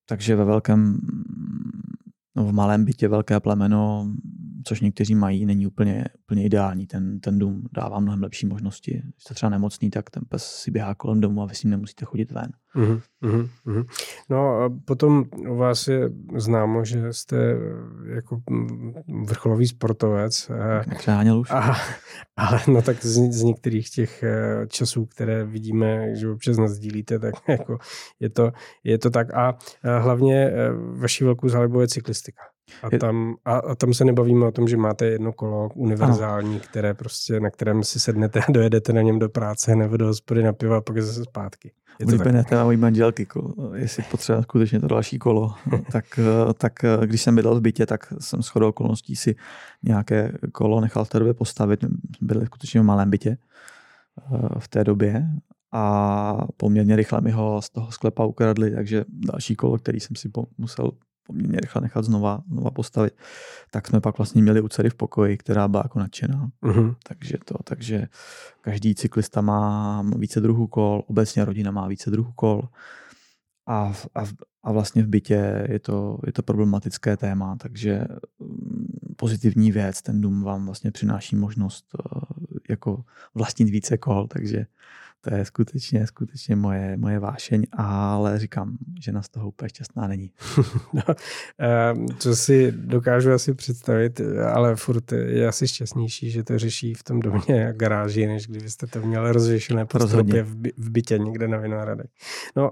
takže 0.05 0.35
ve 0.35 0.45
velkém, 0.45 0.99
v 2.35 2.51
malém 2.51 2.85
bytě 2.85 3.07
velké 3.07 3.39
plemeno 3.39 4.13
což 4.63 4.81
někteří 4.81 5.15
mají, 5.15 5.45
není 5.45 5.67
úplně, 5.67 6.05
úplně 6.23 6.45
ideální. 6.45 6.87
Ten, 6.87 7.19
ten 7.19 7.39
dům 7.39 7.67
dává 7.71 7.99
mnohem 7.99 8.23
lepší 8.23 8.45
možnosti. 8.45 8.91
Když 8.91 9.23
jste 9.23 9.33
třeba 9.33 9.49
nemocný, 9.49 9.89
tak 9.89 10.09
ten 10.09 10.23
pes 10.29 10.45
si 10.45 10.71
běhá 10.71 10.95
kolem 10.95 11.21
domu 11.21 11.41
a 11.41 11.45
vy 11.45 11.55
s 11.55 11.63
ním 11.63 11.71
nemusíte 11.71 12.05
chodit 12.05 12.31
ven. 12.31 12.51
Uh-huh. 12.75 13.85
No 14.29 14.61
a 14.61 14.69
potom 14.85 15.23
u 15.49 15.55
vás 15.55 15.87
je 15.87 16.09
známo, 16.35 16.85
že 16.85 17.13
jste 17.13 17.37
eh, 17.37 18.15
jako 18.15 18.39
mm, 18.49 18.93
vrcholový 19.25 19.67
sportovec. 19.67 20.51
Přeháněl 20.97 21.39
už. 21.39 21.51
A, 21.51 21.75
ale 22.37 22.59
no 22.67 22.81
tak 22.81 23.05
z, 23.05 23.31
z 23.31 23.43
některých 23.43 23.89
těch 23.89 24.23
eh, 24.23 24.67
časů, 24.67 25.05
které 25.05 25.45
vidíme, 25.45 26.15
že 26.15 26.29
občas 26.29 26.57
nazdílíte, 26.57 27.19
tak 27.19 27.33
jako 27.47 27.77
je 28.19 28.29
to, 28.29 28.51
je 28.83 28.97
to 28.97 29.09
tak. 29.09 29.33
A 29.33 29.57
hlavně 29.83 30.45
eh, 30.45 30.69
vaší 30.99 31.23
velkou 31.23 31.49
zálibou 31.49 31.79
je 31.79 31.87
cyklistika. 31.87 32.52
A 32.83 32.97
tam, 32.97 33.35
a, 33.45 33.57
a 33.57 33.75
tam 33.75 33.93
se 33.93 34.05
nebavíme 34.05 34.45
o 34.45 34.51
tom, 34.51 34.67
že 34.67 34.77
máte 34.77 35.05
jedno 35.05 35.33
kolo 35.33 35.69
univerzální, 35.75 36.55
ano. 36.55 36.63
které 36.69 36.93
prostě, 36.93 37.39
na 37.39 37.49
kterém 37.49 37.83
si 37.83 37.99
sednete 37.99 38.39
a 38.39 38.51
dojedete 38.51 38.93
na 38.93 39.01
něm 39.01 39.19
do 39.19 39.29
práce 39.29 39.75
nebo 39.75 39.97
do 39.97 40.05
hospody 40.05 40.43
na 40.43 40.53
pivo 40.53 40.75
a 40.75 40.81
pak 40.81 41.01
zase 41.01 41.23
zpátky. 41.23 41.71
Je 41.99 42.05
to 42.05 42.17
tak? 42.17 42.49
téma 42.49 42.63
mojí 42.63 42.77
manželky, 42.77 43.27
jestli 43.75 44.03
potřeba 44.11 44.41
skutečně 44.41 44.79
to 44.79 44.87
další 44.87 45.19
kolo, 45.19 45.53
tak, 45.91 46.19
tak 46.57 46.73
když 47.05 47.21
jsem 47.21 47.35
bydlel 47.35 47.55
v 47.55 47.61
bytě, 47.61 47.85
tak 47.85 48.13
jsem 48.19 48.41
shodou 48.41 48.69
okolností 48.69 49.15
si 49.15 49.35
nějaké 49.83 50.31
kolo 50.51 50.81
nechal 50.81 51.05
v 51.05 51.09
té 51.09 51.19
době 51.19 51.33
postavit. 51.33 51.85
Byli 52.21 52.45
skutečně 52.45 52.81
v 52.81 52.83
malém 52.83 53.09
bytě 53.09 53.37
eh, 53.37 54.59
v 54.59 54.67
té 54.67 54.83
době 54.83 55.27
a 55.71 56.37
poměrně 56.57 56.95
rychle 56.95 57.21
mi 57.21 57.31
ho 57.31 57.61
z 57.61 57.69
toho 57.69 57.91
sklepa 57.91 58.25
ukradli, 58.25 58.71
takže 58.71 59.05
další 59.07 59.55
kolo, 59.55 59.77
který 59.77 59.99
jsem 59.99 60.15
si 60.15 60.31
musel 60.57 60.91
poměrně 61.23 61.59
rychle 61.59 61.81
nechat 61.81 62.05
znova, 62.05 62.43
znova 62.51 62.71
postavit, 62.71 63.13
tak 63.71 63.87
jsme 63.87 64.01
pak 64.01 64.17
vlastně 64.17 64.41
měli 64.41 64.61
u 64.61 64.69
dcery 64.69 64.89
v 64.89 64.95
pokoji, 64.95 65.37
která 65.37 65.67
byla 65.67 65.83
jako 65.85 65.99
nadšená. 65.99 66.49
Uh-huh. 66.63 66.95
Takže 67.03 67.37
to, 67.45 67.55
takže 67.63 68.07
každý 68.61 68.95
cyklista 68.95 69.41
má 69.41 70.03
více 70.17 70.41
druhů 70.41 70.67
kol, 70.67 71.03
obecně 71.07 71.45
rodina 71.45 71.71
má 71.71 71.87
více 71.87 72.11
druhů 72.11 72.31
kol 72.35 72.61
a, 73.67 73.93
a, 74.15 74.23
a 74.63 74.71
vlastně 74.71 75.03
v 75.03 75.07
bytě 75.07 75.67
je 75.69 75.79
to, 75.79 76.19
je 76.25 76.33
to 76.33 76.43
problematické 76.43 77.17
téma, 77.17 77.55
takže 77.55 78.05
mm, 78.39 79.15
pozitivní 79.15 79.71
věc, 79.71 80.01
ten 80.01 80.21
dům 80.21 80.43
vám 80.43 80.65
vlastně 80.65 80.91
přináší 80.91 81.35
možnost 81.35 81.85
eh, 81.95 82.19
jako 82.69 83.03
vlastnit 83.35 83.69
více 83.69 83.97
kol, 83.97 84.27
takže 84.27 84.65
to 85.25 85.35
je 85.35 85.45
skutečně, 85.45 86.07
skutečně 86.07 86.55
moje, 86.55 86.97
moje 86.97 87.19
vášeň, 87.19 87.65
ale 87.71 88.39
říkám, 88.39 88.77
že 88.99 89.11
na 89.11 89.21
z 89.21 89.29
toho 89.29 89.47
úplně 89.47 89.69
šťastná 89.69 90.07
není. 90.07 90.31
no, 90.93 91.03
co 92.19 92.35
si 92.35 92.71
dokážu 92.71 93.31
asi 93.31 93.53
představit, 93.53 94.21
ale 94.53 94.75
furt 94.75 95.11
je 95.11 95.47
asi 95.47 95.67
šťastnější, 95.67 96.31
že 96.31 96.43
to 96.43 96.59
řeší 96.59 96.93
v 96.93 97.03
tom 97.03 97.19
domě 97.19 97.67
a 97.67 97.71
garáži, 97.71 98.27
než 98.27 98.47
kdybyste 98.47 98.87
to 98.87 99.01
měli 99.01 99.31
rozvěšené 99.31 99.85
po 99.85 99.99
stropě 100.07 100.43
v, 100.43 100.55
by, 100.55 100.73
v 100.77 100.89
bytě 100.89 101.17
někde 101.17 101.47
na 101.47 101.57
Vinohradech. 101.57 102.09
No, 102.55 102.71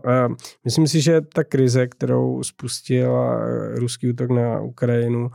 myslím 0.66 0.88
si, 0.88 1.02
že 1.02 1.22
ta 1.22 1.44
krize, 1.44 1.88
kterou 1.88 2.44
spustil 2.44 3.40
ruský 3.76 4.10
útok 4.10 4.30
na 4.30 4.62
Ukrajinu, 4.62 5.32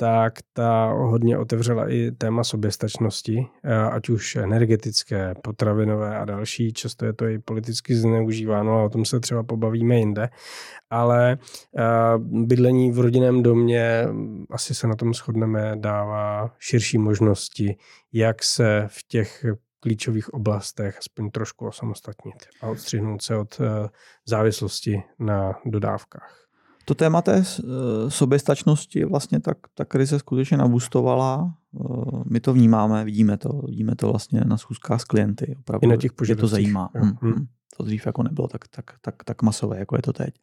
tak 0.00 0.34
ta 0.52 0.92
hodně 0.92 1.38
otevřela 1.38 1.90
i 1.92 2.10
téma 2.10 2.44
soběstačnosti, 2.44 3.46
ať 3.92 4.08
už 4.08 4.36
energetické, 4.36 5.34
potravinové 5.42 6.18
a 6.18 6.24
další. 6.24 6.72
Často 6.72 7.06
je 7.06 7.12
to 7.12 7.26
i 7.26 7.38
politicky 7.38 7.94
zneužíváno 7.94 8.80
a 8.80 8.84
o 8.84 8.88
tom 8.88 9.04
se 9.04 9.20
třeba 9.20 9.42
pobavíme 9.42 9.96
jinde. 9.96 10.28
Ale 10.90 11.38
bydlení 12.18 12.92
v 12.92 12.98
rodinném 12.98 13.42
domě, 13.42 14.06
asi 14.50 14.74
se 14.74 14.86
na 14.86 14.94
tom 14.94 15.14
shodneme, 15.14 15.72
dává 15.76 16.54
širší 16.58 16.98
možnosti, 16.98 17.76
jak 18.12 18.42
se 18.42 18.84
v 18.86 19.08
těch 19.08 19.44
klíčových 19.80 20.34
oblastech 20.34 20.98
aspoň 20.98 21.30
trošku 21.30 21.66
osamostatnit 21.66 22.34
a 22.62 22.66
odstřihnout 22.66 23.22
se 23.22 23.36
od 23.36 23.60
závislosti 24.26 25.02
na 25.18 25.58
dodávkách. 25.64 26.47
To 26.88 26.94
téma 26.94 27.22
té 27.22 27.36
eh, 27.36 27.64
soběstačnosti 28.08 29.04
vlastně 29.04 29.40
tak 29.40 29.58
ta 29.74 29.84
krize 29.84 30.18
skutečně 30.18 30.56
nabustovala. 30.56 31.54
Eh, 31.80 31.84
my 32.24 32.40
to 32.40 32.52
vnímáme, 32.52 33.04
vidíme 33.04 33.36
to, 33.36 33.62
vidíme 33.66 33.96
to 33.96 34.08
vlastně 34.08 34.40
na 34.46 34.56
schůzkách 34.56 35.00
s 35.00 35.04
klienty. 35.04 35.56
Opravdu 35.60 35.86
I 35.86 35.88
na 35.88 35.96
těch 35.96 36.12
je 36.28 36.36
to 36.36 36.46
zajímá. 36.46 36.90
Hmm, 36.94 37.12
hmm. 37.22 37.46
To 37.76 37.84
dřív 37.84 38.06
jako 38.06 38.22
nebylo 38.22 38.48
tak, 38.48 38.68
tak, 38.68 38.84
tak, 39.00 39.14
tak 39.24 39.42
masové, 39.42 39.78
jako 39.78 39.96
je 39.96 40.02
to 40.02 40.12
teď. 40.12 40.34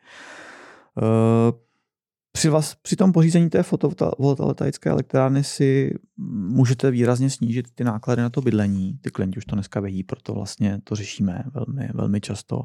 Eh, 0.97 1.51
při, 2.31 2.49
vás, 2.49 2.75
při 2.75 2.95
tom 2.95 3.11
pořízení 3.11 3.49
té 3.49 3.63
fotovoltaické 3.63 4.89
elektrárny 4.89 5.43
si 5.43 5.95
můžete 6.47 6.91
výrazně 6.91 7.29
snížit 7.29 7.65
ty 7.75 7.83
náklady 7.83 8.21
na 8.21 8.29
to 8.29 8.41
bydlení. 8.41 8.99
Ty 9.01 9.11
klienti 9.11 9.37
už 9.37 9.45
to 9.45 9.55
dneska 9.55 9.79
vědí, 9.79 10.03
proto 10.03 10.33
vlastně 10.33 10.81
to 10.83 10.95
řešíme 10.95 11.43
velmi, 11.53 11.89
velmi 11.93 12.21
často. 12.21 12.61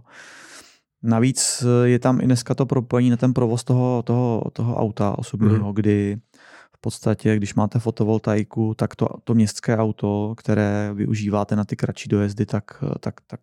Navíc 1.03 1.65
eh, 1.65 1.89
je 1.89 1.99
tam 1.99 2.21
i 2.21 2.25
dneska 2.25 2.55
to 2.55 2.67
propojení 2.67 3.11
na 3.11 3.17
ten 3.17 3.35
provoz 3.35 3.65
toho, 3.65 4.03
toho, 4.03 4.45
toho 4.53 4.77
auta 4.77 5.19
osobního, 5.19 5.69
mm. 5.69 5.75
kdy 5.75 6.19
v 6.73 6.81
podstatě, 6.81 7.37
když 7.37 7.55
máte 7.55 7.79
fotovoltaiku, 7.79 8.75
tak 8.75 8.97
to, 8.97 9.09
to 9.25 9.35
městské 9.35 9.77
auto, 9.77 10.35
které 10.37 10.91
využíváte 10.95 11.57
na 11.57 11.65
ty 11.65 11.77
kratší 11.77 12.09
dojezdy, 12.09 12.47
tak, 12.47 12.85
tak, 13.01 13.15
tak 13.27 13.41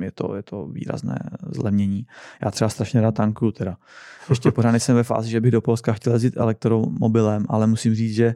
je, 0.00 0.12
to, 0.12 0.34
je 0.34 0.42
to 0.42 0.66
výrazné 0.66 1.18
zlevnění. 1.50 2.06
Já 2.44 2.50
třeba 2.50 2.68
strašně 2.68 3.00
rád 3.00 3.14
tankuju 3.14 3.52
teda. 3.52 3.76
Ještě 4.28 4.50
pořád 4.52 4.74
jsem 4.76 4.96
ve 4.96 5.02
fázi, 5.02 5.30
že 5.30 5.40
bych 5.40 5.50
do 5.50 5.60
Polska 5.60 5.92
chtěl 5.92 6.12
jezdit 6.12 6.36
elektromobilem, 6.36 7.46
ale 7.48 7.66
musím 7.66 7.94
říct, 7.94 8.14
že 8.14 8.34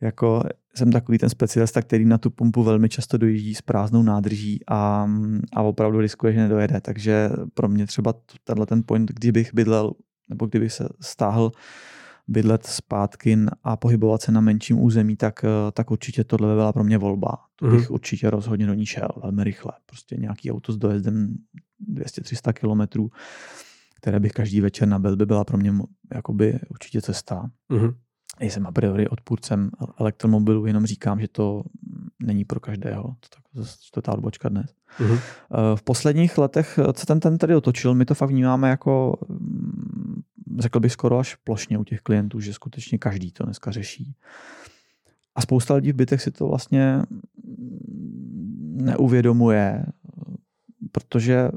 jako 0.00 0.42
jsem 0.78 0.92
takový 0.92 1.18
ten 1.18 1.28
specialista, 1.28 1.82
který 1.82 2.04
na 2.04 2.18
tu 2.18 2.30
pumpu 2.30 2.62
velmi 2.62 2.88
často 2.88 3.18
dojíždí 3.18 3.54
s 3.54 3.62
prázdnou 3.62 4.02
nádrží 4.02 4.60
a, 4.68 5.08
a 5.52 5.62
opravdu 5.62 6.00
riskuje, 6.00 6.32
že 6.32 6.40
nedojede. 6.40 6.80
Takže 6.80 7.30
pro 7.54 7.68
mě 7.68 7.86
třeba 7.86 8.14
tenhle 8.44 8.66
ten 8.66 8.82
point, 8.86 9.10
kdybych 9.10 9.54
bydlel, 9.54 9.92
nebo 10.28 10.46
kdybych 10.46 10.72
se 10.72 10.88
stáhl 11.00 11.52
bydlet 12.28 12.66
zpátky 12.66 13.38
a 13.64 13.76
pohybovat 13.76 14.22
se 14.22 14.32
na 14.32 14.40
menším 14.40 14.80
území, 14.80 15.16
tak, 15.16 15.44
tak 15.72 15.90
určitě 15.90 16.24
tohle 16.24 16.48
by 16.48 16.54
byla 16.54 16.72
pro 16.72 16.84
mě 16.84 16.98
volba. 16.98 17.36
To 17.56 17.66
bych 17.66 17.88
mm. 17.88 17.94
určitě 17.94 18.30
rozhodně 18.30 18.66
do 18.66 18.74
ní 18.74 18.86
šel 18.86 19.08
velmi 19.22 19.44
rychle. 19.44 19.72
Prostě 19.86 20.16
nějaký 20.16 20.52
auto 20.52 20.72
s 20.72 20.76
dojezdem 20.76 21.34
200-300 21.94 22.52
kilometrů, 22.52 23.10
které 23.96 24.20
bych 24.20 24.32
každý 24.32 24.60
večer 24.60 24.88
nabil, 24.88 25.16
by 25.16 25.26
byla 25.26 25.44
pro 25.44 25.58
mě 25.58 25.72
jakoby 26.14 26.58
určitě 26.70 27.02
cesta. 27.02 27.50
Mm 27.68 27.92
nejsem 28.40 28.66
a 28.66 28.72
priori 28.72 29.08
odpůrcem 29.08 29.70
elektromobilů, 30.00 30.66
jenom 30.66 30.86
říkám, 30.86 31.20
že 31.20 31.28
to 31.28 31.62
není 32.22 32.44
pro 32.44 32.60
každého. 32.60 33.02
To 33.02 33.28
tak 33.34 33.42
to 33.94 34.02
ta 34.02 34.12
odbočka 34.12 34.48
dnes. 34.48 34.74
Uh-huh. 35.00 35.18
V 35.74 35.82
posledních 35.82 36.38
letech 36.38 36.78
se 36.96 37.06
ten 37.06 37.20
ten 37.20 37.38
tady 37.38 37.54
otočil, 37.54 37.94
my 37.94 38.04
to 38.04 38.14
fakt 38.14 38.30
vnímáme 38.30 38.68
jako, 38.68 39.18
mm, 39.28 40.22
řekl 40.58 40.80
bych 40.80 40.92
skoro 40.92 41.18
až 41.18 41.34
plošně 41.34 41.78
u 41.78 41.84
těch 41.84 42.00
klientů, 42.00 42.40
že 42.40 42.54
skutečně 42.54 42.98
každý 42.98 43.32
to 43.32 43.44
dneska 43.44 43.70
řeší. 43.70 44.14
A 45.34 45.40
spousta 45.40 45.74
lidí 45.74 45.92
v 45.92 45.96
bytech 45.96 46.22
si 46.22 46.30
to 46.30 46.48
vlastně 46.48 47.02
neuvědomuje, 48.74 49.86
protože 50.92 51.48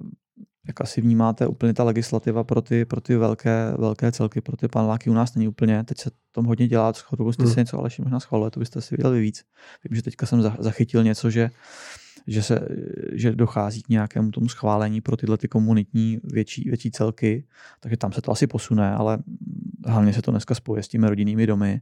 jak 0.71 0.81
asi 0.81 1.01
vnímáte, 1.01 1.47
úplně 1.47 1.73
ta 1.73 1.83
legislativa 1.83 2.43
pro 2.43 2.61
ty, 2.61 2.85
pro 2.85 3.01
ty 3.01 3.15
velké, 3.15 3.73
velké 3.77 4.11
celky, 4.11 4.41
pro 4.41 4.57
ty 4.57 4.67
paneláky 4.67 5.09
u 5.09 5.13
nás 5.13 5.35
není 5.35 5.47
úplně. 5.47 5.83
Teď 5.83 5.97
se 5.97 6.11
tom 6.31 6.45
hodně 6.45 6.67
dělá, 6.67 6.91
shodou 6.91 7.31
jste 7.31 7.43
hmm. 7.43 7.53
si 7.53 7.59
něco 7.59 7.79
ale 7.79 7.89
možná 8.03 8.19
schvaluje, 8.19 8.51
to 8.51 8.59
byste 8.59 8.81
si 8.81 8.95
viděli 8.97 9.21
víc. 9.21 9.43
Vím, 9.83 9.95
že 9.95 10.01
teďka 10.01 10.25
jsem 10.25 10.41
zachytil 10.41 11.03
něco, 11.03 11.29
že, 11.29 11.49
že, 12.27 12.43
se, 12.43 12.67
že 13.11 13.31
dochází 13.31 13.81
k 13.81 13.89
nějakému 13.89 14.31
tomu 14.31 14.49
schválení 14.49 15.01
pro 15.01 15.17
tyhle 15.17 15.37
ty 15.37 15.47
komunitní 15.47 16.19
větší, 16.23 16.69
větší 16.69 16.91
celky, 16.91 17.43
takže 17.79 17.97
tam 17.97 18.11
se 18.11 18.21
to 18.21 18.31
asi 18.31 18.47
posune, 18.47 18.91
ale 18.91 19.17
hlavně 19.85 20.13
se 20.13 20.21
to 20.21 20.31
dneska 20.31 20.55
spoje 20.55 20.83
s 20.83 20.87
těmi 20.87 21.07
rodinnými 21.07 21.47
domy. 21.47 21.81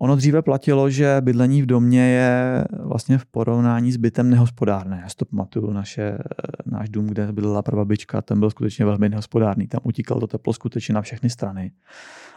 Ono 0.00 0.16
dříve 0.16 0.42
platilo, 0.42 0.90
že 0.90 1.16
bydlení 1.20 1.62
v 1.62 1.66
domě 1.66 2.08
je 2.08 2.64
vlastně 2.82 3.18
v 3.18 3.26
porovnání 3.26 3.92
s 3.92 3.96
bytem 3.96 4.30
nehospodárné. 4.30 5.00
Já 5.02 5.08
si 5.08 5.16
to 5.16 5.24
pamatuju, 5.24 5.72
naše, 5.72 6.18
náš 6.66 6.88
dům, 6.88 7.06
kde 7.06 7.32
bydlela 7.32 7.62
prababička, 7.62 8.22
ten 8.22 8.40
byl 8.40 8.50
skutečně 8.50 8.84
velmi 8.84 9.08
nehospodárný. 9.08 9.66
Tam 9.68 9.80
utíkalo 9.84 10.20
to 10.20 10.26
teplo 10.26 10.52
skutečně 10.52 10.94
na 10.94 11.02
všechny 11.02 11.30
strany. 11.30 11.72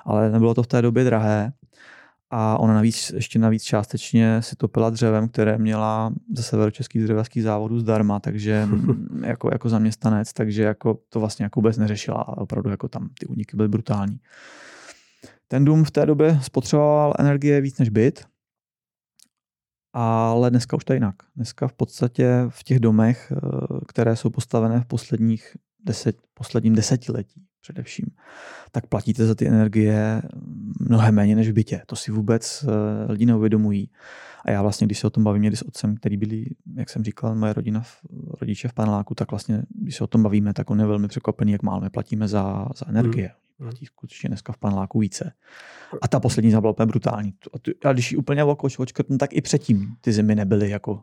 Ale 0.05 0.31
nebylo 0.31 0.53
to 0.53 0.63
v 0.63 0.67
té 0.67 0.81
době 0.81 1.03
drahé. 1.03 1.53
A 2.31 2.57
ona 2.57 2.73
navíc, 2.73 3.11
ještě 3.15 3.39
navíc 3.39 3.63
částečně 3.63 4.41
si 4.41 4.55
topila 4.55 4.89
dřevem, 4.89 5.27
které 5.27 5.57
měla 5.57 6.13
ze 6.35 6.43
severočeských 6.43 7.03
dřevařských 7.03 7.43
závodů 7.43 7.79
zdarma, 7.79 8.19
takže 8.19 8.67
jako, 9.25 9.49
jako 9.51 9.69
zaměstnanec, 9.69 10.33
takže 10.33 10.63
jako 10.63 10.99
to 11.09 11.19
vlastně 11.19 11.43
jako 11.43 11.59
vůbec 11.59 11.77
neřešila. 11.77 12.37
Opravdu 12.37 12.69
jako 12.69 12.87
tam 12.87 13.09
ty 13.19 13.25
úniky 13.25 13.57
byly 13.57 13.69
brutální. 13.69 14.19
Ten 15.51 15.65
dům 15.65 15.83
v 15.83 15.91
té 15.91 16.05
době 16.05 16.39
spotřeboval 16.41 17.13
energie 17.19 17.61
víc 17.61 17.79
než 17.79 17.89
byt, 17.89 18.25
ale 19.93 20.49
dneska 20.49 20.77
už 20.77 20.85
to 20.85 20.93
jinak. 20.93 21.15
Dneska 21.35 21.67
v 21.67 21.73
podstatě 21.73 22.45
v 22.49 22.63
těch 22.63 22.79
domech, 22.79 23.31
eh, 23.31 23.39
které 23.87 24.15
jsou 24.15 24.29
postavené 24.29 24.81
v 24.81 24.85
posledních 24.85 25.57
deset, 25.85 26.17
posledním 26.33 26.75
desetiletí 26.75 27.45
především, 27.61 28.05
tak 28.71 28.87
platíte 28.87 29.25
za 29.25 29.35
ty 29.35 29.47
energie 29.47 30.21
mnohem 30.79 31.15
méně 31.15 31.35
než 31.35 31.49
v 31.49 31.53
bytě. 31.53 31.81
To 31.85 31.95
si 31.95 32.11
vůbec 32.11 32.65
eh, 32.67 33.11
lidi 33.11 33.25
neuvědomují. 33.25 33.91
A 34.45 34.51
já 34.51 34.61
vlastně, 34.61 34.87
když 34.87 34.99
se 34.99 35.07
o 35.07 35.09
tom 35.09 35.23
bavím 35.23 35.41
někdy 35.41 35.57
s 35.57 35.67
otcem, 35.67 35.95
který 35.95 36.17
byli, 36.17 36.45
jak 36.75 36.89
jsem 36.89 37.03
říkal, 37.03 37.35
moje 37.35 37.53
rodina, 37.53 37.83
rodiče 38.41 38.67
v 38.67 38.73
paneláku, 38.73 39.15
tak 39.15 39.31
vlastně, 39.31 39.61
když 39.81 39.95
se 39.95 40.03
o 40.03 40.07
tom 40.07 40.23
bavíme, 40.23 40.53
tak 40.53 40.69
on 40.69 40.79
je 40.79 40.85
velmi 40.85 41.07
překvapený, 41.07 41.51
jak 41.51 41.63
málo 41.63 41.81
my 41.81 41.89
platíme 41.89 42.27
za, 42.27 42.67
za 42.75 42.89
energie. 42.89 43.27
Hmm 43.27 43.49
platí 43.59 43.85
skutečně 43.85 44.27
dneska 44.27 44.53
v 44.53 44.57
paneláku 44.57 44.99
více. 44.99 45.31
A 46.01 46.07
ta 46.07 46.19
poslední 46.19 46.51
byla 46.51 46.69
úplně 46.69 46.85
brutální. 46.85 47.33
A 47.83 47.93
když 47.93 48.11
ji 48.11 48.17
úplně 48.17 48.43
očkrtnu, 48.43 49.17
tak 49.17 49.33
i 49.33 49.41
předtím 49.41 49.95
ty 50.01 50.11
zimy 50.11 50.35
nebyly 50.35 50.69
jako 50.69 51.01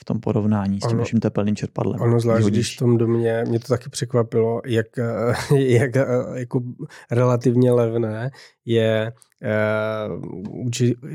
v 0.00 0.04
tom 0.04 0.20
porovnání 0.20 0.80
s 0.80 0.88
tím 0.88 0.98
naším 0.98 1.20
tepelným 1.20 1.56
čerpadlem. 1.56 2.00
Ono 2.00 2.20
zvlášť, 2.20 2.46
když 2.46 2.76
v 2.76 2.78
tom 2.78 2.98
domě, 2.98 3.44
mě 3.48 3.60
to 3.60 3.68
taky 3.68 3.90
překvapilo, 3.90 4.60
jak, 4.66 4.86
jak 5.56 5.90
jako 6.34 6.62
relativně 7.10 7.72
levné 7.72 8.30
je, 8.68 9.12
eh, 9.42 9.48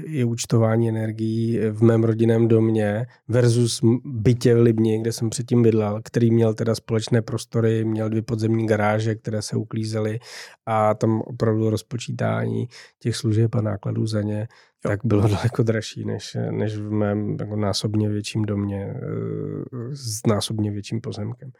je 0.07 0.25
účtování 0.25 0.89
energií 0.89 1.59
v 1.71 1.81
mém 1.83 2.03
rodinném 2.03 2.47
domě 2.47 3.05
versus 3.27 3.81
bytě 4.05 4.55
v 4.55 4.61
Libni, 4.61 5.01
kde 5.01 5.11
jsem 5.11 5.29
předtím 5.29 5.63
bydlel, 5.63 6.01
který 6.03 6.31
měl 6.31 6.53
teda 6.53 6.75
společné 6.75 7.21
prostory, 7.21 7.85
měl 7.85 8.09
dvě 8.09 8.21
podzemní 8.21 8.67
garáže, 8.67 9.15
které 9.15 9.41
se 9.41 9.55
uklízely 9.55 10.19
a 10.65 10.93
tam 10.93 11.21
opravdu 11.21 11.69
rozpočítání 11.69 12.67
těch 12.99 13.15
služeb 13.15 13.55
a 13.55 13.61
nákladů 13.61 14.07
za 14.07 14.21
ně 14.21 14.39
jo. 14.85 14.91
tak 14.91 14.99
bylo 15.03 15.27
daleko 15.27 15.63
dražší 15.63 16.05
než, 16.05 16.37
než 16.51 16.77
v 16.77 16.91
mém 16.91 17.37
jako 17.39 17.55
násobně 17.55 18.09
větším 18.09 18.45
domě 18.45 18.93
eh, 18.95 19.95
s 19.95 20.27
násobně 20.27 20.71
větším 20.71 21.01
pozemkem. 21.01 21.51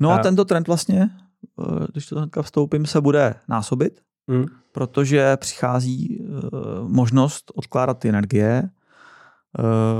No 0.00 0.10
a, 0.10 0.16
a 0.16 0.22
tento 0.22 0.44
trend 0.44 0.66
vlastně, 0.66 1.08
eh, 1.60 1.86
když 1.92 2.06
to 2.06 2.18
hnedka 2.18 2.42
vstoupím, 2.42 2.86
se 2.86 3.00
bude 3.00 3.34
násobit, 3.48 4.00
hmm. 4.28 4.44
protože 4.72 5.36
přichází 5.36 6.18
eh, 6.20 6.48
možnost 6.82 7.52
odkládat 7.54 7.98
ty 7.98 8.08
energie. 8.08 8.70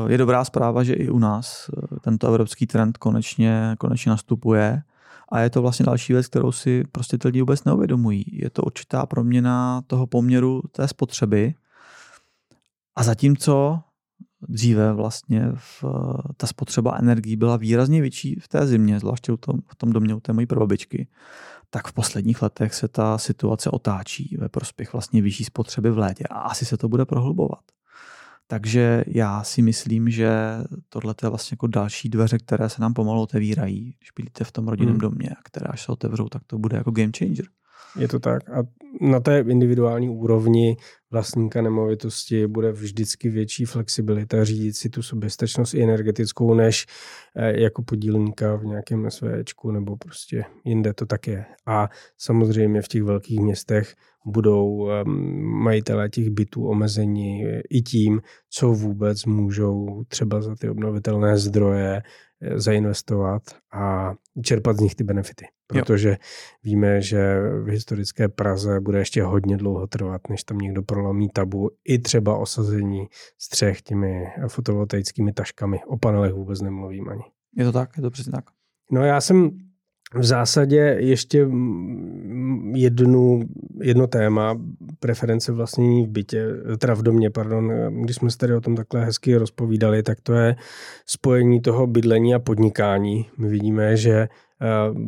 Je 0.07 0.19
dobrá 0.19 0.45
zpráva, 0.45 0.83
že 0.83 0.95
i 0.95 1.09
u 1.09 1.19
nás 1.19 1.71
tento 2.01 2.29
evropský 2.29 2.67
trend 2.67 2.99
konečně, 2.99 3.75
konečně 3.79 4.11
nastupuje. 4.11 4.83
A 5.33 5.41
je 5.41 5.51
to 5.51 5.63
vlastně 5.63 5.87
další 5.87 6.13
věc, 6.13 6.27
kterou 6.27 6.53
si 6.53 6.85
prostě 6.93 7.19
ty 7.19 7.29
lidi 7.29 7.41
vůbec 7.41 7.65
neuvědomují. 7.65 8.25
Je 8.33 8.51
to 8.51 8.63
určitá 8.63 9.07
proměna 9.07 9.83
toho 9.87 10.07
poměru 10.07 10.63
té 10.73 10.89
spotřeby, 10.89 11.55
a 12.97 13.03
zatímco 13.03 13.81
dříve 14.49 14.93
vlastně 14.93 15.53
v, 15.55 15.85
ta 16.37 16.47
spotřeba 16.47 16.97
energií 16.99 17.37
byla 17.37 17.57
výrazně 17.57 18.01
větší 18.01 18.35
v 18.41 18.49
té 18.49 18.67
zimě, 18.67 19.01
zvláště 19.01 19.33
v 19.33 19.37
tom, 19.37 19.61
v 19.67 19.77
tom 19.77 19.93
domě 19.93 20.15
u 20.15 20.21
té 20.21 20.33
mojí 20.33 20.47
prababičky, 20.47 21.09
tak 21.75 21.87
v 21.87 21.93
posledních 21.93 22.43
letech 22.43 22.75
se 22.75 22.89
ta 22.89 23.19
situace 23.19 23.71
otáčí 23.71 24.37
ve 24.41 24.49
prospěch 24.49 24.93
vlastně 24.93 25.23
vyšší 25.23 25.45
spotřeby 25.45 25.91
v 25.91 25.99
létě 25.99 26.25
a 26.31 26.39
asi 26.39 26.65
se 26.65 26.77
to 26.77 26.89
bude 26.89 27.05
prohlubovat. 27.05 27.61
Takže 28.47 29.05
já 29.07 29.43
si 29.43 29.63
myslím, 29.63 30.11
že 30.11 30.31
tohle 30.89 31.15
je 31.23 31.29
vlastně 31.29 31.55
jako 31.55 31.67
další 31.67 32.09
dveře, 32.09 32.39
které 32.39 32.69
se 32.69 32.83
nám 32.83 32.95
pomalu 32.95 33.23
otevírají, 33.23 33.95
když 33.99 34.11
bydlíte 34.17 34.45
v 34.45 34.53
tom 34.53 34.69
rodinném 34.69 34.95
hmm. 34.95 35.01
domě, 35.01 35.31
a 35.31 35.43
které 35.45 35.67
až 35.67 35.83
se 35.83 35.93
otevřou, 35.93 36.29
tak 36.29 36.43
to 36.47 36.59
bude 36.59 36.77
jako 36.77 36.91
game 36.91 37.13
changer. 37.19 37.47
Je 37.99 38.09
to 38.09 38.19
tak 38.19 38.51
a 38.51 38.63
na 39.01 39.21
té 39.21 39.41
individuální 39.41 40.09
úrovni 40.09 40.77
vlastníka 41.11 41.63
nemovitosti 41.63 42.47
bude 42.47 42.73
vždycky 42.73 43.29
větší 43.29 43.65
flexibilita 43.65 44.45
řídit 44.45 44.77
si 44.77 44.89
tu 44.89 45.03
soběstačnost 45.03 45.75
i 45.75 45.83
energetickou, 45.83 46.55
než 46.55 46.87
eh, 47.37 47.63
jako 47.63 47.83
podílníka 47.83 48.57
v 48.57 48.65
nějakém 48.65 49.11
SVčku 49.11 49.71
nebo 49.71 49.97
prostě 49.97 50.45
jinde 50.65 50.95
to 50.95 51.07
tak 51.07 51.27
je. 51.27 51.45
A 51.67 51.89
samozřejmě 52.19 52.83
v 52.83 52.89
těch 52.89 53.03
velkých 53.03 53.41
městech 53.41 53.95
budou 54.27 54.89
majitelé 55.63 56.09
těch 56.09 56.31
bytů 56.31 56.69
omezení 56.69 57.45
i 57.71 57.83
tím, 57.83 58.21
co 58.51 58.73
vůbec 58.73 59.25
můžou 59.25 60.05
třeba 60.09 60.41
za 60.41 60.57
ty 60.57 60.69
obnovitelné 60.69 61.39
zdroje 61.39 62.03
eh, 62.43 62.61
zainvestovat 62.61 63.43
a 63.73 64.15
čerpat 64.45 64.77
z 64.77 64.81
nich 64.81 64.95
ty 64.95 65.05
benefity. 65.05 65.45
Protože 65.73 66.09
jo. 66.09 66.17
víme, 66.65 67.03
že 67.03 67.41
v 67.65 67.69
historické 67.69 68.29
Praze 68.29 68.81
bude 68.81 68.99
ještě 68.99 69.23
hodně 69.23 69.57
dlouho 69.57 69.87
trvat, 69.87 70.21
než 70.29 70.45
tam 70.45 70.59
někdo 70.59 70.83
prolomí 70.83 71.29
tabu. 71.29 71.71
I 71.85 71.99
třeba 71.99 72.37
osazení 72.37 73.07
střech 73.39 73.83
těmi 73.83 74.27
fotovoltaickými 74.49 75.33
taškami. 75.33 75.81
O 75.87 75.99
panelech 75.99 76.33
vůbec 76.33 76.61
nemluvím 76.61 77.09
ani. 77.09 77.23
Je 77.57 77.65
to 77.65 77.73
tak? 77.73 77.91
Je 77.97 78.03
to 78.03 78.11
přesně 78.11 78.33
tak? 78.33 78.45
No 78.91 79.05
já 79.05 79.21
jsem 79.21 79.51
v 80.15 80.25
zásadě 80.25 80.97
ještě 80.99 81.49
jednu, 82.75 83.41
jedno 83.83 84.07
téma, 84.07 84.61
preference 85.01 85.53
vlastnění 85.53 86.07
v 86.07 86.09
bytě, 86.09 86.47
teda 86.79 86.95
v 86.95 87.03
domě, 87.03 87.31
pardon, 87.31 87.73
když 88.03 88.17
jsme 88.17 88.31
se 88.31 88.39
tady 88.39 88.55
o 88.55 88.61
tom 88.61 88.77
takhle 88.77 89.05
hezky 89.05 89.37
rozpovídali, 89.37 90.03
tak 90.03 90.21
to 90.21 90.35
je 90.35 90.57
spojení 91.07 91.61
toho 91.61 91.87
bydlení 91.87 92.35
a 92.35 92.39
podnikání. 92.39 93.31
My 93.39 93.49
vidíme, 93.49 93.97
že 93.97 94.29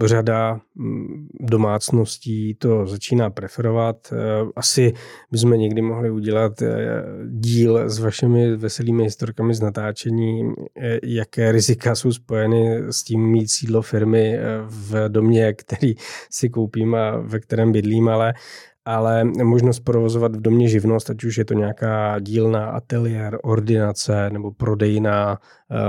řada 0.04 0.60
mm, 0.74 1.28
domácností 1.40 2.54
to 2.54 2.86
začíná 2.86 3.30
preferovat. 3.30 4.12
Eh, 4.12 4.16
asi 4.56 4.92
bychom 5.32 5.50
někdy 5.50 5.82
mohli 5.82 6.10
udělat 6.10 6.62
eh, 6.62 7.04
díl 7.28 7.90
s 7.90 7.98
vašimi 7.98 8.56
veselými 8.56 9.04
historkami 9.04 9.54
z 9.54 9.60
natáčení, 9.60 10.54
jaké 11.02 11.52
rizika 11.52 11.94
jsou 11.94 12.12
spojeny 12.12 12.82
s 12.90 13.04
tím 13.04 13.30
mít 13.30 13.50
sídlo 13.50 13.82
firmy 13.82 14.38
v 14.66 15.08
domě, 15.08 15.52
který 15.52 15.94
si 16.30 16.48
koupím 16.48 16.94
a 16.94 17.16
ve 17.16 17.40
kterém 17.40 17.72
bydlím, 17.72 18.08
ale 18.08 18.34
ale 18.84 19.24
možnost 19.24 19.80
provozovat 19.80 20.36
v 20.36 20.40
domě 20.40 20.68
živnost, 20.68 21.10
ať 21.10 21.24
už 21.24 21.38
je 21.38 21.44
to 21.44 21.54
nějaká 21.54 22.18
dílna, 22.18 22.70
ateliér, 22.70 23.38
ordinace 23.42 24.30
nebo 24.30 24.52
prodejna 24.52 25.38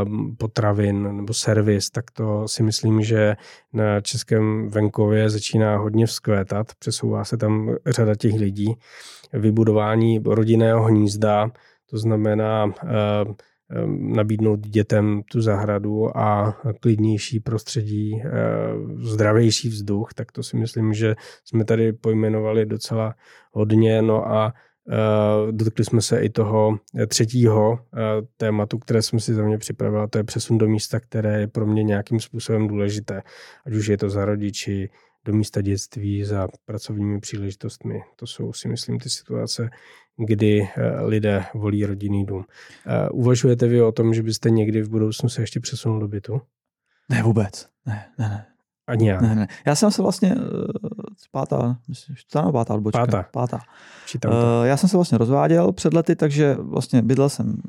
um, 0.05 0.35
potravin 0.35 1.17
nebo 1.17 1.33
servis, 1.33 1.89
tak 1.89 2.11
to 2.11 2.47
si 2.47 2.63
myslím, 2.63 3.01
že 3.01 3.35
na 3.73 4.01
českém 4.01 4.69
venkově 4.69 5.29
začíná 5.29 5.77
hodně 5.77 6.05
vzkvétat. 6.05 6.67
Přesouvá 6.79 7.23
se 7.23 7.37
tam 7.37 7.75
řada 7.85 8.15
těch 8.15 8.33
lidí. 8.33 8.73
Vybudování 9.33 10.19
rodinného 10.25 10.83
hnízda, 10.83 11.51
to 11.89 11.97
znamená 11.97 12.65
uh, 12.65 12.71
nabídnout 13.97 14.59
dětem 14.59 15.21
tu 15.31 15.41
zahradu 15.41 16.17
a 16.17 16.57
klidnější 16.79 17.39
prostředí, 17.39 18.21
eh, 18.25 18.29
zdravější 18.97 19.69
vzduch, 19.69 20.13
tak 20.13 20.31
to 20.31 20.43
si 20.43 20.57
myslím, 20.57 20.93
že 20.93 21.15
jsme 21.45 21.65
tady 21.65 21.93
pojmenovali 21.93 22.65
docela 22.65 23.15
hodně. 23.51 24.01
No 24.01 24.27
a 24.27 24.53
eh, 24.89 25.51
dotkli 25.51 25.85
jsme 25.85 26.01
se 26.01 26.19
i 26.19 26.29
toho 26.29 26.79
třetího 27.07 27.79
eh, 27.79 27.99
tématu, 28.37 28.77
které 28.77 29.01
jsem 29.01 29.19
si 29.19 29.33
za 29.33 29.43
mě 29.43 29.57
připravila, 29.57 30.07
to 30.07 30.17
je 30.17 30.23
přesun 30.23 30.57
do 30.57 30.67
místa, 30.67 30.99
které 30.99 31.39
je 31.39 31.47
pro 31.47 31.65
mě 31.65 31.83
nějakým 31.83 32.19
způsobem 32.19 32.67
důležité. 32.67 33.21
Ať 33.65 33.73
už 33.73 33.87
je 33.87 33.97
to 33.97 34.09
za 34.09 34.25
rodiči, 34.25 34.89
do 35.25 35.33
místa 35.33 35.61
dětství 35.61 36.23
za 36.23 36.47
pracovními 36.65 37.19
příležitostmi. 37.19 38.01
To 38.15 38.27
jsou 38.27 38.53
si 38.53 38.67
myslím 38.67 38.99
ty 38.99 39.09
situace, 39.09 39.69
kdy 40.17 40.61
eh, 40.61 41.01
lidé 41.01 41.45
volí 41.53 41.85
rodinný 41.85 42.25
dům. 42.25 42.45
Eh, 42.87 43.09
uvažujete 43.09 43.67
vy 43.67 43.81
o 43.81 43.91
tom, 43.91 44.13
že 44.13 44.23
byste 44.23 44.49
někdy 44.49 44.81
v 44.81 44.89
budoucnu 44.89 45.29
se 45.29 45.41
ještě 45.41 45.59
přesunul 45.59 45.99
do 45.99 46.07
bytu? 46.07 46.41
Ne, 47.09 47.23
vůbec. 47.23 47.67
Ne, 47.85 48.05
ne, 48.17 48.29
ne. 48.29 48.45
Ani 48.87 49.09
já. 49.09 49.21
Ne, 49.21 49.35
ne. 49.35 49.47
Já 49.65 49.75
jsem 49.75 49.91
se 49.91 50.01
vlastně 50.01 50.35
uh, 50.35 50.41
pátá, 51.31 51.79
myslím, 51.87 52.15
čtvrtá 52.15 52.51
pátá 52.51 52.73
odbočka. 52.73 53.05
Pátá. 53.05 53.25
pátá. 53.31 53.59
Uh, 54.25 54.31
já 54.63 54.77
jsem 54.77 54.89
se 54.89 54.97
vlastně 54.97 55.17
rozváděl 55.17 55.71
před 55.71 55.93
lety, 55.93 56.15
takže 56.15 56.55
vlastně 56.59 57.01
bydlel 57.01 57.29
jsem 57.29 57.61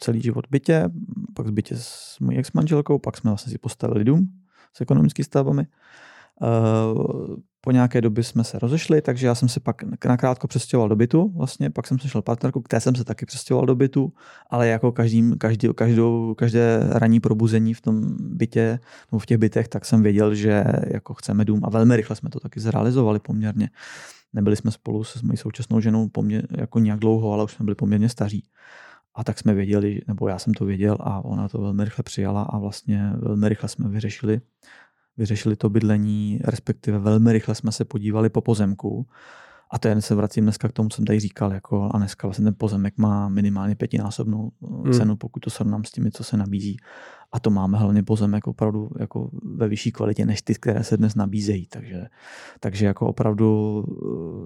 celý 0.00 0.22
život 0.22 0.46
v 0.46 0.50
bytě, 0.50 0.88
pak 1.34 1.46
v 1.46 1.50
bytě 1.50 1.76
s 1.78 2.16
mojí 2.20 2.38
ex-manželkou, 2.38 2.98
pak 2.98 3.16
jsme 3.16 3.30
vlastně 3.30 3.52
si 3.52 3.58
postavili 3.58 4.04
dům 4.04 4.28
s 4.76 4.80
ekonomickými 4.80 5.24
stavbami. 5.24 5.62
Uh, 5.62 5.68
po 7.60 7.70
nějaké 7.70 8.00
době 8.00 8.24
jsme 8.24 8.44
se 8.44 8.58
rozešli, 8.58 9.02
takže 9.02 9.26
já 9.26 9.34
jsem 9.34 9.48
se 9.48 9.60
pak 9.60 10.04
nakrátko 10.04 10.48
přestěhoval 10.48 10.88
do 10.88 10.96
bytu, 10.96 11.32
vlastně, 11.36 11.70
pak 11.70 11.86
jsem 11.86 11.98
sešel 11.98 12.22
partnerku, 12.22 12.60
které 12.60 12.80
jsem 12.80 12.94
se 12.94 13.04
taky 13.04 13.26
přestěhoval 13.26 13.66
do 13.66 13.74
bytu, 13.74 14.12
ale 14.50 14.68
jako 14.68 14.92
každý, 14.92 15.32
každý, 15.38 15.68
každou, 15.74 16.34
každé 16.34 16.80
ranní 16.90 17.20
probuzení 17.20 17.74
v 17.74 17.80
tom 17.80 18.16
bytě 18.20 18.78
nebo 19.12 19.18
v 19.18 19.26
těch 19.26 19.38
bytech, 19.38 19.68
tak 19.68 19.84
jsem 19.84 20.02
věděl, 20.02 20.34
že 20.34 20.64
jako 20.86 21.14
chceme 21.14 21.44
dům 21.44 21.60
a 21.64 21.70
velmi 21.70 21.96
rychle 21.96 22.16
jsme 22.16 22.30
to 22.30 22.40
taky 22.40 22.60
zrealizovali 22.60 23.18
poměrně. 23.18 23.70
Nebyli 24.32 24.56
jsme 24.56 24.70
spolu 24.70 25.04
se 25.04 25.18
s 25.18 25.22
mojí 25.22 25.36
současnou 25.36 25.80
ženou 25.80 26.08
poměr, 26.08 26.46
jako 26.50 26.78
nějak 26.78 27.00
dlouho, 27.00 27.32
ale 27.32 27.44
už 27.44 27.52
jsme 27.52 27.64
byli 27.64 27.74
poměrně 27.74 28.08
staří. 28.08 28.44
A 29.14 29.24
tak 29.24 29.38
jsme 29.38 29.54
věděli, 29.54 30.00
nebo 30.08 30.28
já 30.28 30.38
jsem 30.38 30.54
to 30.54 30.64
věděl 30.64 30.96
a 31.00 31.24
ona 31.24 31.48
to 31.48 31.60
velmi 31.60 31.84
rychle 31.84 32.02
přijala 32.02 32.42
a 32.42 32.58
vlastně 32.58 33.12
velmi 33.16 33.48
rychle 33.48 33.68
jsme 33.68 33.88
vyřešili 33.88 34.40
vyřešili 35.16 35.56
to 35.56 35.70
bydlení, 35.70 36.40
respektive 36.44 36.98
velmi 36.98 37.32
rychle 37.32 37.54
jsme 37.54 37.72
se 37.72 37.84
podívali 37.84 38.28
po 38.28 38.40
pozemku. 38.40 39.06
A 39.70 39.78
to 39.78 39.88
jen 39.88 40.02
se 40.02 40.14
vracím 40.14 40.44
dneska 40.44 40.68
k 40.68 40.72
tomu, 40.72 40.88
co 40.88 40.96
jsem 40.96 41.04
tady 41.04 41.20
říkal, 41.20 41.52
jako, 41.52 41.90
a 41.92 41.98
dneska 41.98 42.26
vlastně 42.28 42.44
ten 42.44 42.54
pozemek 42.58 42.98
má 42.98 43.28
minimálně 43.28 43.74
pětinásobnou 43.74 44.52
eh, 44.62 44.66
hmm. 44.66 44.92
cenu, 44.92 45.16
pokud 45.16 45.40
to 45.40 45.50
srovnám 45.50 45.84
s 45.84 45.90
těmi, 45.90 46.10
co 46.10 46.24
se 46.24 46.36
nabízí. 46.36 46.76
A 47.32 47.40
to 47.40 47.50
máme 47.50 47.78
hlavně 47.78 48.02
pozemek 48.02 48.46
opravdu 48.46 48.90
jako 48.98 49.30
ve 49.56 49.68
vyšší 49.68 49.92
kvalitě 49.92 50.26
než 50.26 50.42
ty, 50.42 50.54
které 50.54 50.84
se 50.84 50.96
dnes 50.96 51.14
nabízejí. 51.14 51.66
Takže, 51.66 52.06
takže 52.60 52.86
jako 52.86 53.06
opravdu 53.06 53.84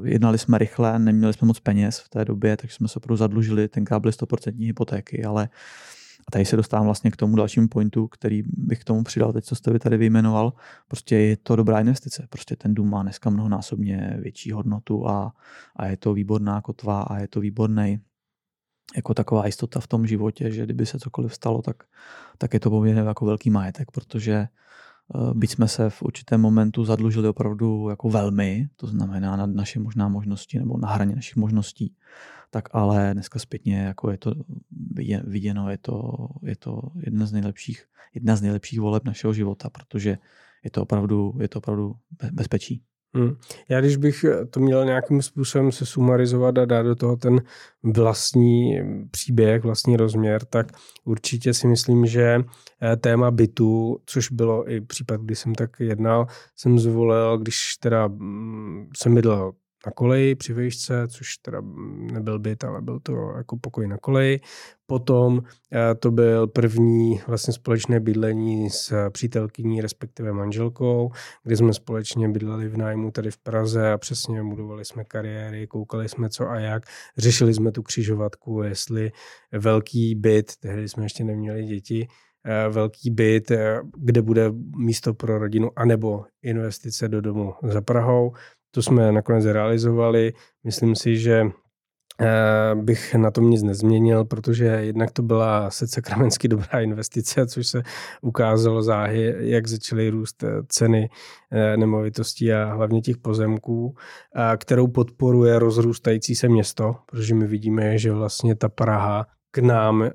eh, 0.05 0.09
jednali 0.11 0.39
jsme 0.39 0.59
rychle, 0.59 0.99
neměli 0.99 1.33
jsme 1.33 1.47
moc 1.47 1.61
peněz 1.61 1.99
v 1.99 2.09
té 2.09 2.25
době, 2.25 2.57
takže 2.57 2.75
jsme 2.75 2.89
se 2.89 2.97
opravdu 2.97 3.17
zadlužili, 3.17 3.69
tenkrát 3.69 4.01
byly 4.01 4.13
100% 4.13 4.67
hypotéky, 4.67 5.25
ale 5.25 5.49
a 6.29 6.31
tady 6.31 6.45
se 6.45 6.57
dostávám 6.57 6.87
vlastně 6.87 7.11
k 7.11 7.17
tomu 7.17 7.37
dalšímu 7.37 7.69
pointu, 7.69 8.09
který 8.09 8.43
bych 8.47 8.79
k 8.81 8.85
tomu 8.85 9.05
přidal 9.05 9.33
teď, 9.33 9.45
co 9.45 9.55
jste 9.55 9.73
vy 9.73 9.79
tady 9.79 9.97
vyjmenoval. 9.97 10.53
Prostě 10.89 11.17
je 11.17 11.37
to 11.37 11.57
dobrá 11.57 11.81
investice. 11.81 12.27
Prostě 12.31 12.57
ten 12.57 12.75
dům 12.75 12.91
má 12.91 13.03
dneska 13.03 13.31
mnohonásobně 13.31 14.17
větší 14.21 14.53
hodnotu 14.53 15.09
a, 15.09 15.33
a 15.77 15.87
je 15.87 15.97
to 15.97 16.15
výborná 16.15 16.61
kotva 16.61 17.03
a 17.03 17.19
je 17.19 17.29
to 17.29 17.41
výborný 17.41 18.01
jako 18.97 19.15
taková 19.15 19.47
jistota 19.47 19.81
v 19.81 19.87
tom 19.87 20.07
životě, 20.07 20.51
že 20.51 20.65
kdyby 20.65 20.87
se 20.87 20.99
cokoliv 20.99 21.35
stalo, 21.35 21.63
tak, 21.63 21.77
tak 22.39 22.55
je 22.55 22.61
to 22.61 22.71
poměrně 22.71 23.01
jako 23.01 23.27
velký 23.27 23.51
majetek, 23.51 23.91
protože 23.91 24.49
byť 25.35 25.51
jsme 25.51 25.69
se 25.69 25.91
v 25.91 26.03
určitém 26.03 26.41
momentu 26.41 26.85
zadlužili 26.85 27.29
opravdu 27.29 27.89
jako 27.89 28.09
velmi, 28.09 28.69
to 28.77 28.87
znamená 28.87 29.37
nad 29.37 29.51
naše 29.51 29.81
možná 29.81 30.09
možnosti 30.09 30.59
nebo 30.59 30.79
na 30.79 30.89
hraně 30.89 31.17
našich 31.17 31.37
možností, 31.37 31.95
tak 32.51 32.69
ale 32.73 33.11
dneska 33.13 33.39
zpětně 33.39 33.79
jako 33.79 34.11
je 34.11 34.19
to 34.19 34.35
viděno, 35.25 35.71
je 35.71 35.79
to, 35.79 36.13
je 36.43 36.57
to 36.57 36.81
jedna 36.97 37.27
z 37.27 37.33
nejlepších, 37.33 37.85
jedna 38.15 38.37
z 38.37 38.43
nejlepších 38.43 38.81
voleb 38.81 39.05
našeho 39.05 39.33
života, 39.33 39.71
protože 39.71 40.19
je 40.65 40.71
to 40.71 40.83
opravdu, 40.83 41.35
je 41.41 41.49
to 41.49 41.59
opravdu 41.59 41.97
bezpečí. 42.33 42.83
Hmm. 43.15 43.37
Já 43.69 43.81
když 43.81 43.97
bych 43.97 44.25
to 44.51 44.61
měl 44.61 44.85
nějakým 44.85 45.23
způsobem 45.23 45.73
se 45.73 45.87
sumarizovat 45.87 46.59
a 46.59 46.65
dát 46.65 46.83
do 46.83 46.95
toho 46.95 47.17
ten 47.17 47.43
vlastní 47.83 48.81
příběh, 49.11 49.63
vlastní 49.63 49.97
rozměr, 49.97 50.45
tak 50.45 50.67
určitě 51.05 51.55
si 51.55 51.67
myslím, 51.67 52.07
že 52.07 52.41
eh, 52.83 52.97
téma 52.97 53.31
bytu, 53.31 53.99
což 54.07 54.31
bylo 54.31 54.71
i 54.71 54.81
případ, 54.81 55.21
kdy 55.21 55.37
jsem 55.37 55.55
tak 55.55 55.71
jednal, 55.81 56.27
jsem 56.57 56.79
zvolil, 56.79 57.39
když 57.39 57.77
teda 57.81 58.07
mm, 58.07 58.89
jsem 58.97 59.15
bydlel 59.15 59.53
na 59.87 59.93
koleji 59.93 60.35
při 60.35 60.55
výšce, 60.55 61.09
což 61.09 61.37
teda 61.37 61.61
nebyl 62.13 62.39
byt, 62.39 62.65
ale 62.65 62.83
byl 62.83 63.01
to 63.01 63.33
jako 63.37 63.57
pokoj 63.57 63.89
na 63.89 63.99
koleji. 63.99 64.41
Potom 64.87 65.43
eh, 65.73 65.95
to 65.95 66.11
byl 66.11 66.47
první 66.47 67.21
vlastně 67.27 67.55
společné 67.55 68.01
bydlení 68.01 68.71
s 68.71 69.11
přítelkyní, 69.11 69.81
respektive 69.81 70.33
manželkou, 70.33 71.11
kde 71.45 71.57
jsme 71.57 71.75
společně 71.75 72.29
bydleli 72.29 72.69
v 72.69 72.77
nájmu 72.77 73.11
tady 73.11 73.31
v 73.31 73.39
Praze 73.39 73.93
a 73.93 73.99
přesně 73.99 74.43
budovali 74.43 74.85
jsme 74.85 75.05
kariéry, 75.05 75.67
koukali 75.67 76.09
jsme 76.09 76.29
co 76.29 76.51
a 76.51 76.59
jak, 76.59 76.83
řešili 77.19 77.55
jsme 77.55 77.73
tu 77.73 77.83
křižovatku, 77.83 78.63
jestli 78.63 79.13
velký 79.53 80.15
byt, 80.15 80.53
tehdy 80.61 80.89
jsme 80.89 81.05
ještě 81.05 81.25
neměli 81.25 81.65
děti, 81.65 82.09
eh, 82.45 82.69
velký 82.69 83.11
byt, 83.11 83.51
eh, 83.51 83.81
kde 83.97 84.23
bude 84.23 84.51
místo 84.79 85.15
pro 85.15 85.39
rodinu, 85.39 85.71
anebo 85.77 86.25
investice 86.43 87.09
do 87.09 87.21
domu 87.21 87.55
za 87.63 87.81
Prahou. 87.81 88.33
To 88.71 88.83
jsme 88.83 89.13
nakonec 89.13 89.45
realizovali. 89.45 90.33
Myslím 90.65 90.97
si, 90.97 91.17
že 91.17 91.51
Eh, 92.21 92.75
bych 92.75 93.15
na 93.15 93.31
tom 93.31 93.51
nic 93.51 93.63
nezměnil, 93.63 94.25
protože 94.25 94.65
jednak 94.65 95.11
to 95.11 95.23
byla 95.23 95.71
sakramensky 95.71 96.49
dobrá 96.49 96.81
investice, 96.81 97.47
což 97.47 97.67
se 97.67 97.83
ukázalo 98.23 98.83
záhy, 98.83 99.35
jak 99.39 99.67
začaly 99.67 100.11
růst 100.11 100.43
eh, 100.43 100.49
ceny 100.69 101.11
eh, 101.53 101.77
nemovitostí 101.77 102.53
a 102.53 102.75
hlavně 102.75 103.01
těch 103.01 103.17
pozemků, 103.17 103.97
kterou 104.57 104.89
podporuje 104.89 105.59
rozrůstající 105.59 106.35
se 106.35 106.49
město, 106.49 106.97
protože 107.07 107.35
my 107.35 107.47
vidíme, 107.47 107.99
že 107.99 108.13
vlastně 108.13 108.55
ta 108.55 108.69
Praha 108.69 109.27
k 109.51 109.59
nám 109.59 110.11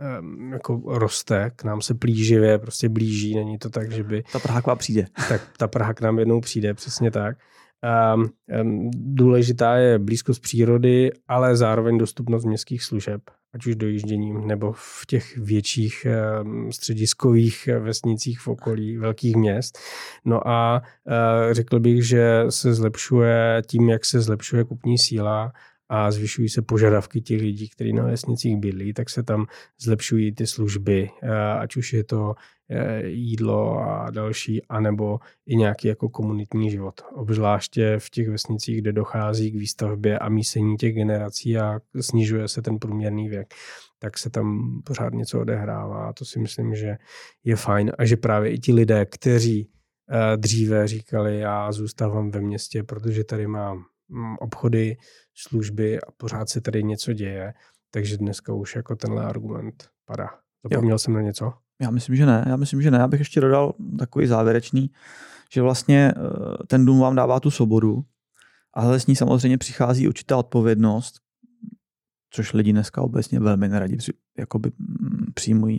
jako 0.51 0.81
roste, 0.85 1.51
k 1.55 1.63
nám 1.63 1.81
se 1.81 1.93
plíživě 1.93 2.59
prostě 2.59 2.89
blíží, 2.89 3.35
není 3.35 3.57
to 3.57 3.69
tak, 3.69 3.91
že 3.91 4.03
by... 4.03 4.23
Ta 4.31 4.39
Praha 4.39 4.61
k 4.61 4.67
vám 4.67 4.77
přijde. 4.77 5.05
Tak 5.29 5.41
ta 5.57 5.67
Praha 5.67 5.93
k 5.93 6.01
nám 6.01 6.19
jednou 6.19 6.41
přijde, 6.41 6.73
přesně 6.73 7.11
tak. 7.11 7.37
Um, 7.83 8.29
důležitá 8.93 9.75
je 9.75 9.99
blízkost 9.99 10.41
přírody, 10.41 11.11
ale 11.27 11.55
zároveň 11.55 11.97
dostupnost 11.97 12.45
městských 12.45 12.83
služeb, 12.83 13.21
ať 13.53 13.65
už 13.65 13.75
dojížděním 13.75 14.47
nebo 14.47 14.71
v 14.71 15.05
těch 15.07 15.37
větších 15.37 16.07
um, 16.43 16.71
střediskových 16.71 17.69
vesnicích 17.79 18.39
v 18.39 18.47
okolí 18.47 18.97
velkých 18.97 19.35
měst. 19.35 19.79
No 20.25 20.47
a 20.47 20.81
uh, 21.05 21.53
řekl 21.53 21.79
bych, 21.79 22.07
že 22.07 22.45
se 22.49 22.73
zlepšuje 22.73 23.61
tím, 23.67 23.89
jak 23.89 24.05
se 24.05 24.21
zlepšuje 24.21 24.63
kupní 24.63 24.97
síla 24.97 25.51
a 25.95 26.11
zvyšují 26.11 26.49
se 26.49 26.61
požadavky 26.61 27.21
těch 27.21 27.41
lidí, 27.41 27.69
kteří 27.69 27.93
na 27.93 28.03
vesnicích 28.03 28.57
bydlí, 28.57 28.93
tak 28.93 29.09
se 29.09 29.23
tam 29.23 29.45
zlepšují 29.81 30.35
ty 30.35 30.47
služby, 30.47 31.09
ať 31.59 31.75
už 31.75 31.93
je 31.93 32.03
to 32.03 32.33
e, 32.69 33.07
jídlo 33.07 33.79
a 33.79 34.11
další, 34.11 34.65
anebo 34.65 35.19
i 35.45 35.55
nějaký 35.55 35.87
jako 35.87 36.09
komunitní 36.09 36.71
život. 36.71 37.01
Obzvláště 37.13 37.95
v 37.99 38.09
těch 38.09 38.29
vesnicích, 38.29 38.81
kde 38.81 38.93
dochází 38.93 39.51
k 39.51 39.55
výstavbě 39.55 40.19
a 40.19 40.29
mísení 40.29 40.77
těch 40.77 40.93
generací 40.93 41.57
a 41.57 41.79
snižuje 42.01 42.47
se 42.47 42.61
ten 42.61 42.79
průměrný 42.79 43.29
věk, 43.29 43.53
tak 43.99 44.17
se 44.17 44.29
tam 44.29 44.79
pořád 44.85 45.13
něco 45.13 45.41
odehrává 45.41 46.09
a 46.09 46.13
to 46.13 46.25
si 46.25 46.39
myslím, 46.39 46.75
že 46.75 46.97
je 47.43 47.55
fajn 47.55 47.91
a 47.97 48.05
že 48.05 48.17
právě 48.17 48.51
i 48.51 48.59
ti 48.59 48.73
lidé, 48.73 49.05
kteří 49.05 49.69
e, 50.09 50.37
dříve 50.37 50.87
říkali, 50.87 51.39
já 51.39 51.71
zůstávám 51.71 52.31
ve 52.31 52.41
městě, 52.41 52.83
protože 52.83 53.23
tady 53.23 53.47
mám 53.47 53.85
obchody, 54.39 54.97
služby 55.33 56.01
a 56.01 56.11
pořád 56.17 56.49
se 56.49 56.61
tady 56.61 56.83
něco 56.83 57.13
děje, 57.13 57.53
takže 57.91 58.17
dneska 58.17 58.53
už 58.53 58.75
jako 58.75 58.95
tenhle 58.95 59.25
argument 59.25 59.89
padá. 60.05 60.29
Zapomněl 60.63 60.93
jo. 60.93 60.99
jsem 60.99 61.13
na 61.13 61.21
něco? 61.21 61.53
Já 61.81 61.91
myslím, 61.91 62.15
že 62.15 62.25
ne. 62.25 62.45
Já 62.47 62.55
myslím, 62.55 62.81
že 62.81 62.91
ne. 62.91 62.97
Já 62.97 63.07
bych 63.07 63.19
ještě 63.19 63.41
dodal 63.41 63.73
takový 63.99 64.27
závěrečný, 64.27 64.91
že 65.53 65.61
vlastně 65.61 66.13
eh, 66.17 66.67
ten 66.67 66.85
dům 66.85 66.99
vám 66.99 67.15
dává 67.15 67.39
tu 67.39 67.51
svobodu, 67.51 68.03
ale 68.73 68.99
s 68.99 69.07
ní 69.07 69.15
samozřejmě 69.15 69.57
přichází 69.57 70.07
určitá 70.07 70.37
odpovědnost, 70.37 71.15
což 72.29 72.53
lidi 72.53 72.71
dneska 72.71 73.01
obecně 73.01 73.39
velmi 73.39 73.69
neradi 73.69 73.97
jakoby 74.37 74.71
mm, 74.77 75.25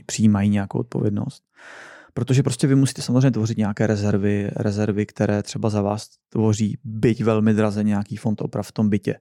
přijímají 0.06 0.50
nějakou 0.50 0.78
odpovědnost. 0.78 1.44
Protože 2.14 2.42
prostě 2.42 2.66
vy 2.66 2.74
musíte 2.74 3.02
samozřejmě 3.02 3.30
tvořit 3.30 3.58
nějaké 3.58 3.86
rezervy, 3.86 4.50
rezervy, 4.56 5.06
které 5.06 5.42
třeba 5.42 5.70
za 5.70 5.82
vás 5.82 6.08
tvoří 6.28 6.78
byť 6.84 7.24
velmi 7.24 7.54
draze 7.54 7.84
nějaký 7.84 8.16
fond 8.16 8.40
oprav 8.40 8.68
v 8.68 8.72
tom 8.72 8.88
bytě. 8.88 9.18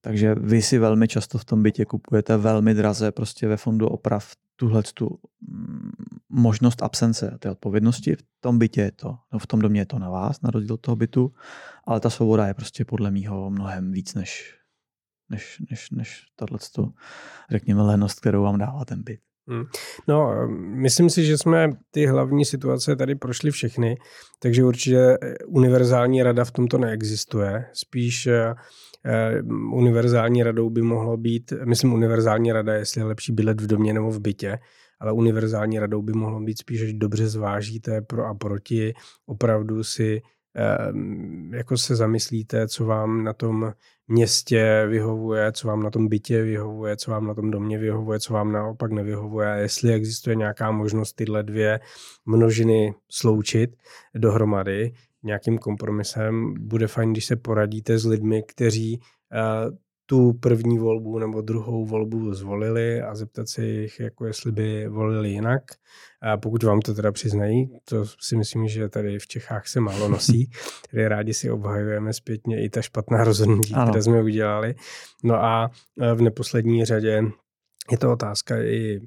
Takže 0.00 0.34
vy 0.34 0.62
si 0.62 0.78
velmi 0.78 1.08
často 1.08 1.38
v 1.38 1.44
tom 1.44 1.62
bytě 1.62 1.84
kupujete 1.84 2.36
velmi 2.36 2.74
draze 2.74 3.12
prostě 3.12 3.48
ve 3.48 3.56
fondu 3.56 3.88
oprav 3.88 4.32
tuhle 4.56 4.82
tu 4.94 5.18
mm, 5.48 5.90
možnost 6.28 6.82
absence 6.82 7.36
té 7.38 7.50
odpovědnosti. 7.50 8.16
V 8.16 8.22
tom 8.40 8.58
bytě 8.58 8.80
je 8.80 8.92
to, 8.92 9.18
no 9.32 9.38
v 9.38 9.46
tom 9.46 9.60
domě 9.60 9.80
je 9.80 9.86
to 9.86 9.98
na 9.98 10.10
vás, 10.10 10.40
na 10.40 10.50
rozdíl 10.50 10.76
toho 10.76 10.96
bytu, 10.96 11.34
ale 11.84 12.00
ta 12.00 12.10
svoboda 12.10 12.46
je 12.46 12.54
prostě 12.54 12.84
podle 12.84 13.10
mýho 13.10 13.50
mnohem 13.50 13.92
víc 13.92 14.14
než, 14.14 14.54
než, 15.28 15.62
než, 15.70 15.90
než 15.90 16.26
tohle, 16.36 16.58
řekněme, 17.50 17.82
lenost, 17.82 18.20
kterou 18.20 18.42
vám 18.42 18.58
dává 18.58 18.84
ten 18.84 19.02
byt. 19.02 19.20
Hmm. 19.48 19.64
No, 20.08 20.48
myslím 20.58 21.10
si, 21.10 21.24
že 21.24 21.38
jsme 21.38 21.70
ty 21.90 22.06
hlavní 22.06 22.44
situace 22.44 22.96
tady 22.96 23.14
prošli 23.14 23.50
všechny, 23.50 23.96
takže 24.38 24.64
určitě 24.64 24.98
eh, 24.98 25.34
univerzální 25.46 26.22
rada 26.22 26.44
v 26.44 26.50
tomto 26.50 26.78
neexistuje. 26.78 27.64
Spíš 27.72 28.26
eh, 28.26 28.54
eh, 29.04 29.42
univerzální 29.72 30.42
radou 30.42 30.70
by 30.70 30.82
mohlo 30.82 31.16
být, 31.16 31.52
myslím 31.64 31.92
univerzální 31.92 32.52
rada, 32.52 32.74
jestli 32.74 33.00
je 33.00 33.04
lepší 33.04 33.32
bydlet 33.32 33.60
v 33.60 33.66
domě 33.66 33.92
nebo 33.92 34.10
v 34.10 34.20
bytě, 34.20 34.58
ale 35.00 35.12
univerzální 35.12 35.78
radou 35.78 36.02
by 36.02 36.12
mohlo 36.12 36.40
být 36.40 36.58
spíš, 36.58 36.80
že 36.80 36.92
dobře 36.92 37.28
zvážíte 37.28 38.02
pro 38.02 38.26
a 38.26 38.34
proti, 38.34 38.94
opravdu 39.26 39.84
si 39.84 40.22
jako 41.52 41.76
se 41.76 41.96
zamyslíte, 41.96 42.68
co 42.68 42.84
vám 42.84 43.24
na 43.24 43.32
tom 43.32 43.72
městě 44.08 44.86
vyhovuje, 44.88 45.52
co 45.52 45.68
vám 45.68 45.82
na 45.82 45.90
tom 45.90 46.08
bytě 46.08 46.42
vyhovuje, 46.42 46.96
co 46.96 47.10
vám 47.10 47.26
na 47.26 47.34
tom 47.34 47.50
domě 47.50 47.78
vyhovuje, 47.78 48.20
co 48.20 48.32
vám 48.32 48.52
naopak 48.52 48.92
nevyhovuje, 48.92 49.48
jestli 49.58 49.92
existuje 49.92 50.36
nějaká 50.36 50.70
možnost 50.70 51.12
tyhle 51.12 51.42
dvě 51.42 51.80
množiny 52.26 52.94
sloučit 53.10 53.70
dohromady 54.14 54.92
nějakým 55.22 55.58
kompromisem. 55.58 56.54
Bude 56.58 56.86
fajn, 56.86 57.12
když 57.12 57.24
se 57.24 57.36
poradíte 57.36 57.98
s 57.98 58.06
lidmi, 58.06 58.42
kteří 58.42 59.00
eh, 59.32 59.85
tu 60.06 60.32
první 60.32 60.78
volbu 60.78 61.18
nebo 61.18 61.40
druhou 61.40 61.84
volbu 61.84 62.34
zvolili 62.34 63.02
a 63.02 63.14
zeptat 63.14 63.48
se 63.48 63.66
jich, 63.66 64.00
jako 64.00 64.26
jestli 64.26 64.52
by 64.52 64.88
volili 64.88 65.30
jinak. 65.30 65.62
A 66.22 66.36
pokud 66.36 66.62
vám 66.62 66.80
to 66.80 66.94
teda 66.94 67.12
přiznají, 67.12 67.70
to 67.84 68.06
si 68.20 68.36
myslím, 68.36 68.68
že 68.68 68.88
tady 68.88 69.18
v 69.18 69.26
Čechách 69.26 69.66
se 69.66 69.80
málo 69.80 70.08
nosí, 70.16 70.50
kde 70.90 71.08
rádi 71.08 71.34
si 71.34 71.50
obhajujeme 71.50 72.12
zpětně 72.12 72.64
i 72.64 72.70
ta 72.70 72.82
špatná 72.82 73.24
rozhodnutí, 73.24 73.74
ano. 73.74 73.90
které 73.90 74.02
jsme 74.02 74.22
udělali. 74.22 74.74
No 75.24 75.44
a 75.44 75.70
v 76.14 76.22
neposlední 76.22 76.84
řadě 76.84 77.22
je 77.90 77.98
to 77.98 78.12
otázka 78.12 78.62
i 78.62 79.00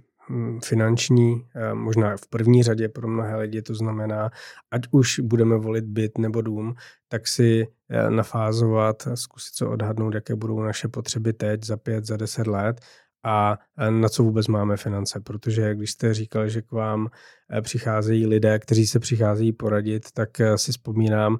finanční, 0.63 1.45
možná 1.73 2.17
v 2.17 2.27
první 2.27 2.63
řadě 2.63 2.89
pro 2.89 3.07
mnohé 3.07 3.35
lidi 3.35 3.61
to 3.61 3.75
znamená, 3.75 4.29
ať 4.71 4.81
už 4.91 5.19
budeme 5.19 5.57
volit 5.57 5.85
byt 5.85 6.17
nebo 6.17 6.41
dům, 6.41 6.75
tak 7.07 7.27
si 7.27 7.67
eh, 7.89 8.09
nafázovat, 8.09 9.07
zkusit 9.15 9.55
se 9.55 9.65
odhadnout, 9.65 10.13
jaké 10.13 10.35
budou 10.35 10.59
naše 10.59 10.87
potřeby 10.87 11.33
teď, 11.33 11.65
za 11.65 11.77
pět, 11.77 12.05
za 12.05 12.17
deset 12.17 12.47
let 12.47 12.81
a 13.23 13.57
na 13.89 14.09
co 14.09 14.23
vůbec 14.23 14.47
máme 14.47 14.77
finance, 14.77 15.19
protože 15.19 15.75
když 15.75 15.91
jste 15.91 16.13
říkal, 16.13 16.49
že 16.49 16.61
k 16.61 16.71
vám 16.71 17.07
eh, 17.51 17.61
přicházejí 17.61 18.27
lidé, 18.27 18.59
kteří 18.59 18.87
se 18.87 18.99
přicházejí 18.99 19.53
poradit, 19.53 20.11
tak 20.13 20.39
eh, 20.39 20.57
si 20.57 20.71
vzpomínám, 20.71 21.37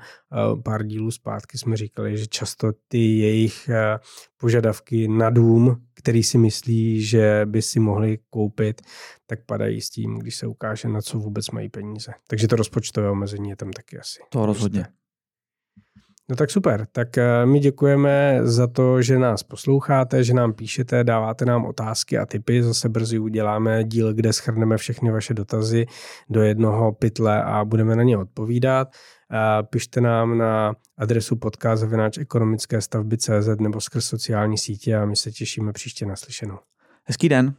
pár 0.64 0.84
dílů 0.84 1.12
zpátky 1.12 1.58
jsme 1.58 1.78
říkali, 1.78 2.18
že 2.18 2.28
často 2.28 2.72
ty 2.88 3.18
jejich 3.18 3.70
požadavky 4.38 5.08
na 5.08 5.30
dům, 5.30 5.86
který 5.94 6.24
si 6.24 6.38
myslí, 6.38 7.02
že 7.04 7.42
by 7.46 7.62
si 7.62 7.80
mohli 7.80 8.20
koupit, 8.30 8.82
tak 9.28 9.40
padají 9.46 9.82
s 9.82 9.90
tím, 9.90 10.20
když 10.20 10.36
se 10.36 10.48
ukáže, 10.48 10.88
na 10.88 11.02
co 11.02 11.20
vůbec 11.20 11.52
mají 11.52 11.70
peníze. 11.70 12.12
Takže 12.28 12.48
to 12.48 12.56
rozpočtové 12.56 13.10
omezení 13.10 13.50
je 13.50 13.56
tam 13.56 13.72
taky 13.72 14.00
asi. 14.00 14.20
To 14.30 14.46
rozhodně. 14.46 14.86
No 16.30 16.36
tak 16.36 16.52
super. 16.52 16.88
Tak 16.92 17.18
eh, 17.18 17.46
my 17.46 17.60
děkujeme 17.60 18.40
za 18.44 18.68
to, 18.68 19.02
že 19.02 19.20
nás 19.20 19.44
posloucháte, 19.44 20.24
že 20.24 20.34
nám 20.34 20.54
píšete, 20.54 21.04
dáváte 21.04 21.46
nám 21.46 21.66
otázky 21.66 22.18
a 22.18 22.26
tipy. 22.26 22.64
Zase 22.64 22.90
brzy 22.90 23.20
uděláme 23.20 23.84
díl, 23.84 24.14
kde 24.14 24.34
schrneme 24.34 24.78
všechny 24.78 25.12
vaše 25.12 25.34
dotazy 25.34 25.86
do 26.30 26.42
jednoho 26.42 26.92
pytle 26.92 27.44
a 27.44 27.66
budeme 27.66 27.96
na 27.96 28.04
ně 28.04 28.18
odpovídat. 28.18 28.88
Eh, 29.32 29.64
pište 29.64 30.02
nám 30.02 30.38
na 30.38 30.74
adresu 30.98 31.36
podcast 31.36 31.86
ekonomické 32.20 32.82
stavby 32.82 33.18
CZ 33.18 33.60
nebo 33.60 33.82
skrz 33.82 34.06
sociální 34.06 34.58
sítě 34.58 34.96
a 34.96 35.06
my 35.06 35.16
se 35.16 35.32
těšíme 35.32 35.74
příště 35.74 36.06
naslyšenou. 36.06 36.58
Hezký 37.04 37.30
den. 37.30 37.54